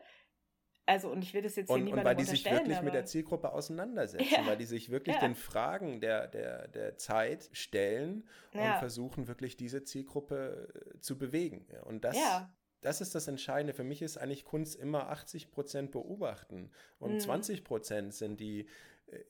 also, 0.87 1.09
und 1.11 1.23
ich 1.23 1.33
will 1.33 1.43
das 1.43 1.57
jetzt 1.57 1.69
hier 1.69 1.77
und, 1.77 1.85
niemandem 1.85 2.01
Und 2.01 2.05
weil 2.05 2.17
die 2.17 2.25
sich 2.25 2.45
wirklich 2.45 2.77
aber... 2.77 2.85
mit 2.85 2.95
der 2.95 3.07
Zielgruppe 3.07 3.53
auseinandersetzen, 3.53 4.27
ja. 4.31 4.47
weil 4.47 4.57
die 4.57 4.67
sich 4.67 4.91
wirklich 4.91 5.17
ja. 5.17 5.23
den 5.23 5.35
Fragen 5.35 6.01
der, 6.01 6.27
der, 6.27 6.69
der 6.69 6.99
Zeit 6.99 7.49
stellen 7.53 8.29
ja. 8.53 8.75
und 8.75 8.79
versuchen 8.81 9.27
wirklich 9.27 9.57
diese 9.57 9.83
Zielgruppe 9.85 10.69
äh, 10.75 11.01
zu 11.01 11.17
bewegen. 11.17 11.67
Und 11.85 12.05
das, 12.05 12.17
das 12.83 13.01
ist 13.01 13.15
das 13.15 13.29
Entscheidende. 13.29 13.73
Für 13.73 13.85
mich 13.85 14.03
ist 14.03 14.19
eigentlich 14.19 14.45
Kunst 14.45 14.77
immer 14.77 15.09
80 15.09 15.51
Prozent 15.51 15.91
beobachten 15.91 16.71
und 16.99 17.15
mhm. 17.15 17.21
20 17.21 17.65
Prozent 17.65 18.13
sind 18.13 18.39
die 18.39 18.69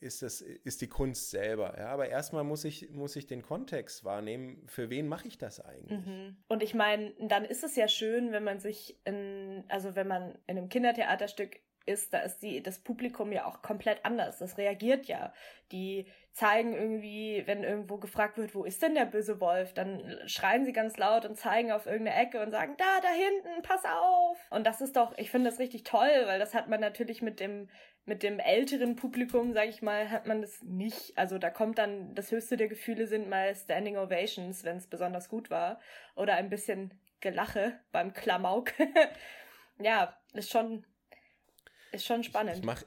ist, 0.01 0.23
das, 0.23 0.41
ist 0.41 0.81
die 0.81 0.89
Kunst 0.89 1.31
selber. 1.31 1.75
Ja, 1.79 1.89
aber 1.89 2.09
erstmal 2.09 2.45
muss 2.45 2.65
ich, 2.65 2.91
muss 2.91 3.17
ich 3.17 3.27
den 3.27 3.43
Kontext 3.43 4.05
wahrnehmen, 4.05 4.63
für 4.67 4.91
wen 4.91 5.09
mache 5.09 5.29
ich 5.29 5.39
das 5.39 5.61
eigentlich? 5.61 6.07
Mhm. 6.07 6.37
Und 6.49 6.63
ich 6.63 6.75
meine, 6.75 7.13
dann 7.21 7.45
ist 7.45 7.65
es 7.65 7.77
ja 7.77 7.89
schön, 7.89 8.33
wenn 8.33 8.45
man 8.45 8.61
sich 8.61 9.01
in, 9.05 9.65
also 9.69 9.95
wenn 9.95 10.09
man 10.09 10.39
in 10.47 10.59
einem 10.59 10.69
Kindertheaterstück 10.69 11.61
ist, 11.87 12.15
da 12.15 12.21
ist 12.21 12.39
die, 12.39 12.63
das 12.63 12.79
Publikum 12.79 13.33
ja 13.33 13.47
auch 13.47 13.63
komplett 13.63 14.05
anders. 14.05 14.39
Das 14.39 14.59
reagiert 14.59 15.07
ja. 15.07 15.33
Die 15.73 16.07
zeigen 16.33 16.75
irgendwie, 16.75 17.43
wenn 17.47 17.63
irgendwo 17.63 17.99
gefragt 17.99 18.39
wird, 18.39 18.55
wo 18.55 18.65
ist 18.65 18.83
denn 18.83 18.95
der 18.95 19.05
böse 19.05 19.41
Wolf, 19.41 19.73
dann 19.75 20.19
schreien 20.27 20.65
sie 20.65 20.73
ganz 20.73 20.97
laut 20.97 21.25
und 21.25 21.37
zeigen 21.37 21.73
auf 21.73 21.87
irgendeine 21.87 22.21
Ecke 22.21 22.43
und 22.43 22.51
sagen, 22.51 22.75
da, 22.79 23.01
da 23.03 23.09
hinten, 23.09 23.63
pass 23.63 23.85
auf. 23.85 24.39
Und 24.51 24.67
das 24.67 24.81
ist 24.81 24.97
doch, 24.97 25.17
ich 25.19 25.31
finde 25.31 25.51
das 25.51 25.59
richtig 25.59 25.85
toll, 25.85 26.11
weil 26.25 26.39
das 26.39 26.55
hat 26.55 26.69
man 26.69 26.81
natürlich 26.81 27.23
mit 27.23 27.39
dem 27.39 27.69
mit 28.07 28.23
dem 28.23 28.39
älteren 28.39 28.97
Publikum, 28.97 29.53
sage 29.53 29.71
ich 29.71 29.83
mal, 29.83 30.11
hat 30.11 30.27
man 30.27 30.43
das 30.43 30.63
nicht. 30.63 31.17
Also 31.17 31.39
da 31.39 31.51
kommt 31.51 31.79
dann, 31.79 32.15
das 32.15 32.31
höchste 32.31 32.57
der 32.57 32.69
Gefühle 32.69 33.07
sind 33.07 33.29
mal 33.29 33.55
Standing 33.55 33.97
Ovations, 33.97 34.65
wenn 34.65 34.77
es 34.77 34.87
besonders 34.87 35.29
gut 35.29 35.51
war. 35.51 35.81
Oder 36.15 36.35
ein 36.35 36.51
bisschen 36.51 36.93
Gelache 37.21 37.81
beim 37.93 38.13
Klamauk. 38.13 38.73
ja, 39.79 40.17
ist 40.35 40.51
schon, 40.51 40.85
ist 41.93 42.05
schon 42.05 42.23
spannend. 42.25 42.55
Ich, 42.55 42.61
ich 42.61 42.67
mache 42.67 42.85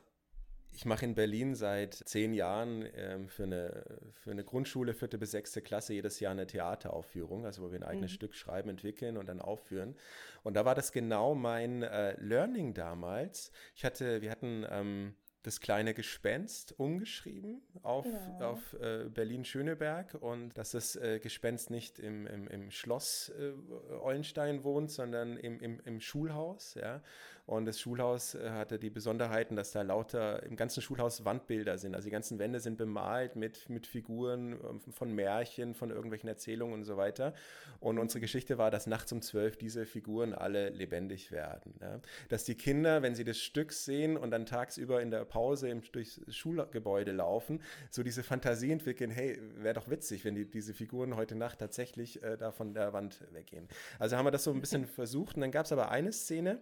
ich 0.78 0.86
mache 0.86 1.06
in 1.06 1.16
Berlin 1.16 1.56
seit 1.56 1.96
zehn 1.96 2.36
Jahren 2.36 2.88
ähm, 2.96 3.30
für, 3.30 3.44
eine, 3.46 3.84
für 4.12 4.30
eine 4.30 4.44
Grundschule, 4.44 4.94
vierte 4.94 5.18
bis 5.18 5.32
sechste 5.32 5.64
Klasse, 5.64 5.96
jedes 5.96 6.20
Jahr 6.20 6.34
eine 6.34 6.46
Theateraufführung, 6.46 7.48
also 7.48 7.64
wo 7.64 7.72
wir 7.72 7.80
ein 7.80 7.84
eigenes 7.84 8.12
mhm. 8.12 8.16
Stück 8.16 8.36
schreiben, 8.36 8.70
entwickeln 8.70 9.18
und 9.18 9.26
dann 9.26 9.42
aufführen. 9.42 9.96
Und 10.44 10.54
da 10.54 10.66
war 10.66 10.76
das 10.76 10.92
genau 10.92 11.34
mein 11.34 11.82
äh, 11.82 12.16
Learning 12.22 12.76
damals. 12.76 13.52
Ich 13.76 13.86
hatte, 13.86 14.22
wir 14.22 14.30
hatten 14.30 14.68
ähm, 14.70 15.16
das 15.42 15.62
kleine 15.62 15.96
Gespenst 15.96 16.78
umgeschrieben 16.78 17.62
auf, 17.82 18.06
ja. 18.06 18.50
auf 18.50 18.74
äh, 18.74 19.06
Berlin-Schöneberg 19.10 20.14
und 20.16 20.58
dass 20.58 20.72
das 20.72 20.96
äh, 20.96 21.20
Gespenst 21.20 21.72
nicht 21.72 22.00
im, 22.00 22.28
im, 22.28 22.48
im 22.48 22.70
Schloss 22.70 23.30
äh, 23.30 23.54
Eulenstein 23.94 24.64
wohnt, 24.64 24.92
sondern 24.92 25.38
im, 25.38 25.60
im, 25.60 25.80
im 25.86 26.02
Schulhaus. 26.02 26.76
Ja? 26.76 27.02
Und 27.48 27.66
das 27.66 27.80
Schulhaus 27.80 28.36
äh, 28.36 28.50
hatte 28.50 28.78
die 28.78 28.90
Besonderheiten, 28.90 29.56
dass 29.56 29.72
da 29.72 29.82
lauter 29.82 30.44
im 30.44 30.58
ganzen 30.58 30.82
Schulhaus 30.82 31.24
Wandbilder 31.24 31.78
sind. 31.78 31.96
Also 31.96 32.08
die 32.08 32.12
ganzen 32.12 32.40
Wände 32.40 32.60
sind 32.60 32.78
bemalt 32.78 33.38
mit, 33.38 33.70
mit 33.70 33.88
Figuren 33.88 34.52
ähm, 34.52 34.82
von 34.92 35.16
Märchen, 35.16 35.74
von 35.74 35.90
irgendwelchen 35.90 36.28
Erzählungen 36.28 36.74
und 36.74 36.84
so 36.84 36.98
weiter. 36.98 37.34
Und 37.80 38.00
unsere 38.00 38.20
Geschichte 38.20 38.58
war, 38.58 38.70
dass 38.70 38.86
nachts 38.86 39.14
um 39.14 39.22
zwölf 39.22 39.56
diese 39.56 39.86
Figuren 39.86 40.34
alle 40.34 40.72
lebendig 40.72 41.32
werden. 41.32 41.74
Ja? 41.80 42.02
Dass 42.28 42.44
die 42.44 42.56
Kinder, 42.56 43.02
wenn 43.02 43.16
sie 43.16 43.24
das 43.24 43.38
Stück 43.38 43.72
sehen 43.72 44.18
und 44.18 44.32
dann 44.32 44.46
tagsüber 44.46 45.02
in 45.02 45.10
der 45.10 45.24
Pause 45.24 45.70
im, 45.70 45.82
durchs 45.94 46.20
Schulgebäude 46.28 47.14
laufen, 47.14 47.62
so 47.92 48.04
diese 48.04 48.24
Fantasie 48.24 48.74
entwickeln, 48.74 49.10
hey, 49.10 49.40
wäre 49.56 49.76
doch 49.76 49.90
witzig, 49.90 50.26
wenn 50.26 50.36
die, 50.36 50.52
diese 50.52 50.74
Figuren 50.74 51.16
heute 51.16 51.36
Nacht 51.36 51.60
tatsächlich 51.60 52.22
äh, 52.24 52.36
da 52.36 52.52
von 52.52 52.74
der 52.74 52.92
Wand 52.92 53.24
weggehen. 53.32 53.70
Also 54.00 54.18
haben 54.18 54.26
wir 54.26 54.32
das 54.32 54.44
so 54.44 54.52
ein 54.52 54.60
bisschen 54.60 54.86
versucht. 54.86 55.38
Und 55.38 55.42
dann 55.44 55.52
gab 55.52 55.66
es 55.66 55.72
aber 55.72 55.92
eine 55.92 56.12
Szene, 56.12 56.62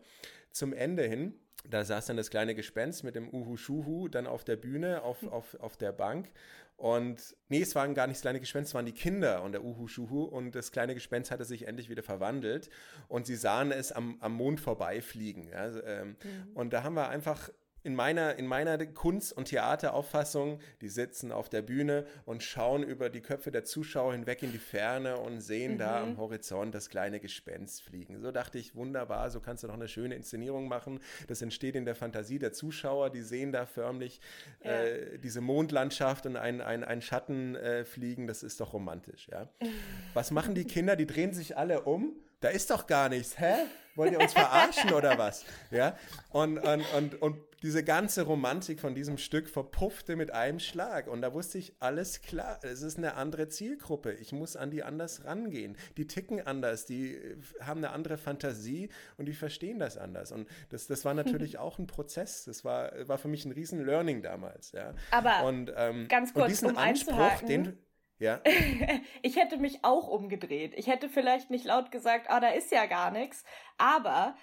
zum 0.51 0.73
Ende 0.73 1.03
hin, 1.03 1.33
da 1.69 1.83
saß 1.83 2.05
dann 2.05 2.17
das 2.17 2.29
kleine 2.29 2.55
Gespenst 2.55 3.03
mit 3.03 3.15
dem 3.15 3.29
Uhu-Schuhu 3.29 4.07
dann 4.07 4.27
auf 4.27 4.43
der 4.43 4.55
Bühne, 4.55 5.01
auf, 5.03 5.21
hm. 5.21 5.29
auf, 5.29 5.55
auf 5.59 5.77
der 5.77 5.91
Bank. 5.91 6.31
Und 6.77 7.35
nee, 7.47 7.61
es 7.61 7.73
waren 7.73 7.93
gar 7.93 8.05
nicht 8.05 8.17
das 8.17 8.21
kleine 8.21 8.41
Gespenst, 8.41 8.69
es 8.69 8.75
waren 8.75 8.85
die 8.85 8.91
Kinder 8.91 9.43
und 9.43 9.53
der 9.53 9.63
Uhu-Schuhu. 9.63 10.23
Und 10.23 10.55
das 10.55 10.71
kleine 10.71 10.93
Gespenst 10.93 11.31
hatte 11.31 11.45
sich 11.45 11.67
endlich 11.67 11.89
wieder 11.89 12.03
verwandelt. 12.03 12.69
Und 13.07 13.25
sie 13.25 13.35
sahen 13.35 13.71
es 13.71 13.91
am, 13.91 14.17
am 14.19 14.33
Mond 14.33 14.59
vorbeifliegen. 14.59 15.47
Ja, 15.47 15.67
ähm, 15.79 16.09
mhm. 16.09 16.51
Und 16.53 16.73
da 16.73 16.83
haben 16.83 16.95
wir 16.95 17.09
einfach 17.09 17.49
in 17.85 17.95
meiner, 17.95 18.37
in 18.37 18.47
meiner 18.47 18.77
Kunst- 18.85 19.33
und 19.33 19.45
Theaterauffassung, 19.45 20.59
die 20.81 20.89
sitzen 20.89 21.31
auf 21.31 21.49
der 21.49 21.61
Bühne 21.61 22.05
und 22.25 22.43
schauen 22.43 22.83
über 22.83 23.09
die 23.09 23.21
Köpfe 23.21 23.51
der 23.51 23.63
Zuschauer 23.63 24.13
hinweg 24.13 24.43
in 24.43 24.51
die 24.51 24.57
Ferne 24.57 25.17
und 25.17 25.41
sehen 25.41 25.73
mhm. 25.73 25.77
da 25.77 26.01
am 26.01 26.17
Horizont 26.17 26.73
das 26.73 26.89
kleine 26.89 27.19
Gespenst 27.19 27.83
fliegen. 27.83 28.19
So 28.19 28.31
dachte 28.31 28.57
ich, 28.57 28.75
wunderbar, 28.75 29.29
so 29.29 29.39
kannst 29.39 29.63
du 29.63 29.67
noch 29.67 29.75
eine 29.75 29.87
schöne 29.87 30.15
Inszenierung 30.15 30.67
machen. 30.67 30.99
Das 31.27 31.41
entsteht 31.41 31.75
in 31.75 31.85
der 31.85 31.95
Fantasie 31.95 32.39
der 32.39 32.53
Zuschauer, 32.53 33.11
die 33.11 33.21
sehen 33.21 33.51
da 33.51 33.65
förmlich 33.65 34.19
ja. 34.63 34.71
äh, 34.71 35.19
diese 35.19 35.41
Mondlandschaft 35.41 36.25
und 36.25 36.37
ein, 36.37 36.61
ein, 36.61 36.83
ein 36.83 37.01
Schatten 37.01 37.55
äh, 37.55 37.85
fliegen, 37.85 38.27
das 38.27 38.43
ist 38.43 38.59
doch 38.59 38.73
romantisch. 38.73 39.27
Ja? 39.31 39.47
Was 40.13 40.31
machen 40.31 40.55
die 40.55 40.65
Kinder? 40.65 40.95
Die 40.95 41.05
drehen 41.05 41.33
sich 41.33 41.55
alle 41.55 41.81
um 41.81 42.15
da 42.45 42.51
ist 42.51 42.69
doch 42.69 42.85
gar 42.85 43.09
nichts, 43.09 43.39
hä? 43.39 43.55
Wollt 43.95 44.11
ihr 44.11 44.19
uns 44.19 44.33
verarschen 44.33 44.93
oder 44.93 45.17
was? 45.17 45.45
Ja, 45.71 45.97
und, 46.31 46.57
und, 46.59 46.85
und, 46.93 47.21
und 47.21 47.37
diese 47.65 47.83
ganze 47.83 48.21
Romantik 48.23 48.79
von 48.79 48.93
diesem 48.93 49.17
Stück 49.17 49.49
verpuffte 49.49 50.15
mit 50.15 50.29
einem 50.29 50.59
Schlag. 50.59 51.07
Und 51.07 51.21
da 51.21 51.33
wusste 51.33 51.57
ich, 51.57 51.73
alles 51.79 52.21
klar, 52.21 52.59
es 52.61 52.83
ist 52.83 52.99
eine 52.99 53.15
andere 53.15 53.47
Zielgruppe. 53.47 54.13
Ich 54.13 54.31
muss 54.31 54.55
an 54.55 54.69
die 54.69 54.83
anders 54.83 55.25
rangehen. 55.25 55.75
Die 55.97 56.05
ticken 56.05 56.45
anders, 56.45 56.85
die 56.85 57.15
äh, 57.15 57.37
haben 57.61 57.79
eine 57.79 57.91
andere 57.91 58.17
Fantasie 58.17 58.89
und 59.17 59.25
die 59.25 59.33
verstehen 59.33 59.79
das 59.79 59.97
anders. 59.97 60.31
Und 60.31 60.47
das, 60.69 60.85
das 60.85 61.05
war 61.05 61.15
natürlich 61.15 61.57
auch 61.57 61.79
ein 61.79 61.87
Prozess. 61.87 62.45
Das 62.45 62.63
war, 62.65 62.91
war 63.07 63.17
für 63.17 63.29
mich 63.29 63.45
ein 63.45 63.51
riesen 63.51 63.83
Learning 63.83 64.21
damals. 64.21 64.71
Ja. 64.73 64.93
Aber 65.09 65.47
und, 65.47 65.73
ähm, 65.75 66.07
ganz 66.07 66.33
kurz, 66.33 66.43
und 66.43 66.51
diesen 66.51 66.69
um 66.69 66.77
Anspruch, 66.77 67.41
den 67.47 67.79
ja. 68.19 68.41
ich 69.21 69.35
hätte 69.35 69.57
mich 69.57 69.83
auch 69.83 70.07
umgedreht. 70.07 70.73
Ich 70.75 70.87
hätte 70.87 71.09
vielleicht 71.09 71.49
nicht 71.49 71.65
laut 71.65 71.91
gesagt, 71.91 72.29
ah, 72.29 72.39
da 72.39 72.49
ist 72.49 72.71
ja 72.71 72.85
gar 72.85 73.11
nichts, 73.11 73.43
aber 73.77 74.35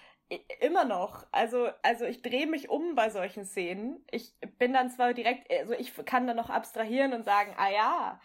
immer 0.61 0.85
noch. 0.85 1.27
Also, 1.33 1.69
also 1.83 2.05
ich 2.05 2.23
drehe 2.23 2.47
mich 2.47 2.71
um 2.71 2.95
bei 2.95 3.11
solchen 3.11 3.45
Szenen. 3.45 4.05
Ich 4.11 4.35
bin 4.59 4.73
dann 4.73 4.91
zwar 4.91 5.15
direkt, 5.15 5.51
also 5.51 5.75
ich 5.75 5.95
kann 6.05 6.27
dann 6.27 6.37
noch 6.37 6.51
abstrahieren 6.51 7.13
und 7.13 7.25
sagen, 7.25 7.55
ah 7.57 7.71
ja, 7.71 8.21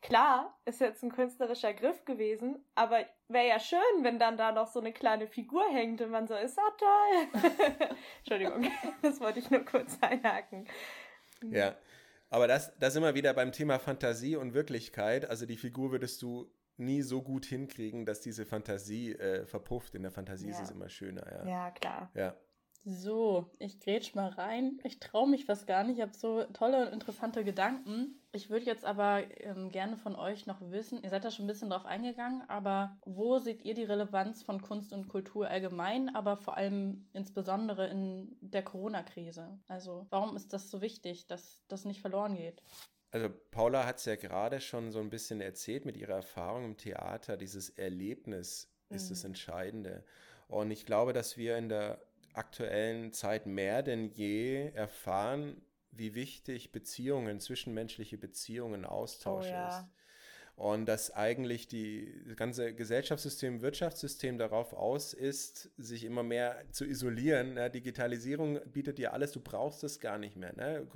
klar, 0.00 0.58
ist 0.64 0.80
jetzt 0.80 1.02
ein 1.02 1.12
künstlerischer 1.12 1.74
Griff 1.74 2.04
gewesen, 2.04 2.64
aber 2.74 3.04
wäre 3.28 3.48
ja 3.48 3.60
schön, 3.60 3.78
wenn 4.02 4.18
dann 4.18 4.36
da 4.36 4.52
noch 4.52 4.68
so 4.68 4.80
eine 4.80 4.92
kleine 4.92 5.26
Figur 5.26 5.64
hängt 5.70 6.00
und 6.00 6.10
man 6.10 6.28
so 6.28 6.34
ist, 6.34 6.58
ah 6.58 6.72
toll. 6.78 7.42
Entschuldigung, 8.18 8.70
das 9.02 9.20
wollte 9.20 9.40
ich 9.40 9.50
nur 9.50 9.64
kurz 9.64 9.98
einhaken. 10.00 10.68
Ja, 11.42 11.74
aber 12.30 12.46
das, 12.46 12.72
das 12.78 12.96
immer 12.96 13.14
wieder 13.14 13.32
beim 13.34 13.52
Thema 13.52 13.78
Fantasie 13.78 14.36
und 14.36 14.54
Wirklichkeit. 14.54 15.28
Also 15.28 15.46
die 15.46 15.56
Figur 15.56 15.90
würdest 15.90 16.22
du 16.22 16.50
nie 16.76 17.02
so 17.02 17.22
gut 17.22 17.46
hinkriegen, 17.46 18.06
dass 18.06 18.20
diese 18.20 18.46
Fantasie 18.46 19.12
äh, 19.14 19.46
verpufft. 19.46 19.94
In 19.94 20.02
der 20.02 20.12
Fantasie 20.12 20.48
ja. 20.48 20.52
ist 20.52 20.62
es 20.62 20.70
immer 20.70 20.88
schöner. 20.88 21.26
Ja, 21.30 21.48
ja 21.48 21.70
klar. 21.70 22.10
Ja. 22.14 22.34
So, 22.90 23.50
ich 23.58 23.80
grätsch 23.80 24.14
mal 24.14 24.30
rein. 24.30 24.80
Ich 24.82 24.98
traue 24.98 25.28
mich 25.28 25.44
fast 25.44 25.66
gar 25.66 25.84
nicht. 25.84 25.98
Ich 25.98 26.02
habe 26.02 26.16
so 26.16 26.44
tolle 26.54 26.86
und 26.86 26.94
interessante 26.94 27.44
Gedanken. 27.44 28.18
Ich 28.32 28.48
würde 28.48 28.64
jetzt 28.64 28.86
aber 28.86 29.24
ähm, 29.42 29.70
gerne 29.70 29.98
von 29.98 30.16
euch 30.16 30.46
noch 30.46 30.62
wissen, 30.70 31.02
ihr 31.02 31.10
seid 31.10 31.22
da 31.22 31.30
schon 31.30 31.44
ein 31.44 31.48
bisschen 31.48 31.68
drauf 31.68 31.84
eingegangen, 31.84 32.48
aber 32.48 32.96
wo 33.04 33.40
seht 33.40 33.62
ihr 33.62 33.74
die 33.74 33.84
Relevanz 33.84 34.42
von 34.42 34.62
Kunst 34.62 34.94
und 34.94 35.08
Kultur 35.08 35.48
allgemein, 35.48 36.14
aber 36.14 36.38
vor 36.38 36.56
allem 36.56 37.06
insbesondere 37.12 37.88
in 37.88 38.34
der 38.40 38.62
Corona-Krise? 38.62 39.58
Also 39.68 40.06
warum 40.08 40.34
ist 40.34 40.54
das 40.54 40.70
so 40.70 40.80
wichtig, 40.80 41.26
dass 41.26 41.60
das 41.68 41.84
nicht 41.84 42.00
verloren 42.00 42.36
geht? 42.36 42.62
Also 43.10 43.28
Paula 43.50 43.84
hat 43.84 43.98
es 43.98 44.06
ja 44.06 44.16
gerade 44.16 44.62
schon 44.62 44.92
so 44.92 45.00
ein 45.00 45.10
bisschen 45.10 45.42
erzählt 45.42 45.84
mit 45.84 45.98
ihrer 45.98 46.14
Erfahrung 46.14 46.64
im 46.64 46.76
Theater. 46.78 47.36
Dieses 47.36 47.68
Erlebnis 47.68 48.72
ist 48.88 49.06
mhm. 49.06 49.08
das 49.10 49.24
Entscheidende. 49.24 50.04
Und 50.46 50.70
ich 50.70 50.86
glaube, 50.86 51.12
dass 51.12 51.36
wir 51.36 51.58
in 51.58 51.68
der 51.68 52.00
aktuellen 52.38 53.12
Zeit 53.12 53.46
mehr 53.46 53.82
denn 53.82 54.10
je 54.10 54.70
erfahren, 54.70 55.60
wie 55.90 56.14
wichtig 56.14 56.72
Beziehungen, 56.72 57.40
zwischenmenschliche 57.40 58.16
Beziehungen, 58.16 58.84
Austausch 58.84 59.46
oh, 59.46 59.50
ja. 59.50 59.68
ist. 59.68 59.86
Und 60.54 60.86
dass 60.86 61.12
eigentlich 61.12 61.68
die, 61.68 62.12
das 62.26 62.36
ganze 62.36 62.74
Gesellschaftssystem, 62.74 63.60
Wirtschaftssystem 63.60 64.38
darauf 64.38 64.72
aus 64.72 65.14
ist, 65.14 65.70
sich 65.76 66.02
immer 66.02 66.24
mehr 66.24 66.64
zu 66.72 66.84
isolieren. 66.84 67.54
Ne? 67.54 67.70
Digitalisierung 67.70 68.58
bietet 68.72 68.98
dir 68.98 69.12
alles, 69.12 69.30
du 69.30 69.40
brauchst 69.40 69.84
es 69.84 70.00
gar 70.00 70.18
nicht 70.18 70.36
mehr. 70.36 70.52
Ne? 70.56 70.88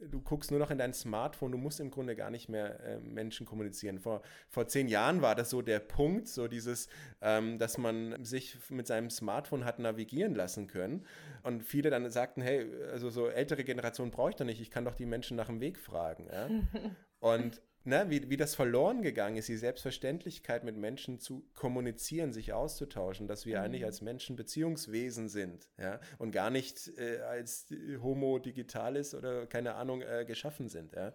Du 0.00 0.20
guckst 0.20 0.50
nur 0.50 0.60
noch 0.60 0.70
in 0.70 0.78
dein 0.78 0.92
Smartphone, 0.92 1.52
du 1.52 1.58
musst 1.58 1.80
im 1.80 1.90
Grunde 1.90 2.16
gar 2.16 2.30
nicht 2.30 2.48
mehr 2.48 2.80
äh, 2.80 2.98
Menschen 3.00 3.46
kommunizieren. 3.46 3.98
Vor, 3.98 4.22
vor 4.48 4.66
zehn 4.66 4.88
Jahren 4.88 5.22
war 5.22 5.34
das 5.34 5.50
so 5.50 5.62
der 5.62 5.80
Punkt, 5.80 6.28
so 6.28 6.48
dieses, 6.48 6.88
ähm, 7.20 7.58
dass 7.58 7.78
man 7.78 8.24
sich 8.24 8.58
mit 8.70 8.86
seinem 8.86 9.10
Smartphone 9.10 9.64
hat 9.64 9.78
navigieren 9.78 10.34
lassen 10.34 10.66
können. 10.66 11.04
Und 11.42 11.62
viele 11.62 11.90
dann 11.90 12.08
sagten, 12.10 12.42
hey, 12.42 12.66
also 12.92 13.10
so 13.10 13.28
ältere 13.28 13.64
Generation 13.64 14.10
brauche 14.10 14.30
ich 14.30 14.36
doch 14.36 14.44
nicht, 14.44 14.60
ich 14.60 14.70
kann 14.70 14.84
doch 14.84 14.94
die 14.94 15.06
Menschen 15.06 15.36
nach 15.36 15.46
dem 15.46 15.60
Weg 15.60 15.78
fragen. 15.78 16.28
Ja? 16.32 16.48
Und 17.20 17.60
ne, 17.86 18.06
wie, 18.08 18.28
wie 18.30 18.36
das 18.36 18.54
verloren 18.54 19.02
gegangen 19.02 19.36
ist, 19.36 19.48
die 19.48 19.56
Selbstverständlichkeit 19.56 20.64
mit 20.64 20.76
Menschen 20.76 21.18
zu 21.18 21.44
kommunizieren, 21.54 22.32
sich 22.32 22.52
auszutauschen, 22.52 23.28
dass 23.28 23.46
wir 23.46 23.58
mhm. 23.58 23.64
eigentlich 23.64 23.84
als 23.84 24.00
Menschen 24.02 24.36
Beziehungswesen 24.36 25.28
sind, 25.28 25.68
ja, 25.78 26.00
und 26.18 26.32
gar 26.32 26.50
nicht 26.50 26.90
äh, 26.98 27.20
als 27.20 27.66
Homo 28.02 28.38
digitalis 28.38 29.14
oder 29.14 29.46
keine 29.46 29.74
Ahnung 29.74 30.02
äh, 30.02 30.24
geschaffen 30.24 30.68
sind, 30.68 30.92
ja. 30.92 31.12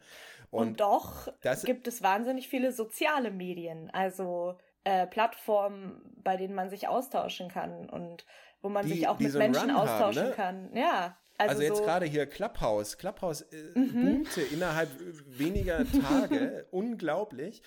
Und, 0.50 0.68
und 0.68 0.80
doch 0.80 1.28
das, 1.42 1.64
gibt 1.64 1.88
es 1.88 2.02
wahnsinnig 2.02 2.48
viele 2.48 2.72
soziale 2.72 3.32
Medien, 3.32 3.90
also 3.92 4.58
äh, 4.84 5.08
Plattformen, 5.08 6.02
bei 6.24 6.38
denen 6.38 6.56
man 6.56 6.70
sich 6.70 6.88
austauschen 6.88 7.50
kann 7.50 7.90
und 7.90 8.26
wo 8.62 8.70
man 8.70 8.86
die, 8.86 8.94
sich 8.94 9.08
auch 9.08 9.20
mit 9.20 9.32
so 9.32 9.40
Menschen 9.40 9.72
austauschen 9.72 10.24
haben, 10.24 10.30
ne? 10.30 10.36
kann. 10.36 10.76
Ja. 10.76 11.18
Also, 11.42 11.52
also 11.54 11.62
jetzt 11.64 11.78
so 11.78 11.84
gerade 11.84 12.06
hier 12.06 12.26
Clubhouse. 12.26 12.98
Clubhouse 12.98 13.42
äh, 13.42 13.80
mhm. 13.80 13.92
boomte 13.94 14.42
innerhalb 14.42 14.90
weniger 15.26 15.86
Tage. 15.90 16.66
Unglaublich. 16.72 17.62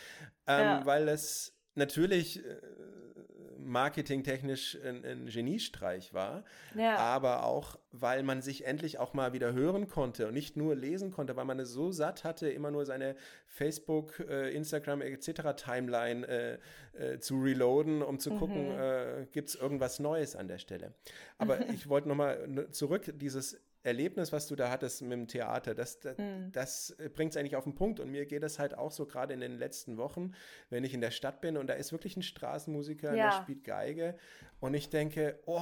Ähm, 0.47 0.61
ja. 0.61 0.87
Weil 0.87 1.09
es 1.09 1.53
natürlich 1.75 2.45
äh, 2.45 2.57
marketingtechnisch 3.65 4.79
ein, 4.85 5.05
ein 5.05 5.27
Geniestreich 5.27 6.15
war, 6.15 6.45
ja. 6.75 6.97
aber 6.97 7.45
auch, 7.45 7.79
weil 7.93 8.23
man 8.23 8.43
sich 8.43 8.65
endlich 8.67 8.99
auch 8.99 9.15
mal 9.15 9.33
wieder 9.33 9.53
hören 9.53 9.89
konnte 9.89 10.29
und 10.29 10.35
nicht 10.35 10.57
nur 10.57 10.75
lesen 10.75 11.11
konnte, 11.11 11.37
weil 11.37 11.45
man 11.45 11.59
es 11.59 11.71
so 11.71 11.91
satt 11.91 12.25
hatte, 12.25 12.49
immer 12.49 12.71
nur 12.71 12.85
seine 12.85 13.17
Facebook, 13.47 14.21
äh, 14.21 14.55
Instagram 14.55 15.03
etc. 15.03 15.55
Timeline 15.57 16.27
äh, 16.27 16.59
äh, 16.93 17.19
zu 17.19 17.41
reloaden, 17.41 18.03
um 18.03 18.19
zu 18.19 18.33
mhm. 18.33 18.39
gucken, 18.39 18.71
äh, 18.71 19.27
gibt 19.33 19.49
es 19.49 19.55
irgendwas 19.55 19.99
Neues 19.99 20.37
an 20.37 20.49
der 20.49 20.59
Stelle. 20.59 20.95
Aber 21.39 21.69
ich 21.71 21.89
wollte 21.89 22.09
nochmal 22.09 22.69
zurück, 22.71 23.13
dieses 23.17 23.61
Erlebnis, 23.85 24.33
was 24.33 24.49
du 24.49 24.57
da 24.57 24.71
hattest 24.71 25.03
mit 25.03 25.13
dem 25.13 25.29
Theater, 25.29 25.75
das, 25.75 26.01
das, 26.01 26.17
mhm. 26.17 26.51
das 26.53 26.97
bringt 27.15 27.33
es 27.33 27.37
eigentlich 27.37 27.55
auf 27.55 27.65
den 27.65 27.75
Punkt. 27.75 28.01
Und 28.01 28.11
mir 28.11 28.25
geht 28.25 28.43
das 28.43 28.59
halt 28.59 28.77
auch 28.77 28.91
so 28.91 29.07
gerade 29.07 29.35
in 29.35 29.41
den 29.41 29.59
letzten 29.59 29.99
Wochen, 29.99 30.33
wenn 30.71 30.85
ich 30.85 30.95
in 30.95 31.03
der 31.03 31.11
Stadt 31.11 31.43
bin 31.43 31.57
und 31.59 31.67
da 31.69 31.75
ist 31.75 31.93
wirklich 31.93 32.17
ein 32.17 32.23
Straßenmusiker, 32.23 33.15
ja. 33.15 33.31
der 33.31 33.43
spielt 33.43 33.63
Geige. 33.63 34.17
Und 34.59 34.73
ich 34.73 34.89
denke, 34.89 35.39
oh, 35.45 35.61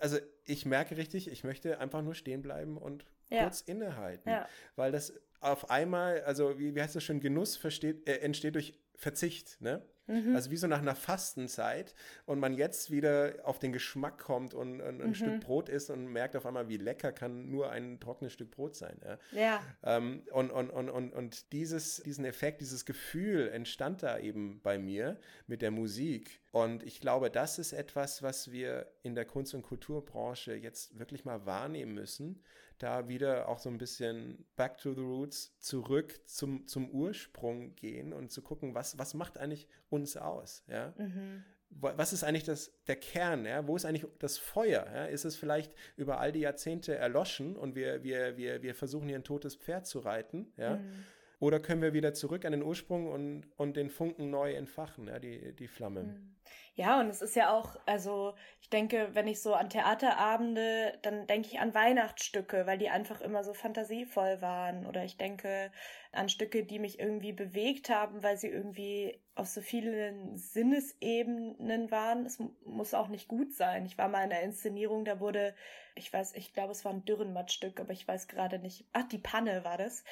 also 0.00 0.16
ich 0.44 0.64
merke 0.64 0.96
richtig, 0.96 1.30
ich 1.30 1.44
möchte 1.44 1.78
einfach 1.78 2.02
nur 2.02 2.14
stehen 2.14 2.40
bleiben 2.40 2.78
und 2.78 3.04
ja. 3.28 3.42
kurz 3.42 3.60
innehalten. 3.60 4.30
Ja. 4.30 4.48
Weil 4.74 4.90
das 4.90 5.12
auf 5.40 5.70
einmal, 5.70 6.22
also 6.22 6.58
wie, 6.58 6.74
wie 6.74 6.82
heißt 6.82 6.96
das 6.96 7.04
schon, 7.04 7.20
Genuss 7.20 7.56
versteht, 7.56 8.08
äh, 8.08 8.18
entsteht 8.20 8.54
durch 8.54 8.80
Verzicht, 8.94 9.60
ne? 9.60 9.82
Mhm. 10.08 10.34
Also 10.34 10.50
wie 10.50 10.56
so 10.56 10.66
nach 10.66 10.80
einer 10.80 10.94
Fastenzeit 10.94 11.94
und 12.26 12.40
man 12.40 12.54
jetzt 12.54 12.90
wieder 12.90 13.34
auf 13.44 13.58
den 13.58 13.72
Geschmack 13.72 14.18
kommt 14.18 14.54
und, 14.54 14.80
und 14.80 15.00
ein 15.00 15.08
mhm. 15.08 15.14
Stück 15.14 15.40
Brot 15.40 15.68
isst 15.68 15.90
und 15.90 16.06
merkt 16.06 16.34
auf 16.34 16.46
einmal, 16.46 16.68
wie 16.68 16.78
lecker 16.78 17.12
kann 17.12 17.50
nur 17.50 17.70
ein 17.70 18.00
trockenes 18.00 18.32
Stück 18.32 18.50
Brot 18.50 18.74
sein. 18.74 18.98
Ja. 19.04 19.18
ja. 19.32 19.62
Ähm, 19.84 20.22
und, 20.32 20.50
und, 20.50 20.70
und, 20.70 20.88
und, 20.88 21.12
und 21.12 21.52
dieses, 21.52 22.02
diesen 22.02 22.24
Effekt, 22.24 22.60
dieses 22.60 22.84
Gefühl 22.84 23.48
entstand 23.48 24.02
da 24.02 24.18
eben 24.18 24.60
bei 24.62 24.78
mir 24.78 25.18
mit 25.46 25.62
der 25.62 25.70
Musik. 25.70 26.40
Und 26.50 26.82
ich 26.82 27.00
glaube, 27.00 27.30
das 27.30 27.58
ist 27.58 27.72
etwas, 27.72 28.22
was 28.22 28.50
wir 28.50 28.90
in 29.02 29.14
der 29.14 29.26
Kunst- 29.26 29.54
und 29.54 29.62
Kulturbranche 29.62 30.54
jetzt 30.54 30.98
wirklich 30.98 31.24
mal 31.24 31.44
wahrnehmen 31.44 31.94
müssen, 31.94 32.42
da 32.78 33.08
wieder 33.08 33.48
auch 33.48 33.58
so 33.58 33.68
ein 33.68 33.78
bisschen 33.78 34.46
back 34.56 34.78
to 34.78 34.94
the 34.94 35.00
roots, 35.00 35.56
zurück 35.58 36.20
zum, 36.26 36.66
zum 36.66 36.90
Ursprung 36.90 37.74
gehen 37.74 38.12
und 38.12 38.32
zu 38.32 38.42
gucken, 38.42 38.74
was, 38.74 38.98
was 38.98 39.14
macht 39.14 39.38
eigentlich 39.38 39.68
uns 39.90 40.16
aus, 40.16 40.64
ja? 40.68 40.94
Mhm. 40.96 41.44
Was 41.70 42.14
ist 42.14 42.24
eigentlich 42.24 42.44
das, 42.44 42.72
der 42.86 42.96
Kern? 42.96 43.44
Ja? 43.44 43.68
Wo 43.68 43.76
ist 43.76 43.84
eigentlich 43.84 44.06
das 44.20 44.38
Feuer? 44.38 44.86
Ja? 44.90 45.04
Ist 45.04 45.26
es 45.26 45.36
vielleicht 45.36 45.74
über 45.96 46.18
all 46.18 46.32
die 46.32 46.40
Jahrzehnte 46.40 46.94
erloschen 46.94 47.56
und 47.56 47.74
wir, 47.74 48.02
wir, 48.02 48.38
wir, 48.38 48.62
wir 48.62 48.74
versuchen 48.74 49.06
hier 49.06 49.16
ein 49.16 49.24
totes 49.24 49.54
Pferd 49.54 49.86
zu 49.86 49.98
reiten? 49.98 50.50
Ja? 50.56 50.76
Mhm. 50.76 51.04
Oder 51.40 51.60
können 51.60 51.82
wir 51.82 51.92
wieder 51.92 52.14
zurück 52.14 52.44
an 52.44 52.52
den 52.52 52.62
Ursprung 52.62 53.06
und, 53.06 53.46
und 53.56 53.76
den 53.76 53.90
Funken 53.90 54.30
neu 54.30 54.54
entfachen, 54.54 55.06
ja, 55.08 55.18
die, 55.18 55.54
die 55.54 55.68
Flamme? 55.68 56.04
Mhm. 56.04 56.36
Ja, 56.78 57.00
und 57.00 57.08
es 57.08 57.22
ist 57.22 57.34
ja 57.34 57.50
auch, 57.50 57.74
also 57.86 58.34
ich 58.60 58.70
denke, 58.70 59.08
wenn 59.12 59.26
ich 59.26 59.42
so 59.42 59.54
an 59.54 59.68
Theaterabende, 59.68 60.96
dann 61.02 61.26
denke 61.26 61.48
ich 61.48 61.58
an 61.58 61.74
Weihnachtsstücke, 61.74 62.66
weil 62.66 62.78
die 62.78 62.88
einfach 62.88 63.20
immer 63.20 63.42
so 63.42 63.52
fantasievoll 63.52 64.40
waren. 64.40 64.86
Oder 64.86 65.04
ich 65.04 65.16
denke 65.16 65.72
an 66.12 66.28
Stücke, 66.28 66.64
die 66.64 66.78
mich 66.78 67.00
irgendwie 67.00 67.32
bewegt 67.32 67.90
haben, 67.90 68.22
weil 68.22 68.36
sie 68.38 68.46
irgendwie 68.46 69.20
auf 69.34 69.46
so 69.46 69.60
vielen 69.60 70.36
Sinnesebenen 70.36 71.90
waren. 71.90 72.26
Es 72.26 72.38
muss 72.64 72.94
auch 72.94 73.08
nicht 73.08 73.28
gut 73.28 73.54
sein. 73.54 73.84
Ich 73.84 73.98
war 73.98 74.08
mal 74.08 74.24
in 74.24 74.32
einer 74.32 74.42
Inszenierung, 74.42 75.04
da 75.04 75.20
wurde, 75.20 75.54
ich 75.94 76.12
weiß, 76.12 76.34
ich 76.34 76.54
glaube, 76.54 76.72
es 76.72 76.84
war 76.84 76.92
ein 76.92 77.04
Dürrenmattstück, 77.04 77.80
aber 77.80 77.92
ich 77.92 78.06
weiß 78.06 78.28
gerade 78.28 78.58
nicht. 78.58 78.84
Ach, 78.92 79.06
die 79.08 79.18
Panne 79.18 79.64
war 79.64 79.78
das. 79.78 80.04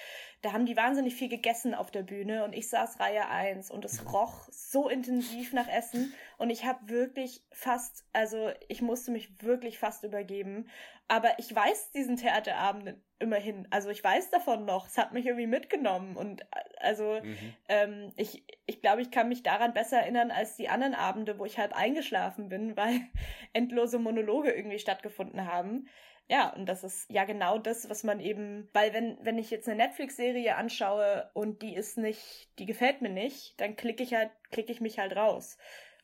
Da 0.43 0.53
haben 0.53 0.67
die 0.67 0.77
wahnsinnig 0.77 1.15
viel 1.15 1.29
gegessen 1.29 1.75
auf 1.75 1.91
der 1.91 2.03
Bühne 2.03 2.45
und 2.45 2.55
ich 2.55 2.69
saß 2.69 3.01
Reihe 3.01 3.29
1 3.29 3.71
und 3.71 3.85
es 3.85 4.13
roch 4.13 4.49
so 4.51 4.89
intensiv 4.89 5.53
nach 5.53 5.69
Essen 5.69 6.15
und 6.39 6.51
ich 6.51 6.65
habe 6.65 6.89
wirklich 6.89 7.43
fast, 7.51 8.05
also 8.13 8.51
ich 8.69 8.83
musste 8.83 9.11
mich 9.11 9.43
wirklich 9.43 9.79
fast 9.79 10.05
übergeben. 10.05 10.69
Aber 11.09 11.39
ich 11.39 11.55
weiß 11.55 11.93
diesen 11.93 12.17
Theaterabend 12.17 12.97
immerhin. 13.19 13.67
Also 13.71 13.91
ich 13.91 14.03
weiß 14.03 14.31
davon 14.31 14.65
noch. 14.65 14.87
Es 14.87 14.99
hat 14.99 15.13
mich 15.13 15.25
irgendwie 15.25 15.47
mitgenommen. 15.47 16.17
Und 16.17 16.47
also 16.81 17.21
mhm. 17.23 17.55
ähm, 17.69 18.13
ich, 18.17 18.45
ich 18.67 18.83
glaube, 18.83 19.03
ich 19.03 19.11
kann 19.11 19.29
mich 19.29 19.43
daran 19.43 19.73
besser 19.73 19.99
erinnern 20.01 20.31
als 20.31 20.57
die 20.57 20.69
anderen 20.69 20.95
Abende, 20.95 21.39
wo 21.39 21.45
ich 21.45 21.59
halb 21.59 21.75
eingeschlafen 21.75 22.49
bin, 22.49 22.77
weil 22.77 23.01
endlose 23.53 23.99
Monologe 23.99 24.51
irgendwie 24.51 24.79
stattgefunden 24.79 25.47
haben. 25.47 25.89
Ja, 26.29 26.53
und 26.55 26.67
das 26.67 26.83
ist 26.83 27.09
ja 27.09 27.25
genau 27.25 27.57
das, 27.57 27.89
was 27.89 28.03
man 28.03 28.19
eben, 28.19 28.69
weil 28.73 28.93
wenn, 28.93 29.17
wenn 29.23 29.39
ich 29.39 29.51
jetzt 29.51 29.69
eine 29.69 29.77
Netflix-Serie 29.77 30.57
anschaue 30.57 31.31
und 31.35 31.63
die 31.63 31.77
ist 31.77 31.99
nicht, 31.99 32.51
die 32.59 32.67
gefällt 32.67 33.01
mir 33.01 33.11
nicht, 33.11 33.61
dann 33.61 33.77
klicke 33.77 34.03
ich 34.03 34.13
halt, 34.13 34.31
klicke 34.51 34.73
ich 34.73 34.81
mich 34.81 34.99
halt 34.99 35.15
raus. 35.15 35.57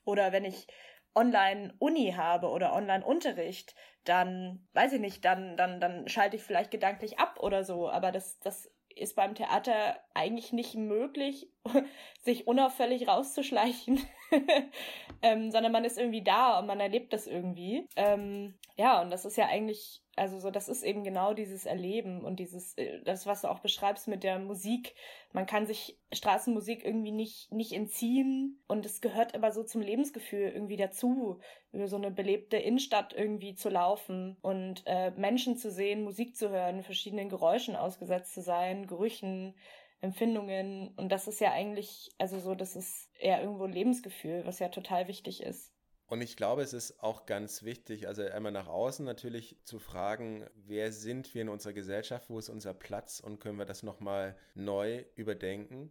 Oder 0.05 0.33
wenn 0.33 0.45
ich 0.45 0.67
Online-Uni 1.15 2.15
habe 2.17 2.49
oder 2.49 2.73
Online-Unterricht, 2.73 3.75
dann 4.05 4.67
weiß 4.73 4.95
ich 4.95 5.01
nicht, 5.01 5.25
dann, 5.25 5.57
dann, 5.57 5.81
dann 5.81 6.09
schalte 6.09 6.37
ich 6.37 6.43
vielleicht 6.43 6.71
gedanklich 6.71 7.19
ab 7.19 7.39
oder 7.41 7.65
so. 7.65 7.89
Aber 7.89 8.13
das, 8.13 8.39
das 8.41 8.71
ist 8.97 9.17
beim 9.17 9.35
Theater 9.35 9.99
eigentlich 10.15 10.53
nicht 10.53 10.75
möglich, 10.75 11.49
sich 12.23 12.47
unauffällig 12.47 13.09
rauszuschleichen, 13.09 14.01
ähm, 15.23 15.51
sondern 15.51 15.73
man 15.73 15.85
ist 15.85 15.99
irgendwie 15.99 16.25
da 16.25 16.59
und 16.59 16.67
man 16.67 16.81
erlebt 16.81 17.13
das 17.13 17.27
irgendwie. 17.27 17.87
Ähm, 17.97 18.59
ja, 18.77 19.01
und 19.01 19.11
das 19.11 19.25
ist 19.25 19.37
ja 19.37 19.47
eigentlich 19.47 20.02
also 20.17 20.39
so, 20.39 20.51
das 20.51 20.69
ist 20.69 20.83
eben 20.83 21.05
genau 21.05 21.33
dieses 21.33 21.65
Erleben 21.65 22.23
und 22.23 22.39
dieses, 22.39 22.75
äh, 22.77 23.01
das, 23.05 23.27
was 23.27 23.43
du 23.43 23.49
auch 23.49 23.61
beschreibst 23.61 24.09
mit 24.09 24.23
der 24.23 24.39
Musik. 24.39 24.95
Man 25.33 25.47
kann 25.47 25.67
sich 25.67 25.99
Straßenmusik 26.13 26.85
irgendwie 26.85 27.13
nicht, 27.13 27.51
nicht 27.51 27.73
entziehen 27.73 28.63
und 28.69 28.85
es 28.85 29.01
gehört 29.01 29.35
aber 29.35 29.53
so 29.53 29.65
zum 29.65 29.81
Lebensgefühl 29.81 30.51
irgendwie 30.51 30.77
dazu, 30.77 31.41
über 31.73 31.89
so 31.89 31.97
eine 31.97 32.11
belebte 32.11 32.59
Innenstadt 32.59 33.15
irgendwie 33.15 33.55
zu 33.55 33.71
laufen 33.71 34.37
und 34.43 34.83
äh, 34.87 35.13
Menschen 35.13 35.57
zu 35.57 35.71
sehen, 35.71 36.05
Musik 36.05 36.37
zu 36.37 36.51
hören, 36.51 36.83
verschiedenen 36.83 37.31
Geräuschen 37.31 37.75
ausgesetzt 37.75 38.35
zu 38.35 38.43
sein, 38.43 38.87
Gerüchen, 38.87 39.55
Empfindungen. 40.03 40.89
Und 40.97 41.11
das 41.11 41.27
ist 41.27 41.41
ja 41.41 41.53
eigentlich, 41.53 42.11
also 42.19 42.39
so, 42.39 42.55
das 42.55 42.77
ist 42.77 43.09
eher 43.19 43.41
irgendwo 43.41 43.65
Lebensgefühl, 43.65 44.45
was 44.45 44.59
ja 44.59 44.69
total 44.69 45.09
wichtig 45.09 45.43
ist. 45.43 45.72
Und 46.13 46.21
ich 46.21 46.37
glaube, 46.37 46.61
es 46.61 46.75
ist 46.75 47.03
auch 47.03 47.25
ganz 47.25 47.63
wichtig, 47.63 48.07
also 48.07 48.21
einmal 48.23 48.53
nach 48.53 48.67
außen 48.67 49.03
natürlich 49.03 49.57
zu 49.65 49.79
fragen, 49.79 50.45
wer 50.67 50.93
sind 50.93 51.35
wir 51.35 51.41
in 51.41 51.49
unserer 51.49 51.73
Gesellschaft, 51.73 52.29
wo 52.29 52.39
ist 52.39 52.51
unser 52.51 52.75
Platz 52.75 53.19
und 53.19 53.41
können 53.41 53.57
wir 53.57 53.65
das 53.65 53.83
nochmal 53.83 54.37
neu 54.55 55.07
überdenken. 55.17 55.91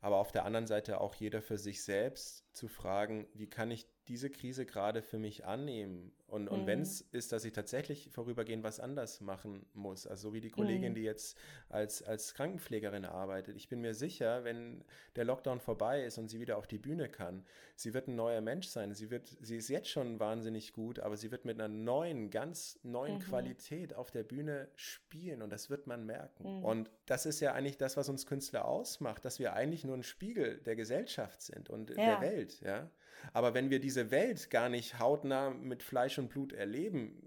Aber 0.00 0.18
auf 0.18 0.30
der 0.30 0.44
anderen 0.44 0.68
Seite 0.68 1.00
auch 1.00 1.16
jeder 1.16 1.42
für 1.42 1.58
sich 1.58 1.82
selbst 1.82 2.45
zu 2.56 2.68
fragen, 2.68 3.26
wie 3.34 3.48
kann 3.48 3.70
ich 3.70 3.86
diese 4.08 4.30
Krise 4.30 4.66
gerade 4.66 5.02
für 5.02 5.18
mich 5.18 5.44
annehmen? 5.44 6.12
Und, 6.28 6.48
und 6.48 6.62
mhm. 6.62 6.66
wenn 6.66 6.80
es 6.80 7.00
ist, 7.00 7.30
dass 7.30 7.44
ich 7.44 7.52
tatsächlich 7.52 8.10
vorübergehend 8.10 8.64
was 8.64 8.80
anders 8.80 9.20
machen 9.20 9.64
muss, 9.74 10.08
also 10.08 10.28
so 10.28 10.34
wie 10.34 10.40
die 10.40 10.50
Kollegin, 10.50 10.90
mhm. 10.90 10.96
die 10.96 11.02
jetzt 11.02 11.38
als, 11.68 12.02
als 12.02 12.34
Krankenpflegerin 12.34 13.04
arbeitet. 13.04 13.56
Ich 13.56 13.68
bin 13.68 13.80
mir 13.80 13.94
sicher, 13.94 14.42
wenn 14.42 14.84
der 15.14 15.24
Lockdown 15.24 15.60
vorbei 15.60 16.02
ist 16.02 16.18
und 16.18 16.28
sie 16.28 16.40
wieder 16.40 16.56
auf 16.56 16.66
die 16.66 16.78
Bühne 16.78 17.08
kann, 17.08 17.44
sie 17.76 17.94
wird 17.94 18.08
ein 18.08 18.16
neuer 18.16 18.40
Mensch 18.40 18.66
sein. 18.66 18.92
Sie 18.92 19.10
wird, 19.10 19.36
sie 19.40 19.56
ist 19.56 19.68
jetzt 19.68 19.88
schon 19.88 20.18
wahnsinnig 20.18 20.72
gut, 20.72 20.98
aber 20.98 21.16
sie 21.16 21.30
wird 21.30 21.44
mit 21.44 21.60
einer 21.60 21.68
neuen, 21.68 22.30
ganz 22.30 22.80
neuen 22.82 23.18
mhm. 23.18 23.20
Qualität 23.20 23.94
auf 23.94 24.10
der 24.10 24.24
Bühne 24.24 24.68
spielen 24.74 25.42
und 25.42 25.50
das 25.50 25.70
wird 25.70 25.86
man 25.86 26.06
merken. 26.06 26.58
Mhm. 26.58 26.64
Und 26.64 26.90
das 27.06 27.24
ist 27.24 27.38
ja 27.38 27.52
eigentlich 27.52 27.78
das, 27.78 27.96
was 27.96 28.08
uns 28.08 28.26
Künstler 28.26 28.64
ausmacht, 28.64 29.24
dass 29.24 29.38
wir 29.38 29.52
eigentlich 29.52 29.84
nur 29.84 29.96
ein 29.96 30.02
Spiegel 30.02 30.58
der 30.58 30.74
Gesellschaft 30.74 31.40
sind 31.40 31.70
und 31.70 31.90
ja. 31.90 31.96
der 31.96 32.20
Welt, 32.20 32.45
ja. 32.60 32.90
Aber 33.32 33.54
wenn 33.54 33.70
wir 33.70 33.80
diese 33.80 34.10
Welt 34.10 34.50
gar 34.50 34.68
nicht 34.68 34.98
hautnah 34.98 35.50
mit 35.50 35.82
Fleisch 35.82 36.18
und 36.18 36.28
Blut 36.28 36.52
erleben, 36.52 37.22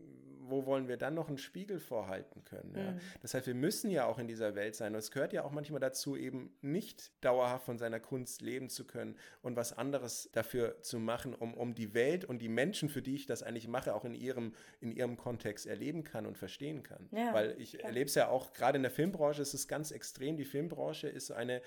wo 0.49 0.65
wollen 0.65 0.87
wir 0.87 0.97
dann 0.97 1.13
noch 1.13 1.27
einen 1.27 1.37
Spiegel 1.37 1.79
vorhalten 1.79 2.43
können? 2.43 2.73
Ja? 2.75 2.91
Mhm. 2.91 2.99
Das 3.21 3.33
heißt, 3.33 3.47
wir 3.47 3.55
müssen 3.55 3.91
ja 3.91 4.05
auch 4.05 4.19
in 4.19 4.27
dieser 4.27 4.55
Welt 4.55 4.75
sein. 4.75 4.93
Und 4.93 4.99
es 4.99 5.11
gehört 5.11 5.33
ja 5.33 5.43
auch 5.43 5.51
manchmal 5.51 5.79
dazu, 5.79 6.15
eben 6.17 6.51
nicht 6.61 7.11
dauerhaft 7.23 7.65
von 7.65 7.77
seiner 7.77 7.99
Kunst 7.99 8.41
leben 8.41 8.69
zu 8.69 8.85
können 8.85 9.15
und 9.41 9.55
was 9.55 9.77
anderes 9.77 10.29
dafür 10.33 10.81
zu 10.81 10.99
machen, 10.99 11.33
um, 11.35 11.53
um 11.53 11.75
die 11.75 11.93
Welt 11.93 12.25
und 12.25 12.39
die 12.39 12.49
Menschen, 12.49 12.89
für 12.89 13.01
die 13.01 13.15
ich 13.15 13.25
das 13.25 13.43
eigentlich 13.43 13.67
mache, 13.67 13.93
auch 13.93 14.05
in 14.05 14.15
ihrem, 14.15 14.53
in 14.81 14.91
ihrem 14.91 15.17
Kontext 15.17 15.65
erleben 15.65 16.03
kann 16.03 16.25
und 16.25 16.37
verstehen 16.37 16.83
kann. 16.83 17.07
Ja, 17.11 17.33
Weil 17.33 17.55
ich 17.59 17.83
erlebe 17.83 18.07
es 18.07 18.15
ja 18.15 18.29
auch, 18.29 18.53
gerade 18.53 18.77
in 18.77 18.83
der 18.83 18.91
Filmbranche 18.91 19.41
ist 19.41 19.53
es 19.53 19.67
ganz 19.67 19.91
extrem. 19.91 20.37
Die 20.37 20.45
Filmbranche 20.45 21.07
ist 21.07 21.31
eine 21.31 21.61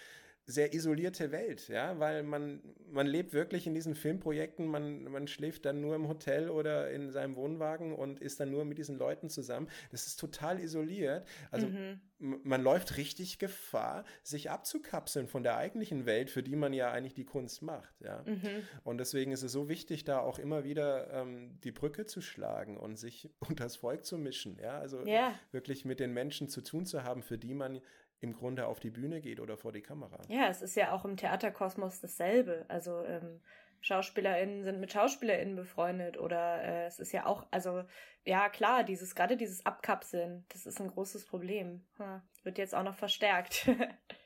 sehr 0.46 0.74
isolierte 0.74 1.30
Welt, 1.30 1.68
ja, 1.68 1.98
weil 2.00 2.24
man, 2.24 2.60
man 2.90 3.06
lebt 3.06 3.32
wirklich 3.32 3.66
in 3.66 3.74
diesen 3.74 3.94
Filmprojekten, 3.94 4.66
man, 4.66 5.04
man 5.04 5.28
schläft 5.28 5.64
dann 5.64 5.80
nur 5.80 5.94
im 5.94 6.08
Hotel 6.08 6.50
oder 6.50 6.90
in 6.90 7.10
seinem 7.10 7.36
Wohnwagen 7.36 7.94
und 7.94 8.20
ist 8.20 8.40
dann 8.40 8.50
nur 8.50 8.64
mit 8.64 8.76
diesen 8.78 8.98
Leuten 8.98 9.30
zusammen. 9.30 9.68
Das 9.92 10.06
ist 10.06 10.18
total 10.18 10.58
isoliert. 10.58 11.26
Also 11.52 11.68
mhm. 11.68 12.00
man 12.18 12.60
läuft 12.60 12.96
richtig 12.96 13.38
Gefahr, 13.38 14.04
sich 14.24 14.50
abzukapseln 14.50 15.28
von 15.28 15.44
der 15.44 15.56
eigentlichen 15.56 16.06
Welt, 16.06 16.28
für 16.28 16.42
die 16.42 16.56
man 16.56 16.72
ja 16.72 16.90
eigentlich 16.90 17.14
die 17.14 17.24
Kunst 17.24 17.62
macht, 17.62 18.00
ja. 18.00 18.24
Mhm. 18.26 18.66
Und 18.82 18.98
deswegen 18.98 19.30
ist 19.30 19.44
es 19.44 19.52
so 19.52 19.68
wichtig, 19.68 20.02
da 20.02 20.18
auch 20.18 20.40
immer 20.40 20.64
wieder 20.64 21.12
ähm, 21.12 21.60
die 21.62 21.72
Brücke 21.72 22.06
zu 22.06 22.20
schlagen 22.20 22.76
und 22.78 22.96
sich 22.96 23.30
unter 23.48 23.64
das 23.64 23.76
Volk 23.76 24.04
zu 24.04 24.18
mischen, 24.18 24.58
ja. 24.60 24.80
Also 24.80 25.04
yeah. 25.06 25.34
wirklich 25.52 25.84
mit 25.84 26.00
den 26.00 26.12
Menschen 26.12 26.48
zu 26.48 26.62
tun 26.62 26.84
zu 26.84 27.04
haben, 27.04 27.22
für 27.22 27.38
die 27.38 27.54
man 27.54 27.80
im 28.22 28.32
Grunde 28.32 28.66
auf 28.66 28.80
die 28.80 28.90
Bühne 28.90 29.20
geht 29.20 29.40
oder 29.40 29.56
vor 29.56 29.72
die 29.72 29.82
Kamera. 29.82 30.18
Ja, 30.28 30.48
es 30.48 30.62
ist 30.62 30.76
ja 30.76 30.92
auch 30.92 31.04
im 31.04 31.16
Theaterkosmos 31.16 32.00
dasselbe. 32.00 32.64
Also 32.68 33.04
ähm, 33.04 33.40
SchauspielerInnen 33.80 34.62
sind 34.62 34.78
mit 34.78 34.92
SchauspielerInnen 34.92 35.56
befreundet 35.56 36.16
oder 36.16 36.62
äh, 36.62 36.86
es 36.86 37.00
ist 37.00 37.12
ja 37.12 37.26
auch, 37.26 37.46
also 37.50 37.82
ja 38.24 38.48
klar, 38.48 38.84
dieses, 38.84 39.16
gerade 39.16 39.36
dieses 39.36 39.66
Abkapseln, 39.66 40.46
das 40.50 40.66
ist 40.66 40.80
ein 40.80 40.88
großes 40.88 41.26
Problem. 41.26 41.84
Hm, 41.96 42.22
wird 42.44 42.58
jetzt 42.58 42.74
auch 42.74 42.84
noch 42.84 42.94
verstärkt. 42.94 43.68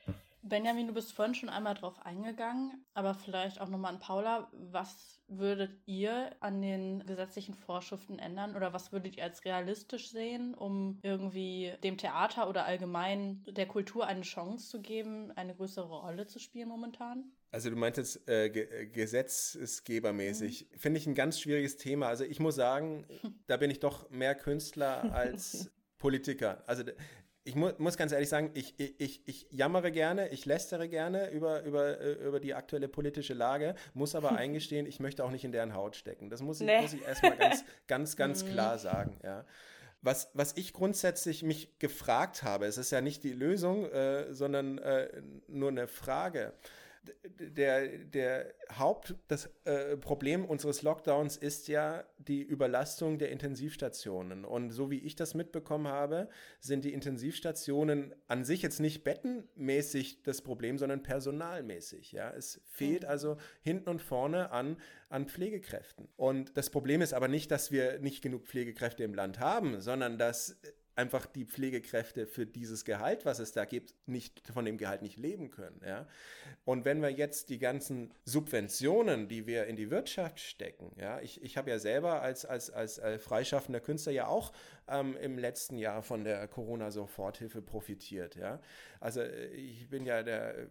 Benjamin, 0.49 0.87
du 0.87 0.93
bist 0.93 1.13
vorhin 1.13 1.35
schon 1.35 1.49
einmal 1.49 1.73
drauf 1.73 2.05
eingegangen, 2.05 2.85
aber 2.93 3.13
vielleicht 3.13 3.59
auch 3.61 3.69
nochmal 3.69 3.93
an 3.93 3.99
Paula. 3.99 4.49
Was 4.53 5.21
würdet 5.27 5.71
ihr 5.85 6.35
an 6.39 6.61
den 6.61 7.05
gesetzlichen 7.05 7.53
Vorschriften 7.53 8.19
ändern 8.19 8.55
oder 8.55 8.73
was 8.73 8.91
würdet 8.91 9.17
ihr 9.17 9.23
als 9.23 9.43
realistisch 9.45 10.09
sehen, 10.09 10.53
um 10.53 10.99
irgendwie 11.01 11.73
dem 11.83 11.97
Theater 11.97 12.49
oder 12.49 12.65
allgemein 12.65 13.43
der 13.47 13.67
Kultur 13.67 14.07
eine 14.07 14.21
Chance 14.21 14.69
zu 14.69 14.81
geben, 14.81 15.31
eine 15.35 15.55
größere 15.55 15.99
Rolle 15.99 16.27
zu 16.27 16.39
spielen 16.39 16.69
momentan? 16.69 17.31
Also 17.51 17.69
du 17.69 17.75
meintest 17.75 18.27
äh, 18.29 18.49
ge 18.49 18.87
gesetzgebermäßig. 18.87 20.69
Mhm. 20.71 20.77
Finde 20.77 20.99
ich 20.99 21.07
ein 21.07 21.15
ganz 21.15 21.39
schwieriges 21.39 21.77
Thema. 21.77 22.07
Also 22.07 22.23
ich 22.23 22.39
muss 22.39 22.55
sagen, 22.55 23.05
da 23.47 23.57
bin 23.57 23.71
ich 23.71 23.79
doch 23.79 24.09
mehr 24.09 24.35
Künstler 24.35 25.13
als 25.13 25.71
Politiker. 25.97 26.63
Also 26.67 26.83
ich 27.47 27.55
mu 27.55 27.71
muss 27.77 27.95
ganz 27.95 28.11
ehrlich 28.11 28.27
sagen, 28.27 28.51
ich, 28.53 28.77
ich, 28.77 29.21
ich 29.25 29.47
jammere 29.51 29.91
gerne, 29.91 30.27
ich 30.29 30.45
lästere 30.45 30.89
gerne 30.89 31.29
über, 31.31 31.63
über, 31.63 31.99
äh, 31.99 32.13
über 32.13 32.39
die 32.41 32.53
aktuelle 32.53 32.89
politische 32.89 33.33
Lage, 33.33 33.75
muss 33.93 34.15
aber 34.15 34.31
eingestehen, 34.37 34.85
ich 34.85 34.99
möchte 34.99 35.23
auch 35.23 35.31
nicht 35.31 35.45
in 35.45 35.53
deren 35.53 35.73
Haut 35.73 35.95
stecken. 35.95 36.29
Das 36.29 36.41
muss 36.41 36.59
ich, 36.59 36.67
nee. 36.67 36.81
muss 36.81 36.93
ich 36.93 37.01
erstmal 37.01 37.37
ganz, 37.37 37.63
ganz, 37.87 38.15
ganz 38.17 38.43
mhm. 38.43 38.49
klar 38.49 38.77
sagen. 38.77 39.17
Ja. 39.23 39.45
Was, 40.01 40.29
was 40.33 40.57
ich 40.57 40.73
grundsätzlich 40.73 41.41
mich 41.41 41.79
gefragt 41.79 42.43
habe, 42.43 42.65
es 42.65 42.77
ist 42.77 42.91
ja 42.91 43.01
nicht 43.01 43.23
die 43.23 43.33
Lösung, 43.33 43.85
äh, 43.85 44.33
sondern 44.33 44.77
äh, 44.79 45.09
nur 45.47 45.69
eine 45.69 45.87
Frage 45.87 46.53
der, 47.39 47.87
der 47.99 48.53
Haupt, 48.77 49.15
das 49.27 49.49
äh, 49.65 49.97
Problem 49.97 50.45
unseres 50.45 50.81
Lockdowns 50.81 51.37
ist 51.37 51.67
ja 51.67 52.03
die 52.17 52.41
Überlastung 52.41 53.17
der 53.17 53.31
Intensivstationen. 53.31 54.45
Und 54.45 54.71
so 54.71 54.91
wie 54.91 54.99
ich 54.99 55.15
das 55.15 55.33
mitbekommen 55.33 55.87
habe, 55.87 56.29
sind 56.59 56.85
die 56.85 56.93
Intensivstationen 56.93 58.13
an 58.27 58.43
sich 58.43 58.61
jetzt 58.61 58.79
nicht 58.79 59.03
bettenmäßig 59.03 60.23
das 60.23 60.41
Problem, 60.41 60.77
sondern 60.77 61.03
personalmäßig. 61.03 62.11
Ja? 62.11 62.31
Es 62.31 62.61
fehlt 62.67 63.03
mhm. 63.03 63.09
also 63.09 63.37
hinten 63.61 63.89
und 63.89 64.01
vorne 64.01 64.51
an, 64.51 64.77
an 65.09 65.27
Pflegekräften. 65.27 66.07
Und 66.15 66.57
das 66.57 66.69
Problem 66.69 67.01
ist 67.01 67.13
aber 67.13 67.27
nicht, 67.27 67.51
dass 67.51 67.71
wir 67.71 67.99
nicht 67.99 68.21
genug 68.21 68.45
Pflegekräfte 68.45 69.03
im 69.03 69.13
Land 69.13 69.39
haben, 69.39 69.81
sondern 69.81 70.17
dass 70.17 70.57
einfach 70.97 71.25
die 71.25 71.45
Pflegekräfte 71.45 72.25
für 72.25 72.45
dieses 72.45 72.83
Gehalt, 72.83 73.25
was 73.25 73.39
es 73.39 73.51
da 73.51 73.65
gibt, 73.65 73.93
nicht 74.07 74.41
von 74.51 74.65
dem 74.65 74.77
Gehalt 74.77 75.01
nicht 75.01 75.17
leben 75.17 75.51
können. 75.51 75.79
Ja? 75.85 76.07
Und 76.65 76.85
wenn 76.85 77.01
wir 77.01 77.09
jetzt 77.09 77.49
die 77.49 77.59
ganzen 77.59 78.11
Subventionen, 78.25 79.27
die 79.27 79.45
wir 79.45 79.67
in 79.67 79.75
die 79.75 79.91
Wirtschaft 79.91 80.39
stecken, 80.39 80.91
ja, 80.99 81.19
ich, 81.21 81.41
ich 81.43 81.57
habe 81.57 81.69
ja 81.69 81.79
selber 81.79 82.21
als, 82.21 82.45
als, 82.45 82.69
als 82.69 82.97
äh, 82.97 83.19
freischaffender 83.19 83.79
Künstler 83.79 84.11
ja 84.11 84.27
auch 84.27 84.51
ähm, 84.89 85.15
im 85.21 85.37
letzten 85.37 85.77
Jahr 85.77 86.01
von 86.01 86.23
der 86.23 86.47
Corona-Soforthilfe 86.47 87.61
profitiert. 87.61 88.35
Ja? 88.35 88.59
Also 88.99 89.21
ich 89.23 89.89
bin 89.89 90.05
ja 90.05 90.23
der, 90.23 90.57
äh, 90.57 90.65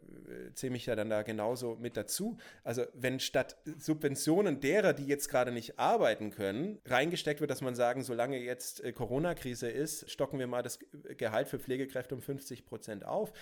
zähle 0.54 0.72
mich 0.72 0.86
ja 0.86 0.96
dann 0.96 1.10
da 1.10 1.22
genauso 1.22 1.76
mit 1.76 1.96
dazu. 1.96 2.36
Also 2.64 2.84
wenn 2.94 3.20
statt 3.20 3.56
Subventionen 3.78 4.60
derer, 4.60 4.92
die 4.92 5.06
jetzt 5.06 5.28
gerade 5.28 5.52
nicht 5.52 5.78
arbeiten 5.78 6.30
können, 6.30 6.78
reingesteckt 6.86 7.40
wird, 7.40 7.50
dass 7.50 7.60
man 7.60 7.74
sagen, 7.74 8.02
solange 8.02 8.38
jetzt 8.38 8.82
äh, 8.82 8.92
Corona-Krise 8.92 9.68
ist, 9.68 10.10
stocken 10.10 10.38
wir 10.38 10.46
mal 10.46 10.62
das 10.62 10.78
Gehalt 11.16 11.48
für 11.48 11.58
Pflegekräfte 11.58 12.14
um 12.14 12.22
50 12.22 12.66
Prozent 12.66 13.04
auf 13.04 13.32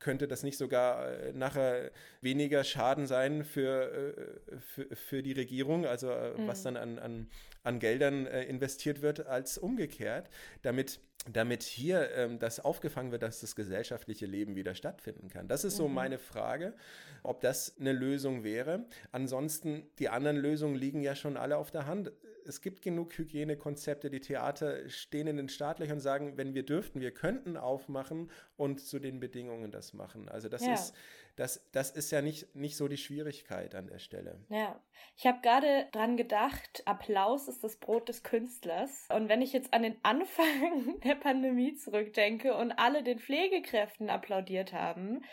könnte 0.00 0.28
das 0.28 0.42
nicht 0.42 0.58
sogar 0.58 1.10
äh, 1.10 1.32
nachher 1.32 1.90
weniger 2.20 2.64
Schaden 2.64 3.06
sein 3.06 3.44
für, 3.44 4.14
äh, 4.48 4.56
für, 4.60 4.96
für 4.96 5.22
die 5.22 5.32
Regierung, 5.32 5.86
also 5.86 6.08
mhm. 6.08 6.46
was 6.46 6.62
dann 6.62 6.76
an, 6.76 6.98
an, 6.98 7.28
an 7.62 7.78
Geldern 7.78 8.26
investiert 8.26 9.02
wird, 9.02 9.26
als 9.26 9.58
umgekehrt, 9.58 10.30
damit 10.62 11.00
damit 11.32 11.62
hier 11.62 12.10
ähm, 12.12 12.38
das 12.38 12.60
aufgefangen 12.60 13.12
wird, 13.12 13.22
dass 13.22 13.40
das 13.40 13.56
gesellschaftliche 13.56 14.26
Leben 14.26 14.54
wieder 14.56 14.74
stattfinden 14.74 15.28
kann. 15.28 15.48
Das 15.48 15.64
ist 15.64 15.76
so 15.76 15.88
mhm. 15.88 15.94
meine 15.94 16.18
Frage, 16.18 16.74
ob 17.22 17.40
das 17.40 17.76
eine 17.78 17.92
Lösung 17.92 18.44
wäre. 18.44 18.86
Ansonsten, 19.12 19.82
die 19.98 20.08
anderen 20.08 20.36
Lösungen 20.36 20.76
liegen 20.76 21.02
ja 21.02 21.14
schon 21.14 21.36
alle 21.36 21.56
auf 21.56 21.70
der 21.70 21.86
Hand. 21.86 22.12
Es 22.46 22.62
gibt 22.62 22.82
genug 22.82 23.12
Hygienekonzepte. 23.18 24.10
Die 24.10 24.20
Theater 24.20 24.88
stehen 24.88 25.26
in 25.26 25.36
den 25.36 25.48
Startlöchern 25.48 25.96
und 25.96 26.00
sagen, 26.00 26.36
wenn 26.36 26.54
wir 26.54 26.64
dürften, 26.64 27.00
wir 27.00 27.12
könnten 27.12 27.56
aufmachen 27.56 28.30
und 28.56 28.80
zu 28.80 28.98
den 28.98 29.20
Bedingungen 29.20 29.70
das 29.70 29.92
machen. 29.92 30.28
Also 30.28 30.48
das 30.48 30.64
ja. 30.64 30.74
ist 30.74 30.94
das, 31.38 31.70
das 31.70 31.90
ist 31.92 32.10
ja 32.10 32.20
nicht, 32.20 32.54
nicht 32.56 32.76
so 32.76 32.88
die 32.88 32.96
Schwierigkeit 32.96 33.74
an 33.74 33.86
der 33.86 34.00
Stelle. 34.00 34.44
Ja, 34.48 34.80
ich 35.16 35.26
habe 35.26 35.40
gerade 35.40 35.86
dran 35.92 36.16
gedacht, 36.16 36.82
Applaus 36.84 37.46
ist 37.46 37.62
das 37.62 37.78
Brot 37.78 38.08
des 38.08 38.24
Künstlers. 38.24 39.06
Und 39.14 39.28
wenn 39.28 39.40
ich 39.40 39.52
jetzt 39.52 39.72
an 39.72 39.82
den 39.82 39.96
Anfang 40.02 40.98
der 41.04 41.14
Pandemie 41.14 41.74
zurückdenke 41.74 42.56
und 42.56 42.72
alle 42.72 43.04
den 43.04 43.20
Pflegekräften 43.20 44.10
applaudiert 44.10 44.72
haben, 44.72 45.24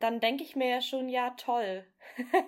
dann 0.00 0.20
denke 0.20 0.42
ich 0.42 0.54
mir 0.54 0.68
ja 0.68 0.80
schon, 0.82 1.08
ja, 1.08 1.30
toll. 1.30 1.86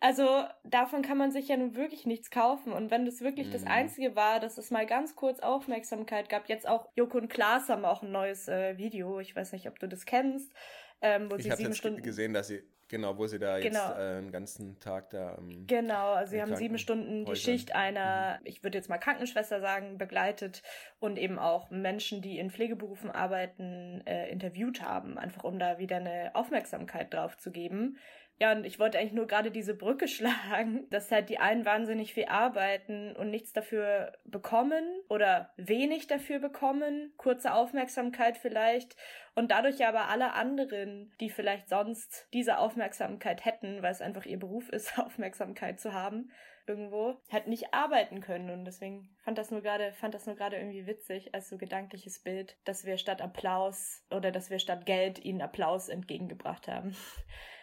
also 0.00 0.44
davon 0.64 1.02
kann 1.02 1.18
man 1.18 1.30
sich 1.30 1.46
ja 1.46 1.56
nun 1.56 1.76
wirklich 1.76 2.04
nichts 2.04 2.30
kaufen. 2.30 2.72
Und 2.72 2.90
wenn 2.90 3.04
das 3.04 3.20
wirklich 3.20 3.48
mhm. 3.48 3.52
das 3.52 3.64
Einzige 3.64 4.16
war, 4.16 4.40
dass 4.40 4.58
es 4.58 4.72
mal 4.72 4.86
ganz 4.86 5.14
kurz 5.14 5.38
Aufmerksamkeit 5.38 6.28
gab, 6.28 6.48
jetzt 6.48 6.66
auch 6.66 6.88
Joko 6.96 7.18
und 7.18 7.28
Klaas 7.28 7.68
haben 7.68 7.84
auch 7.84 8.02
ein 8.02 8.10
neues 8.10 8.48
äh, 8.48 8.76
Video, 8.76 9.20
ich 9.20 9.36
weiß 9.36 9.52
nicht, 9.52 9.68
ob 9.68 9.78
du 9.78 9.86
das 9.86 10.04
kennst, 10.04 10.52
ähm, 11.00 11.30
wo 11.30 11.36
ich 11.36 11.44
sie 11.44 11.52
sieben 11.52 11.74
Stunden. 11.74 12.02
gesehen, 12.02 12.32
dass 12.32 12.48
sie 12.48 12.62
Genau, 12.88 13.18
wo 13.18 13.26
sie 13.26 13.40
da 13.40 13.58
genau. 13.58 13.88
jetzt 13.88 13.98
äh, 13.98 14.18
einen 14.18 14.30
ganzen 14.30 14.78
Tag 14.78 15.10
da. 15.10 15.36
Ähm, 15.38 15.66
genau, 15.66 16.12
also 16.12 16.30
sie 16.30 16.40
haben 16.40 16.54
sieben 16.54 16.78
Stunden 16.78 17.24
die 17.24 17.34
Schicht 17.34 17.74
einer, 17.74 18.38
mhm. 18.38 18.46
ich 18.46 18.62
würde 18.62 18.78
jetzt 18.78 18.88
mal 18.88 18.98
Krankenschwester 18.98 19.60
sagen, 19.60 19.98
begleitet 19.98 20.62
und 21.00 21.18
eben 21.18 21.38
auch 21.38 21.70
Menschen, 21.70 22.22
die 22.22 22.38
in 22.38 22.50
Pflegeberufen 22.50 23.10
arbeiten, 23.10 24.06
äh, 24.06 24.30
interviewt 24.30 24.82
haben, 24.82 25.18
einfach 25.18 25.42
um 25.42 25.58
da 25.58 25.78
wieder 25.78 25.96
eine 25.96 26.30
Aufmerksamkeit 26.34 27.12
drauf 27.12 27.36
zu 27.36 27.50
geben. 27.50 27.98
Ja, 28.38 28.52
und 28.52 28.66
ich 28.66 28.78
wollte 28.78 28.98
eigentlich 28.98 29.14
nur 29.14 29.26
gerade 29.26 29.50
diese 29.50 29.74
Brücke 29.74 30.08
schlagen, 30.08 30.88
dass 30.90 31.10
halt 31.10 31.30
die 31.30 31.38
einen 31.38 31.64
wahnsinnig 31.64 32.12
viel 32.12 32.26
arbeiten 32.26 33.16
und 33.16 33.30
nichts 33.30 33.52
dafür 33.52 34.12
bekommen 34.24 34.84
oder 35.08 35.52
wenig 35.56 36.06
dafür 36.06 36.38
bekommen, 36.38 37.12
kurze 37.16 37.54
Aufmerksamkeit 37.54 38.36
vielleicht 38.36 38.96
und 39.34 39.50
dadurch 39.50 39.84
aber 39.86 40.08
alle 40.08 40.32
anderen, 40.32 41.12
die 41.20 41.30
vielleicht 41.30 41.68
sonst 41.68 42.28
diese 42.32 42.58
Aufmerksamkeit 42.58 43.44
hätten, 43.44 43.82
weil 43.82 43.92
es 43.92 44.02
einfach 44.02 44.26
ihr 44.26 44.38
Beruf 44.38 44.68
ist, 44.68 44.98
Aufmerksamkeit 44.98 45.80
zu 45.80 45.94
haben, 45.94 46.30
irgendwo, 46.66 47.20
halt 47.30 47.46
nicht 47.46 47.72
arbeiten 47.72 48.20
können. 48.20 48.50
Und 48.50 48.64
deswegen 48.64 49.14
fand 49.24 49.38
das 49.38 49.50
nur 49.50 49.62
gerade, 49.62 49.92
fand 49.92 50.14
das 50.14 50.26
nur 50.26 50.36
gerade 50.36 50.56
irgendwie 50.56 50.86
witzig 50.86 51.34
als 51.34 51.48
so 51.48 51.56
gedankliches 51.56 52.18
Bild, 52.22 52.56
dass 52.64 52.84
wir 52.84 52.98
statt 52.98 53.22
Applaus 53.22 54.04
oder 54.10 54.30
dass 54.32 54.50
wir 54.50 54.58
statt 54.58 54.84
Geld 54.84 55.24
ihnen 55.24 55.42
Applaus 55.42 55.88
entgegengebracht 55.88 56.68
haben. 56.68 56.94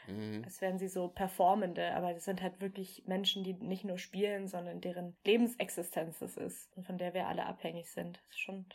Mhm. 0.08 0.44
Als 0.44 0.62
wären 0.62 0.80
sie 0.80 0.88
so 0.88 1.08
Performende, 1.08 1.94
aber 1.96 2.14
das 2.14 2.26
sind 2.26 2.42
halt 2.42 2.62
wirklich 2.62 3.04
Menschen, 3.06 3.44
die 3.44 3.54
nicht 3.54 3.84
nur 3.84 3.98
spielen, 3.98 4.48
sondern 4.48 4.82
deren 4.82 5.16
Lebensexistenz 5.26 6.22
es 6.22 6.38
ist 6.38 6.76
und 6.76 6.86
von 6.86 6.98
der 6.98 7.14
wir 7.14 7.28
alle 7.28 7.46
abhängig 7.46 7.90
sind. 7.92 8.18
Das 8.18 8.30
ist 8.30 8.40
schon 8.40 8.66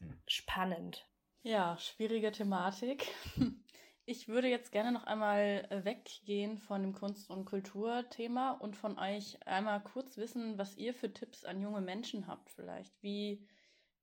mhm. 0.00 0.18
spannend. 0.26 1.08
Ja, 1.42 1.78
schwierige 1.78 2.32
Thematik. 2.32 3.06
Ich 4.08 4.28
würde 4.28 4.46
jetzt 4.46 4.70
gerne 4.70 4.92
noch 4.92 5.02
einmal 5.02 5.66
äh, 5.68 5.84
weggehen 5.84 6.58
von 6.58 6.80
dem 6.80 6.92
Kunst- 6.92 7.28
und 7.28 7.44
Kulturthema 7.44 8.52
und 8.52 8.76
von 8.76 9.00
euch 9.00 9.36
einmal 9.44 9.82
kurz 9.82 10.16
wissen, 10.16 10.56
was 10.58 10.76
ihr 10.76 10.94
für 10.94 11.12
Tipps 11.12 11.44
an 11.44 11.60
junge 11.60 11.80
Menschen 11.80 12.28
habt 12.28 12.48
vielleicht, 12.50 12.94
wie 13.02 13.44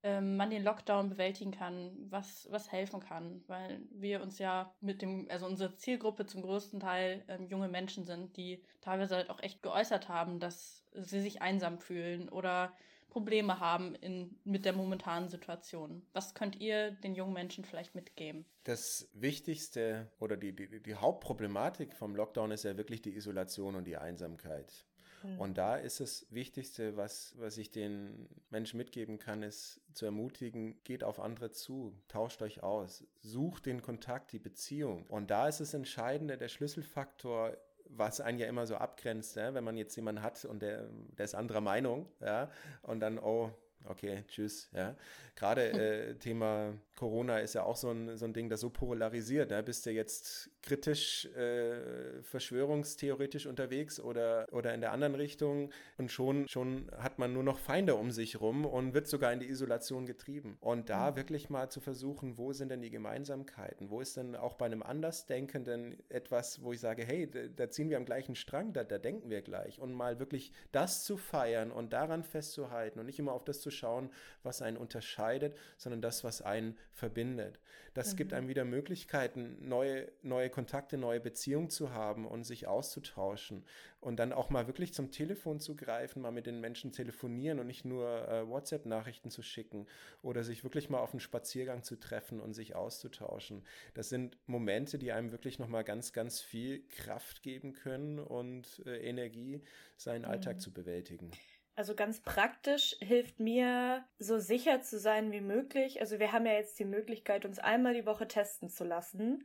ähm, 0.04 0.36
man 0.36 0.50
den 0.50 0.62
Lockdown 0.62 1.08
bewältigen 1.08 1.50
kann, 1.50 1.96
was, 2.10 2.46
was 2.50 2.70
helfen 2.70 3.00
kann, 3.00 3.42
weil 3.46 3.80
wir 3.90 4.22
uns 4.22 4.38
ja 4.38 4.72
mit 4.82 5.00
dem, 5.00 5.26
also 5.30 5.46
unsere 5.46 5.74
Zielgruppe 5.76 6.26
zum 6.26 6.42
größten 6.42 6.78
Teil 6.78 7.24
ähm, 7.26 7.48
junge 7.48 7.68
Menschen 7.68 8.04
sind, 8.04 8.36
die 8.36 8.62
teilweise 8.82 9.16
halt 9.16 9.30
auch 9.30 9.42
echt 9.42 9.62
geäußert 9.62 10.10
haben, 10.10 10.40
dass 10.40 10.84
sie 10.92 11.22
sich 11.22 11.40
einsam 11.40 11.78
fühlen 11.78 12.28
oder 12.28 12.74
Probleme 13.08 13.60
haben 13.60 13.94
in, 13.94 14.38
mit 14.44 14.66
der 14.66 14.74
momentanen 14.74 15.28
Situation. 15.30 16.02
Was 16.12 16.34
könnt 16.34 16.60
ihr 16.60 16.90
den 16.90 17.14
jungen 17.14 17.32
Menschen 17.32 17.64
vielleicht 17.64 17.94
mitgeben? 17.94 18.44
Das 18.64 19.08
Wichtigste 19.14 20.10
oder 20.18 20.36
die, 20.36 20.54
die, 20.54 20.82
die 20.82 20.94
Hauptproblematik 20.96 21.94
vom 21.94 22.14
Lockdown 22.14 22.50
ist 22.50 22.64
ja 22.64 22.76
wirklich 22.76 23.00
die 23.00 23.14
Isolation 23.16 23.74
und 23.74 23.84
die 23.84 23.96
Einsamkeit. 23.96 24.84
Hm. 25.24 25.40
Und 25.40 25.58
da 25.58 25.76
ist 25.76 26.00
das 26.00 26.26
Wichtigste, 26.30 26.96
was, 26.96 27.34
was 27.38 27.56
ich 27.56 27.70
den 27.70 28.28
Menschen 28.50 28.76
mitgeben 28.76 29.18
kann, 29.18 29.42
ist 29.42 29.80
zu 29.94 30.04
ermutigen, 30.04 30.76
geht 30.84 31.02
auf 31.02 31.18
andere 31.18 31.50
zu, 31.50 31.94
tauscht 32.08 32.42
euch 32.42 32.62
aus, 32.62 33.04
sucht 33.20 33.66
den 33.66 33.80
Kontakt, 33.80 34.32
die 34.32 34.38
Beziehung. 34.38 35.06
Und 35.06 35.30
da 35.30 35.48
ist 35.48 35.60
das 35.60 35.72
Entscheidende, 35.74 36.36
der 36.36 36.48
Schlüsselfaktor 36.48 37.56
was 37.96 38.20
einen 38.20 38.38
ja 38.38 38.46
immer 38.46 38.66
so 38.66 38.76
abgrenzt, 38.76 39.36
ja? 39.36 39.54
wenn 39.54 39.64
man 39.64 39.76
jetzt 39.76 39.94
jemanden 39.96 40.22
hat 40.22 40.44
und 40.44 40.62
der, 40.62 40.88
der 41.16 41.24
ist 41.24 41.34
anderer 41.34 41.60
Meinung, 41.60 42.08
ja, 42.20 42.50
und 42.82 43.00
dann, 43.00 43.18
oh, 43.18 43.52
okay, 43.84 44.24
tschüss, 44.28 44.68
ja. 44.72 44.96
Gerade 45.36 45.62
äh, 45.72 46.14
Thema 46.14 46.74
Corona 46.96 47.38
ist 47.38 47.54
ja 47.54 47.64
auch 47.64 47.76
so 47.76 47.90
ein, 47.90 48.16
so 48.16 48.24
ein 48.24 48.32
Ding, 48.32 48.48
das 48.48 48.60
so 48.60 48.70
polarisiert. 48.70 49.50
Ne? 49.50 49.62
bist 49.62 49.84
du 49.86 49.90
jetzt 49.90 50.50
kritisch, 50.62 51.26
äh, 51.36 52.22
verschwörungstheoretisch 52.22 53.46
unterwegs 53.46 53.98
oder, 53.98 54.46
oder 54.52 54.72
in 54.74 54.80
der 54.80 54.92
anderen 54.92 55.14
Richtung 55.14 55.70
und 55.98 56.10
schon, 56.10 56.48
schon 56.48 56.90
hat 56.96 57.18
man 57.18 57.32
nur 57.32 57.42
noch 57.42 57.58
Feinde 57.58 57.96
um 57.96 58.10
sich 58.10 58.40
rum 58.40 58.64
und 58.64 58.94
wird 58.94 59.08
sogar 59.08 59.32
in 59.32 59.40
die 59.40 59.48
Isolation 59.48 60.06
getrieben. 60.06 60.56
Und 60.60 60.88
da 60.88 61.10
mhm. 61.10 61.16
wirklich 61.16 61.50
mal 61.50 61.68
zu 61.68 61.80
versuchen, 61.80 62.38
wo 62.38 62.52
sind 62.52 62.70
denn 62.70 62.80
die 62.80 62.90
Gemeinsamkeiten? 62.90 63.90
Wo 63.90 64.00
ist 64.00 64.16
denn 64.16 64.36
auch 64.36 64.54
bei 64.54 64.66
einem 64.66 64.82
Andersdenkenden 64.82 65.96
etwas, 66.08 66.62
wo 66.62 66.72
ich 66.72 66.80
sage, 66.80 67.04
hey, 67.04 67.28
da, 67.30 67.40
da 67.48 67.70
ziehen 67.70 67.90
wir 67.90 67.96
am 67.96 68.04
gleichen 68.04 68.36
Strang, 68.36 68.72
da, 68.72 68.84
da 68.84 68.98
denken 68.98 69.30
wir 69.30 69.42
gleich. 69.42 69.80
Und 69.80 69.92
mal 69.92 70.18
wirklich 70.20 70.52
das 70.72 71.04
zu 71.04 71.16
feiern 71.16 71.70
und 71.70 71.92
daran 71.92 72.22
festzuhalten 72.22 73.00
und 73.00 73.06
nicht 73.06 73.18
immer 73.18 73.32
auf 73.32 73.44
das 73.44 73.60
zu 73.60 73.70
schauen, 73.74 74.10
was 74.42 74.62
einen 74.62 74.76
unterscheidet, 74.76 75.56
sondern 75.76 76.00
das, 76.00 76.24
was 76.24 76.42
einen 76.42 76.78
verbindet. 76.92 77.60
Das 77.94 78.12
mhm. 78.12 78.16
gibt 78.16 78.32
einem 78.32 78.48
wieder 78.48 78.64
Möglichkeiten, 78.64 79.56
neue, 79.60 80.10
neue 80.22 80.50
Kontakte, 80.50 80.98
neue 80.98 81.20
Beziehungen 81.20 81.70
zu 81.70 81.92
haben 81.92 82.26
und 82.26 82.44
sich 82.44 82.66
auszutauschen. 82.66 83.64
Und 84.00 84.16
dann 84.16 84.32
auch 84.32 84.50
mal 84.50 84.66
wirklich 84.66 84.92
zum 84.92 85.10
Telefon 85.10 85.60
zu 85.60 85.76
greifen, 85.76 86.20
mal 86.20 86.32
mit 86.32 86.46
den 86.46 86.60
Menschen 86.60 86.92
telefonieren 86.92 87.58
und 87.58 87.66
nicht 87.66 87.84
nur 87.84 88.28
äh, 88.28 88.46
WhatsApp-Nachrichten 88.46 89.30
zu 89.30 89.42
schicken 89.42 89.86
oder 90.20 90.44
sich 90.44 90.62
wirklich 90.62 90.90
mal 90.90 90.98
auf 90.98 91.12
einen 91.12 91.20
Spaziergang 91.20 91.84
zu 91.84 91.96
treffen 91.96 92.40
und 92.40 92.52
sich 92.52 92.74
auszutauschen. 92.74 93.64
Das 93.94 94.08
sind 94.08 94.36
Momente, 94.46 94.98
die 94.98 95.12
einem 95.12 95.32
wirklich 95.32 95.58
nochmal 95.58 95.84
ganz, 95.84 96.12
ganz 96.12 96.40
viel 96.40 96.86
Kraft 96.88 97.42
geben 97.42 97.72
können 97.72 98.18
und 98.18 98.82
äh, 98.84 98.98
Energie, 99.08 99.62
seinen 99.96 100.24
Alltag 100.24 100.56
mhm. 100.56 100.60
zu 100.60 100.72
bewältigen. 100.72 101.30
Also 101.76 101.96
ganz 101.96 102.20
praktisch 102.20 102.96
hilft 103.00 103.40
mir, 103.40 104.04
so 104.18 104.38
sicher 104.38 104.80
zu 104.80 104.98
sein 104.98 105.32
wie 105.32 105.40
möglich. 105.40 106.00
Also 106.00 106.20
wir 106.20 106.32
haben 106.32 106.46
ja 106.46 106.52
jetzt 106.52 106.78
die 106.78 106.84
Möglichkeit, 106.84 107.44
uns 107.44 107.58
einmal 107.58 107.94
die 107.94 108.06
Woche 108.06 108.28
testen 108.28 108.68
zu 108.68 108.84
lassen 108.84 109.44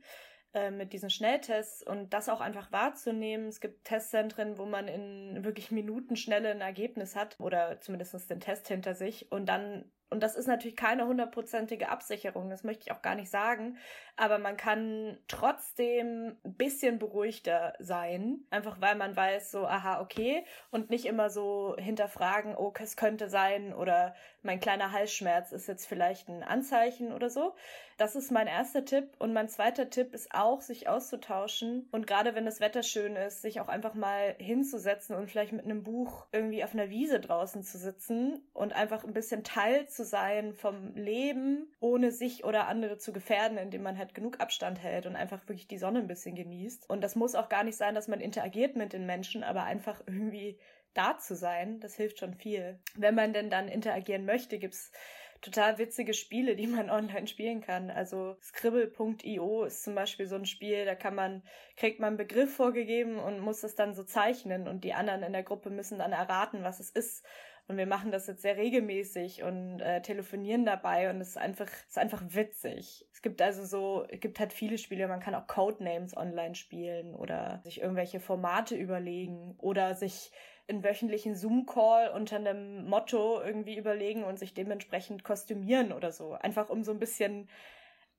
äh, 0.54 0.70
mit 0.70 0.92
diesen 0.92 1.10
Schnelltests 1.10 1.82
und 1.82 2.12
das 2.12 2.28
auch 2.28 2.40
einfach 2.40 2.70
wahrzunehmen. 2.70 3.48
Es 3.48 3.60
gibt 3.60 3.84
Testzentren, 3.84 4.58
wo 4.58 4.64
man 4.64 4.86
in 4.86 5.44
wirklich 5.44 5.72
Minuten 5.72 6.14
schnell 6.14 6.46
ein 6.46 6.60
Ergebnis 6.60 7.16
hat 7.16 7.34
oder 7.40 7.80
zumindest 7.80 8.30
den 8.30 8.40
Test 8.40 8.68
hinter 8.68 8.94
sich 8.94 9.32
und 9.32 9.46
dann 9.46 9.90
und 10.10 10.22
das 10.22 10.36
ist 10.36 10.46
natürlich 10.46 10.76
keine 10.76 11.06
hundertprozentige 11.06 11.88
Absicherung, 11.88 12.50
das 12.50 12.64
möchte 12.64 12.84
ich 12.84 12.92
auch 12.92 13.02
gar 13.02 13.14
nicht 13.14 13.30
sagen, 13.30 13.78
aber 14.16 14.38
man 14.38 14.56
kann 14.56 15.18
trotzdem 15.28 16.36
ein 16.44 16.54
bisschen 16.54 16.98
beruhigter 16.98 17.72
sein, 17.78 18.44
einfach 18.50 18.80
weil 18.80 18.96
man 18.96 19.16
weiß, 19.16 19.50
so, 19.50 19.66
aha, 19.66 20.00
okay, 20.00 20.44
und 20.70 20.90
nicht 20.90 21.06
immer 21.06 21.30
so 21.30 21.76
hinterfragen, 21.78 22.54
oh, 22.56 22.72
es 22.78 22.96
könnte 22.96 23.28
sein 23.28 23.72
oder 23.72 24.14
mein 24.42 24.60
kleiner 24.60 24.92
Halsschmerz 24.92 25.52
ist 25.52 25.68
jetzt 25.68 25.86
vielleicht 25.86 26.28
ein 26.28 26.42
Anzeichen 26.42 27.12
oder 27.12 27.28
so. 27.28 27.54
Das 27.98 28.16
ist 28.16 28.30
mein 28.30 28.46
erster 28.46 28.86
Tipp. 28.86 29.10
Und 29.18 29.34
mein 29.34 29.50
zweiter 29.50 29.90
Tipp 29.90 30.14
ist 30.14 30.34
auch, 30.34 30.62
sich 30.62 30.88
auszutauschen 30.88 31.86
und 31.92 32.06
gerade 32.06 32.34
wenn 32.34 32.46
das 32.46 32.60
Wetter 32.60 32.82
schön 32.82 33.16
ist, 33.16 33.42
sich 33.42 33.60
auch 33.60 33.68
einfach 33.68 33.92
mal 33.92 34.34
hinzusetzen 34.38 35.14
und 35.14 35.30
vielleicht 35.30 35.52
mit 35.52 35.66
einem 35.66 35.82
Buch 35.82 36.26
irgendwie 36.32 36.64
auf 36.64 36.72
einer 36.72 36.88
Wiese 36.88 37.20
draußen 37.20 37.62
zu 37.62 37.76
sitzen 37.76 38.42
und 38.54 38.72
einfach 38.72 39.04
ein 39.04 39.12
bisschen 39.12 39.44
Teil 39.44 39.86
zu 39.88 39.99
sein 40.04 40.54
vom 40.54 40.94
Leben, 40.94 41.72
ohne 41.80 42.10
sich 42.10 42.44
oder 42.44 42.68
andere 42.68 42.98
zu 42.98 43.12
gefährden, 43.12 43.58
indem 43.58 43.82
man 43.82 43.98
halt 43.98 44.14
genug 44.14 44.40
Abstand 44.40 44.82
hält 44.82 45.06
und 45.06 45.16
einfach 45.16 45.48
wirklich 45.48 45.68
die 45.68 45.78
Sonne 45.78 46.00
ein 46.00 46.06
bisschen 46.06 46.34
genießt. 46.34 46.88
Und 46.88 47.02
das 47.02 47.16
muss 47.16 47.34
auch 47.34 47.48
gar 47.48 47.64
nicht 47.64 47.76
sein, 47.76 47.94
dass 47.94 48.08
man 48.08 48.20
interagiert 48.20 48.76
mit 48.76 48.92
den 48.92 49.06
Menschen, 49.06 49.42
aber 49.42 49.64
einfach 49.64 50.02
irgendwie 50.06 50.58
da 50.94 51.18
zu 51.18 51.34
sein, 51.34 51.80
das 51.80 51.94
hilft 51.94 52.18
schon 52.18 52.34
viel. 52.34 52.78
Wenn 52.96 53.14
man 53.14 53.32
denn 53.32 53.50
dann 53.50 53.68
interagieren 53.68 54.24
möchte, 54.24 54.58
gibt's 54.58 54.90
total 55.40 55.78
witzige 55.78 56.14
Spiele, 56.14 56.56
die 56.56 56.66
man 56.66 56.90
online 56.90 57.26
spielen 57.26 57.60
kann. 57.60 57.90
Also 57.90 58.36
Scribble.io 58.42 59.64
ist 59.64 59.82
zum 59.82 59.94
Beispiel 59.94 60.26
so 60.26 60.36
ein 60.36 60.46
Spiel, 60.46 60.84
da 60.84 60.94
kann 60.94 61.14
man, 61.14 61.42
kriegt 61.76 62.00
man 62.00 62.08
einen 62.08 62.16
Begriff 62.16 62.54
vorgegeben 62.54 63.18
und 63.18 63.40
muss 63.40 63.62
es 63.62 63.74
dann 63.74 63.94
so 63.94 64.04
zeichnen 64.04 64.68
und 64.68 64.84
die 64.84 64.94
anderen 64.94 65.22
in 65.22 65.32
der 65.32 65.42
Gruppe 65.42 65.70
müssen 65.70 65.98
dann 65.98 66.12
erraten, 66.12 66.62
was 66.62 66.80
es 66.80 66.90
ist. 66.90 67.24
Und 67.70 67.76
wir 67.76 67.86
machen 67.86 68.10
das 68.10 68.26
jetzt 68.26 68.42
sehr 68.42 68.56
regelmäßig 68.56 69.44
und 69.44 69.78
äh, 69.78 70.02
telefonieren 70.02 70.64
dabei 70.64 71.08
und 71.08 71.20
es 71.20 71.28
ist 71.28 71.38
einfach, 71.38 71.68
es 71.68 71.90
ist 71.90 71.98
einfach 71.98 72.20
witzig. 72.26 73.06
Es 73.12 73.22
gibt 73.22 73.40
also 73.40 73.64
so, 73.64 74.04
es 74.08 74.18
gibt 74.18 74.40
halt 74.40 74.52
viele 74.52 74.76
Spiele, 74.76 75.06
man 75.06 75.20
kann 75.20 75.36
auch 75.36 75.46
Codenames 75.46 76.16
online 76.16 76.56
spielen 76.56 77.14
oder 77.14 77.60
sich 77.62 77.80
irgendwelche 77.80 78.18
Formate 78.18 78.74
überlegen 78.74 79.54
oder 79.58 79.94
sich 79.94 80.32
einen 80.68 80.82
wöchentlichen 80.82 81.36
Zoom-Call 81.36 82.08
unter 82.08 82.38
einem 82.38 82.88
Motto 82.88 83.40
irgendwie 83.40 83.78
überlegen 83.78 84.24
und 84.24 84.40
sich 84.40 84.52
dementsprechend 84.52 85.22
kostümieren 85.22 85.92
oder 85.92 86.10
so. 86.10 86.32
Einfach 86.32 86.70
um 86.70 86.82
so 86.82 86.90
ein 86.90 86.98
bisschen 86.98 87.48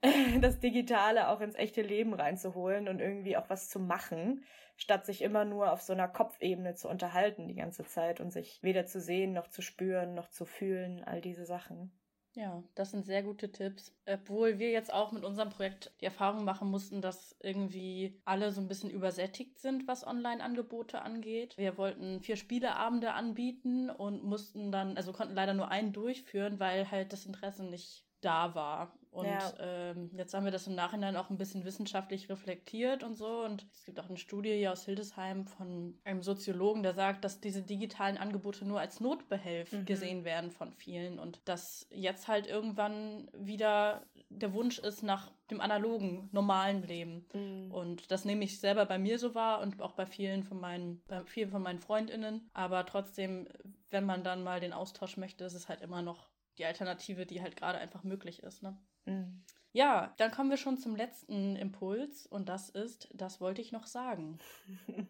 das 0.40 0.62
Digitale 0.62 1.28
auch 1.28 1.42
ins 1.42 1.56
echte 1.56 1.82
Leben 1.82 2.14
reinzuholen 2.14 2.88
und 2.88 3.02
irgendwie 3.02 3.36
auch 3.36 3.50
was 3.50 3.68
zu 3.68 3.82
machen, 3.82 4.46
statt 4.82 5.06
sich 5.06 5.22
immer 5.22 5.46
nur 5.46 5.72
auf 5.72 5.84
so 5.84 5.94
einer 5.94 6.08
Kopfebene 6.08 6.74
zu 6.74 6.90
unterhalten 6.90 7.48
die 7.48 7.54
ganze 7.54 7.86
Zeit 7.86 8.20
und 8.20 8.32
sich 8.32 8.64
weder 8.64 8.88
zu 8.88 9.00
sehen 9.00 9.32
noch 9.32 9.48
zu 9.48 9.62
spüren 9.62 10.16
noch 10.16 10.30
zu 10.30 10.44
fühlen, 10.46 11.04
all 11.04 11.22
diese 11.22 11.46
Sachen. 11.46 11.92
Ja, 12.34 12.64
das 12.74 12.90
sind 12.90 13.06
sehr 13.06 13.22
gute 13.22 13.52
Tipps. 13.52 13.94
Obwohl 14.08 14.58
wir 14.58 14.72
jetzt 14.72 14.92
auch 14.92 15.12
mit 15.12 15.24
unserem 15.24 15.50
Projekt 15.50 15.92
die 16.02 16.06
Erfahrung 16.06 16.46
machen 16.46 16.72
mussten, 16.72 17.02
dass 17.02 17.36
irgendwie 17.42 18.20
alle 18.26 18.52
so 18.52 18.62
ein 18.62 18.70
bisschen 18.70 18.90
übersättigt 18.90 19.60
sind, 19.60 19.88
was 19.88 20.08
Online-Angebote 20.08 21.02
angeht. 21.02 21.58
Wir 21.58 21.78
wollten 21.78 22.22
vier 22.22 22.38
Spieleabende 22.38 23.14
anbieten 23.14 23.90
und 23.92 24.24
mussten 24.24 24.72
dann, 24.72 24.98
also 24.98 25.12
konnten 25.12 25.36
leider 25.36 25.54
nur 25.54 25.70
einen 25.70 25.94
durchführen, 25.94 26.60
weil 26.60 26.90
halt 26.90 27.14
das 27.14 27.26
Interesse 27.28 27.66
nicht 27.66 28.08
da 28.22 28.56
war. 28.56 28.94
Und 29.12 29.26
ja. 29.26 29.54
ähm, 29.60 30.10
jetzt 30.16 30.34
haben 30.34 30.46
wir 30.46 30.54
das 30.54 30.68
im 30.68 30.76
Nachhinein 30.76 31.18
auch 31.18 31.30
ein 31.30 31.38
bisschen 31.38 31.66
wissenschaftlich 31.66 32.30
reflektiert 32.30 33.04
und 33.04 33.16
so. 33.16 33.44
Und 33.44 33.68
es 33.74 33.84
gibt 33.84 34.00
auch 34.00 34.08
eine 34.08 34.18
Studie 34.18 34.54
hier 34.54 34.72
aus 34.72 34.86
Hildesheim 34.86 35.46
von 35.46 36.00
einem 36.06 36.24
Soziologen, 36.24 36.82
der 36.82 36.94
sagt, 36.94 37.26
dass 37.26 37.42
diese 37.42 37.62
digitalen 37.62 38.18
Angebote 38.18 38.64
nur 38.64 38.80
als 38.80 39.02
Notbehelf 39.02 39.74
mhm. 39.74 39.86
gesehen 39.86 40.24
werden 40.24 40.50
von 40.50 40.72
vielen 40.72 41.20
und 41.20 41.42
dass 41.44 41.88
jetzt 41.90 42.30
halt 42.30 42.48
irgendwann 42.48 43.30
wieder 43.34 44.06
der 44.30 44.54
Wunsch 44.54 44.80
ist 44.80 45.04
nach 45.04 45.30
dem 45.50 45.60
analogen, 45.60 46.30
normalen 46.32 46.82
Leben. 46.88 47.26
Mhm. 47.34 47.72
Und 47.72 48.12
das 48.12 48.24
nehme 48.24 48.46
ich 48.46 48.62
selber 48.62 48.86
bei 48.86 48.98
mir 48.98 49.20
so 49.20 49.36
wahr 49.36 49.60
und 49.60 49.82
auch 49.82 49.92
bei 49.92 50.06
vielen 50.06 50.44
von 50.44 50.60
meinen, 50.60 51.04
bei 51.10 51.22
vielen 51.26 51.50
von 51.50 51.62
meinen 51.62 51.80
FreundInnen. 51.80 52.50
Aber 52.54 52.86
trotzdem, 52.86 53.50
wenn 53.90 54.06
man 54.06 54.24
dann 54.24 54.42
mal 54.42 54.62
den 54.62 54.72
Austausch 54.72 55.18
möchte, 55.18 55.44
ist 55.44 55.54
es 55.54 55.68
halt 55.68 55.82
immer 55.82 56.02
noch 56.02 56.31
die 56.58 56.66
Alternative, 56.66 57.26
die 57.26 57.42
halt 57.42 57.56
gerade 57.56 57.80
einfach 57.80 58.04
möglich 58.04 58.44
ist. 58.44 58.64
Ne? 58.64 58.78
Mhm. 59.06 59.44
Ja, 59.74 60.14
dann 60.18 60.32
kommen 60.32 60.50
wir 60.50 60.58
schon 60.58 60.78
zum 60.78 60.96
letzten 60.96 61.56
Impuls 61.56 62.26
und 62.28 62.50
das 62.50 62.70
ist, 62.70 63.10
das 63.14 63.40
wollte 63.40 63.62
ich 63.62 63.72
noch 63.72 63.86
sagen. 63.86 64.40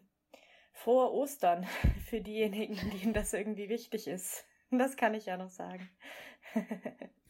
Frohe 0.72 1.12
Ostern 1.12 1.66
für 2.06 2.20
diejenigen, 2.20 2.76
denen 2.90 3.12
das 3.12 3.32
irgendwie 3.32 3.68
wichtig 3.68 4.06
ist. 4.06 4.46
Das 4.70 4.96
kann 4.96 5.14
ich 5.14 5.26
ja 5.26 5.36
noch 5.36 5.50
sagen. 5.50 5.88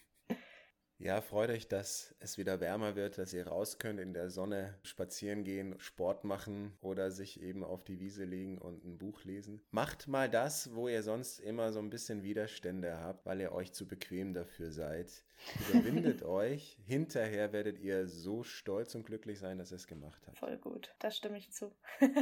Ja, 1.02 1.20
freut 1.20 1.50
euch, 1.50 1.66
dass 1.66 2.14
es 2.20 2.38
wieder 2.38 2.60
wärmer 2.60 2.94
wird, 2.94 3.18
dass 3.18 3.32
ihr 3.32 3.48
raus 3.48 3.80
könnt, 3.80 3.98
in 3.98 4.14
der 4.14 4.30
Sonne 4.30 4.78
spazieren 4.84 5.42
gehen, 5.42 5.74
Sport 5.80 6.22
machen 6.22 6.78
oder 6.80 7.10
sich 7.10 7.42
eben 7.42 7.64
auf 7.64 7.82
die 7.82 7.98
Wiese 7.98 8.22
legen 8.22 8.56
und 8.58 8.84
ein 8.84 8.98
Buch 8.98 9.24
lesen. 9.24 9.60
Macht 9.72 10.06
mal 10.06 10.30
das, 10.30 10.76
wo 10.76 10.86
ihr 10.86 11.02
sonst 11.02 11.40
immer 11.40 11.72
so 11.72 11.80
ein 11.80 11.90
bisschen 11.90 12.22
Widerstände 12.22 13.00
habt, 13.00 13.26
weil 13.26 13.40
ihr 13.40 13.50
euch 13.50 13.72
zu 13.72 13.88
bequem 13.88 14.32
dafür 14.32 14.70
seid. 14.70 15.24
Überwindet 15.68 16.22
euch. 16.22 16.78
Hinterher 16.84 17.52
werdet 17.52 17.80
ihr 17.80 18.06
so 18.06 18.44
stolz 18.44 18.94
und 18.94 19.04
glücklich 19.04 19.40
sein, 19.40 19.58
dass 19.58 19.72
ihr 19.72 19.78
es 19.78 19.88
gemacht 19.88 20.22
habt. 20.28 20.38
Voll 20.38 20.56
gut, 20.58 20.94
da 21.00 21.10
stimme 21.10 21.36
ich 21.36 21.50
zu. 21.50 21.72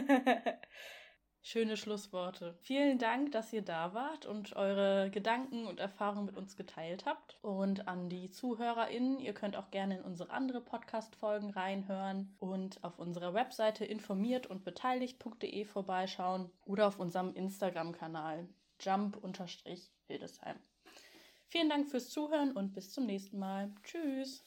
Schöne 1.42 1.78
Schlussworte. 1.78 2.54
Vielen 2.60 2.98
Dank, 2.98 3.32
dass 3.32 3.52
ihr 3.52 3.62
da 3.62 3.94
wart 3.94 4.26
und 4.26 4.54
eure 4.56 5.10
Gedanken 5.10 5.66
und 5.66 5.80
Erfahrungen 5.80 6.26
mit 6.26 6.36
uns 6.36 6.54
geteilt 6.54 7.06
habt. 7.06 7.38
Und 7.40 7.88
an 7.88 8.10
die 8.10 8.30
ZuhörerInnen, 8.30 9.18
ihr 9.20 9.32
könnt 9.32 9.56
auch 9.56 9.70
gerne 9.70 9.98
in 9.98 10.04
unsere 10.04 10.30
andere 10.30 10.60
Podcast-Folgen 10.60 11.50
reinhören 11.50 12.36
und 12.38 12.84
auf 12.84 12.98
unserer 12.98 13.32
Webseite 13.32 13.86
informiert 13.86 14.48
und 14.48 14.64
beteiligt.de 14.64 15.64
vorbeischauen 15.64 16.50
oder 16.66 16.86
auf 16.86 16.98
unserem 17.00 17.34
Instagram-Kanal 17.34 18.46
jump-hildesheim. 18.78 20.56
Vielen 21.48 21.68
Dank 21.68 21.88
fürs 21.88 22.10
Zuhören 22.10 22.52
und 22.52 22.74
bis 22.74 22.92
zum 22.92 23.06
nächsten 23.06 23.38
Mal. 23.38 23.72
Tschüss. 23.82 24.44